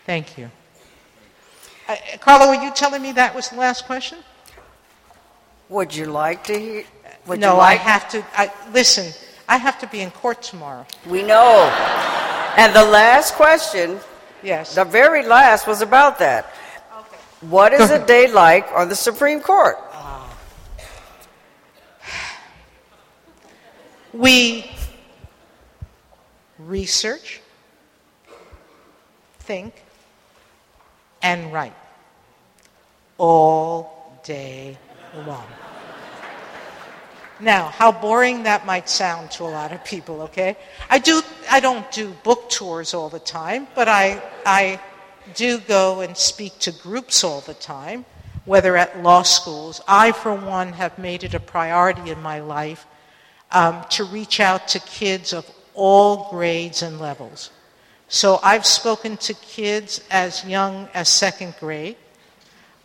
Thank 0.05 0.37
you. 0.37 0.49
Uh, 1.87 1.95
Carla, 2.19 2.47
were 2.47 2.63
you 2.63 2.71
telling 2.73 3.01
me 3.01 3.11
that 3.13 3.35
was 3.35 3.49
the 3.49 3.57
last 3.57 3.85
question? 3.85 4.19
Would 5.69 5.95
you 5.95 6.05
like 6.05 6.43
to 6.45 6.59
hear? 6.59 6.83
Would 7.27 7.39
no, 7.39 7.53
you 7.53 7.57
like? 7.57 7.79
I 7.79 7.83
have 7.83 8.09
to. 8.09 8.25
I, 8.35 8.51
listen, 8.71 9.13
I 9.53 9.57
have 9.57 9.77
to 9.81 9.87
be 9.87 10.01
in 10.01 10.09
court 10.09 10.41
tomorrow. 10.41 10.83
We 11.07 11.21
know. 11.21 11.69
And 12.57 12.75
the 12.75 12.83
last 12.83 13.35
question, 13.35 13.99
Yes. 14.41 14.73
the 14.73 14.83
very 14.83 15.23
last, 15.23 15.67
was 15.67 15.83
about 15.83 16.17
that. 16.17 16.51
Okay. 17.01 17.17
What 17.41 17.71
is 17.71 17.91
a 17.91 18.03
day 18.15 18.25
like 18.31 18.67
on 18.73 18.89
the 18.89 18.95
Supreme 18.95 19.41
Court? 19.41 19.77
Ah. 19.91 20.35
We 24.11 24.71
research, 26.57 27.39
think, 29.37 29.75
and 31.21 31.53
write 31.53 31.75
all 33.19 34.19
day 34.23 34.79
long. 35.27 35.45
Now, 37.43 37.65
how 37.67 37.91
boring 37.91 38.43
that 38.43 38.65
might 38.65 38.87
sound 38.87 39.31
to 39.31 39.43
a 39.43 39.51
lot 39.51 39.73
of 39.73 39.83
people, 39.83 40.21
okay? 40.21 40.55
I 40.89 40.97
do 40.99 41.21
I 41.51 41.59
don't 41.59 41.89
do 41.91 42.15
book 42.23 42.49
tours 42.49 42.93
all 42.93 43.09
the 43.09 43.19
time, 43.19 43.67
but 43.75 43.89
I 43.89 44.21
I 44.45 44.79
do 45.35 45.57
go 45.59 45.99
and 45.99 46.15
speak 46.15 46.57
to 46.59 46.71
groups 46.71 47.21
all 47.21 47.41
the 47.41 47.53
time, 47.53 48.05
whether 48.45 48.77
at 48.77 49.03
law 49.03 49.23
schools. 49.23 49.81
I 49.89 50.13
for 50.13 50.33
one 50.33 50.71
have 50.71 50.97
made 50.97 51.25
it 51.25 51.33
a 51.33 51.39
priority 51.39 52.11
in 52.11 52.21
my 52.21 52.39
life 52.39 52.85
um, 53.51 53.83
to 53.89 54.05
reach 54.05 54.39
out 54.39 54.69
to 54.69 54.79
kids 54.79 55.33
of 55.33 55.45
all 55.73 56.29
grades 56.29 56.81
and 56.81 56.97
levels. 56.97 57.49
So 58.07 58.39
I've 58.41 58.65
spoken 58.65 59.17
to 59.17 59.33
kids 59.33 60.01
as 60.09 60.45
young 60.45 60.87
as 60.93 61.09
second 61.09 61.55
grade. 61.59 61.97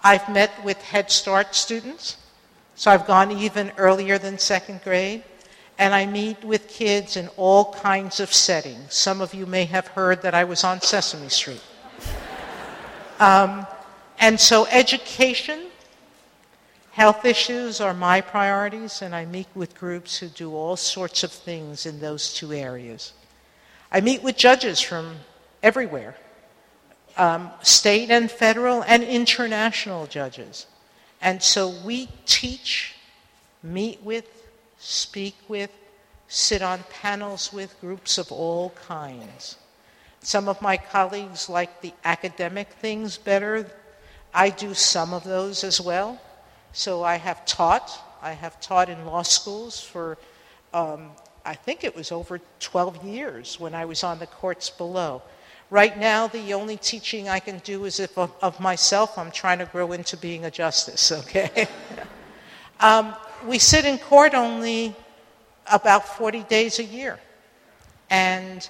I've 0.03 0.29
met 0.29 0.51
with 0.65 0.83
Head 0.83 1.13
Start 1.13 1.55
students. 1.55 2.17
So 2.79 2.93
I've 2.93 3.09
gone 3.09 3.33
even 3.33 3.73
earlier 3.77 4.19
than 4.19 4.39
second 4.39 4.83
grade. 4.85 5.25
And 5.79 5.93
I 5.93 6.07
meet 6.07 6.45
with 6.45 6.69
kids 6.69 7.17
in 7.17 7.27
all 7.37 7.73
kinds 7.73 8.21
of 8.21 8.33
settings. 8.33 8.95
Some 8.95 9.21
of 9.21 9.35
you 9.35 9.47
may 9.47 9.65
have 9.65 9.89
heard 9.89 10.23
that 10.23 10.33
I 10.33 10.45
was 10.45 10.63
on 10.63 10.81
Sesame 10.81 11.29
Street. 11.29 11.63
Um, 13.21 13.67
and 14.21 14.39
so 14.39 14.67
education, 14.67 15.67
health 16.93 17.25
issues 17.25 17.81
are 17.81 17.93
my 17.93 18.21
priorities, 18.21 19.03
and 19.03 19.13
I 19.13 19.25
meet 19.25 19.49
with 19.57 19.77
groups 19.77 20.19
who 20.19 20.29
do 20.29 20.55
all 20.55 20.77
sorts 20.77 21.25
of 21.25 21.33
things 21.33 21.85
in 21.85 21.99
those 21.99 22.33
two 22.33 22.53
areas. 22.53 23.15
I 23.91 24.03
meet 24.03 24.23
with 24.23 24.37
judges 24.37 24.81
from 24.81 25.17
everywhere, 25.65 26.15
um, 27.17 27.51
state 27.61 28.09
and 28.09 28.31
federal 28.31 28.85
and 28.85 29.03
international 29.03 30.07
judges. 30.07 30.67
And 31.21 31.43
so 31.43 31.69
we 31.69 32.09
teach, 32.27 32.95
meet 33.63 34.03
with, 34.03 34.49
speak 34.79 35.37
with, 35.49 35.71
sit 36.29 36.63
on 36.63 36.85
panels 36.91 37.53
with 37.53 37.81
groups 37.81 38.19
of 38.19 38.31
all 38.31 38.71
kinds. 38.87 39.57
Some 40.21 40.49
of 40.49 40.61
my 40.61 40.77
colleagues 40.77 41.49
like 41.49 41.81
the 41.81 41.93
academic 42.05 42.69
things 42.69 43.17
better. 43.17 43.71
I 44.35 44.51
do 44.51 44.75
some 44.75 45.15
of 45.15 45.25
those 45.25 45.65
as 45.65 45.81
well. 45.81 46.21
So 46.73 47.03
I 47.03 47.17
have 47.17 47.45
taught. 47.47 47.91
I 48.23 48.33
have 48.33 48.61
taught 48.61 48.89
in 48.89 49.07
law 49.07 49.23
schools 49.23 49.81
for, 49.81 50.19
um, 50.75 51.11
I 51.45 51.55
think 51.55 51.83
it 51.83 51.97
was 51.97 52.13
over 52.13 52.41
12 52.61 53.05
years 53.05 53.59
when 53.59 53.75
I 53.75 53.85
was 53.85 54.05
on 54.05 54.19
the 54.19 54.27
courts 54.27 54.71
below. 54.71 55.23
Right 55.71 55.99
now, 55.99 56.29
the 56.29 56.55
only 56.55 56.79
teaching 56.79 57.29
I 57.29 57.41
can 57.41 57.59
do 57.59 57.85
is 57.85 58.01
if 58.01 58.17
of, 58.17 58.33
of 58.41 58.59
myself. 58.59 59.19
I'm 59.19 59.31
trying 59.31 59.59
to 59.59 59.67
grow 59.67 59.93
into 59.93 60.17
being 60.17 60.47
a 60.47 60.51
justice, 60.51 61.13
okay? 61.21 61.69
um, 62.81 63.15
we 63.47 63.59
sit 63.59 63.85
in 63.85 63.99
court 63.99 64.35
only 64.35 64.97
about 65.71 66.09
40 66.09 66.45
days 66.45 66.79
a 66.79 66.85
year. 66.85 67.19
And 68.09 68.67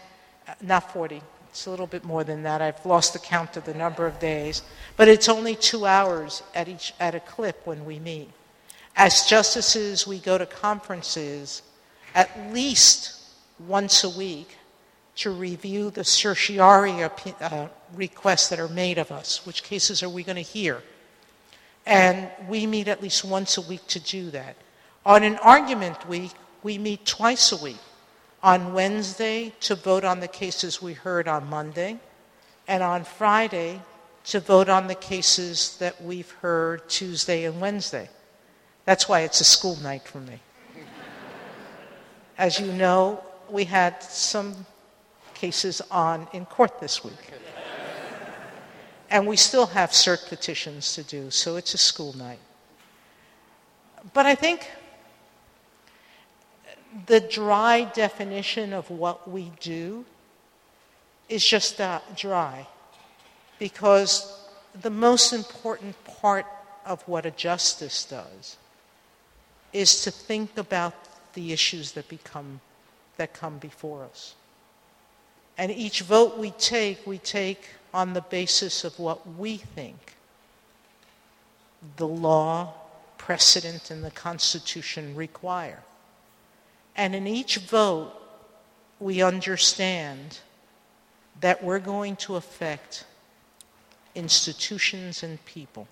uh, 0.48 0.54
not 0.60 0.92
40, 0.92 1.22
it's 1.50 1.66
a 1.66 1.70
little 1.70 1.86
bit 1.86 2.04
more 2.04 2.24
than 2.24 2.42
that. 2.42 2.60
I've 2.60 2.84
lost 2.84 3.12
the 3.12 3.20
count 3.20 3.56
of 3.56 3.64
the 3.64 3.74
number 3.74 4.04
of 4.04 4.18
days. 4.18 4.62
But 4.96 5.06
it's 5.06 5.28
only 5.28 5.54
two 5.54 5.86
hours 5.86 6.42
at, 6.52 6.66
each, 6.66 6.92
at 6.98 7.14
a 7.14 7.20
clip 7.20 7.64
when 7.64 7.84
we 7.84 8.00
meet. 8.00 8.28
As 8.96 9.24
justices, 9.24 10.04
we 10.04 10.18
go 10.18 10.36
to 10.36 10.46
conferences 10.46 11.62
at 12.16 12.28
least 12.52 13.22
once 13.60 14.02
a 14.02 14.10
week 14.10 14.57
to 15.18 15.30
review 15.30 15.90
the 15.90 16.04
certiorari 16.04 17.02
uh, 17.02 17.68
requests 17.94 18.48
that 18.48 18.60
are 18.60 18.68
made 18.68 18.98
of 18.98 19.10
us. 19.10 19.44
Which 19.44 19.62
cases 19.62 20.02
are 20.02 20.08
we 20.08 20.22
going 20.22 20.36
to 20.36 20.42
hear? 20.42 20.82
And 21.84 22.30
we 22.48 22.66
meet 22.66 22.88
at 22.88 23.02
least 23.02 23.24
once 23.24 23.56
a 23.56 23.62
week 23.62 23.86
to 23.88 24.00
do 24.00 24.30
that. 24.30 24.56
On 25.04 25.22
an 25.24 25.36
argument 25.36 26.08
week, 26.08 26.32
we 26.62 26.78
meet 26.78 27.04
twice 27.04 27.50
a 27.50 27.56
week. 27.56 27.80
On 28.42 28.72
Wednesday 28.72 29.52
to 29.60 29.74
vote 29.74 30.04
on 30.04 30.20
the 30.20 30.28
cases 30.28 30.80
we 30.80 30.92
heard 30.92 31.26
on 31.26 31.48
Monday, 31.48 31.98
and 32.68 32.82
on 32.82 33.02
Friday 33.02 33.80
to 34.26 34.38
vote 34.38 34.68
on 34.68 34.86
the 34.86 34.94
cases 34.94 35.76
that 35.78 36.00
we've 36.02 36.30
heard 36.42 36.88
Tuesday 36.88 37.44
and 37.44 37.60
Wednesday. 37.60 38.08
That's 38.84 39.08
why 39.08 39.20
it's 39.20 39.40
a 39.40 39.44
school 39.44 39.76
night 39.76 40.06
for 40.06 40.18
me. 40.18 40.38
As 42.36 42.60
you 42.60 42.72
know, 42.72 43.24
we 43.50 43.64
had 43.64 44.00
some 44.02 44.66
cases 45.38 45.80
on 45.90 46.26
in 46.32 46.44
court 46.44 46.80
this 46.80 47.04
week. 47.04 47.32
And 49.10 49.26
we 49.26 49.36
still 49.36 49.66
have 49.66 49.90
cert 49.90 50.28
petitions 50.28 50.94
to 50.94 51.02
do, 51.02 51.30
so 51.30 51.56
it's 51.56 51.72
a 51.72 51.78
school 51.78 52.14
night. 52.16 52.40
But 54.12 54.26
I 54.26 54.34
think 54.34 54.70
the 57.06 57.20
dry 57.20 57.84
definition 57.84 58.72
of 58.72 58.90
what 58.90 59.30
we 59.30 59.52
do 59.60 60.04
is 61.28 61.44
just 61.44 61.78
that 61.78 62.16
dry. 62.16 62.66
Because 63.58 64.44
the 64.82 64.90
most 64.90 65.32
important 65.32 65.94
part 66.04 66.46
of 66.84 67.02
what 67.08 67.26
a 67.26 67.30
justice 67.30 68.04
does 68.04 68.56
is 69.72 70.02
to 70.02 70.10
think 70.10 70.56
about 70.56 70.94
the 71.34 71.52
issues 71.52 71.92
that 71.92 72.08
become 72.08 72.60
that 73.16 73.34
come 73.34 73.58
before 73.58 74.04
us. 74.04 74.34
And 75.58 75.72
each 75.72 76.02
vote 76.02 76.38
we 76.38 76.52
take, 76.52 77.04
we 77.04 77.18
take 77.18 77.68
on 77.92 78.14
the 78.14 78.20
basis 78.20 78.84
of 78.84 78.98
what 78.98 79.36
we 79.36 79.56
think 79.56 80.14
the 81.96 82.08
law, 82.08 82.74
precedent, 83.18 83.90
and 83.90 84.02
the 84.02 84.10
Constitution 84.10 85.14
require. 85.14 85.80
And 86.96 87.14
in 87.14 87.26
each 87.26 87.58
vote, 87.58 88.12
we 88.98 89.22
understand 89.22 90.38
that 91.40 91.62
we're 91.62 91.78
going 91.78 92.16
to 92.16 92.34
affect 92.34 93.04
institutions 94.14 95.22
and 95.22 95.44
people 95.44 95.86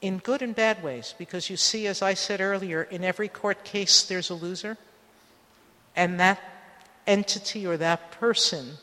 in 0.00 0.18
good 0.18 0.42
and 0.42 0.54
bad 0.54 0.82
ways. 0.82 1.14
Because 1.18 1.50
you 1.50 1.56
see, 1.56 1.86
as 1.86 2.02
I 2.02 2.14
said 2.14 2.40
earlier, 2.40 2.82
in 2.82 3.02
every 3.02 3.28
court 3.28 3.64
case, 3.64 4.04
there's 4.04 4.30
a 4.30 4.34
loser. 4.34 4.76
And 5.96 6.20
that 6.20 6.40
entity 7.06 7.66
or 7.66 7.76
that 7.76 8.10
person 8.12 8.78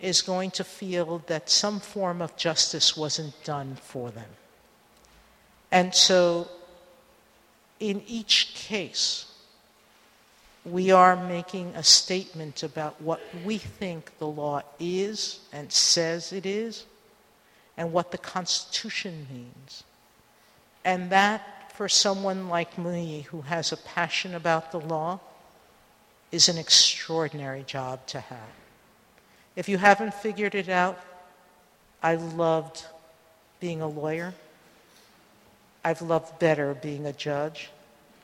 is 0.00 0.20
going 0.20 0.50
to 0.50 0.64
feel 0.64 1.22
that 1.26 1.48
some 1.48 1.78
form 1.78 2.20
of 2.20 2.36
justice 2.36 2.96
wasn't 2.96 3.32
done 3.44 3.76
for 3.76 4.10
them. 4.10 4.28
And 5.70 5.94
so, 5.94 6.48
in 7.78 8.02
each 8.06 8.52
case, 8.54 9.26
we 10.64 10.90
are 10.90 11.16
making 11.16 11.68
a 11.74 11.82
statement 11.82 12.62
about 12.62 13.00
what 13.00 13.20
we 13.44 13.58
think 13.58 14.16
the 14.18 14.26
law 14.26 14.62
is 14.78 15.40
and 15.52 15.72
says 15.72 16.32
it 16.32 16.46
is, 16.46 16.84
and 17.76 17.92
what 17.92 18.10
the 18.10 18.18
Constitution 18.18 19.26
means. 19.32 19.84
And 20.84 21.10
that, 21.10 21.72
for 21.74 21.88
someone 21.88 22.48
like 22.48 22.76
me 22.76 23.22
who 23.30 23.42
has 23.42 23.72
a 23.72 23.76
passion 23.76 24.34
about 24.34 24.72
the 24.72 24.80
law, 24.80 25.20
is 26.32 26.48
an 26.48 26.56
extraordinary 26.56 27.62
job 27.62 28.04
to 28.06 28.18
have. 28.18 28.38
If 29.54 29.68
you 29.68 29.76
haven't 29.76 30.14
figured 30.14 30.54
it 30.54 30.70
out, 30.70 30.98
I 32.02 32.14
loved 32.14 32.86
being 33.60 33.82
a 33.82 33.86
lawyer. 33.86 34.32
I've 35.84 36.00
loved 36.00 36.38
better 36.38 36.74
being 36.74 37.06
a 37.06 37.12
judge. 37.12 37.68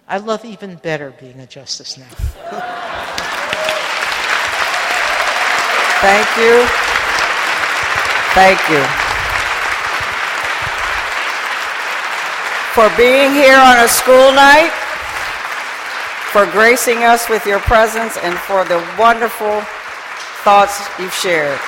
I 0.08 0.16
love 0.18 0.44
even 0.46 0.76
better 0.76 1.12
being 1.20 1.38
a 1.38 1.46
justice 1.46 1.98
now. 1.98 2.06
Thank 6.00 6.28
you. 6.38 6.64
Thank 8.32 8.58
you. 8.70 8.82
For 12.72 12.88
being 12.96 13.32
here 13.32 13.58
on 13.58 13.84
a 13.84 13.88
school 13.88 14.32
night 14.32 14.72
for 16.32 16.44
gracing 16.52 17.04
us 17.04 17.28
with 17.28 17.46
your 17.46 17.58
presence 17.60 18.18
and 18.18 18.36
for 18.38 18.64
the 18.64 18.78
wonderful 18.98 19.62
thoughts 20.44 20.88
you've 20.98 21.14
shared. 21.14 21.58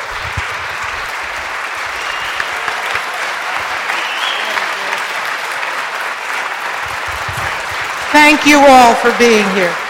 Thank 8.12 8.44
you 8.44 8.58
all 8.58 8.94
for 8.96 9.16
being 9.18 9.48
here. 9.54 9.89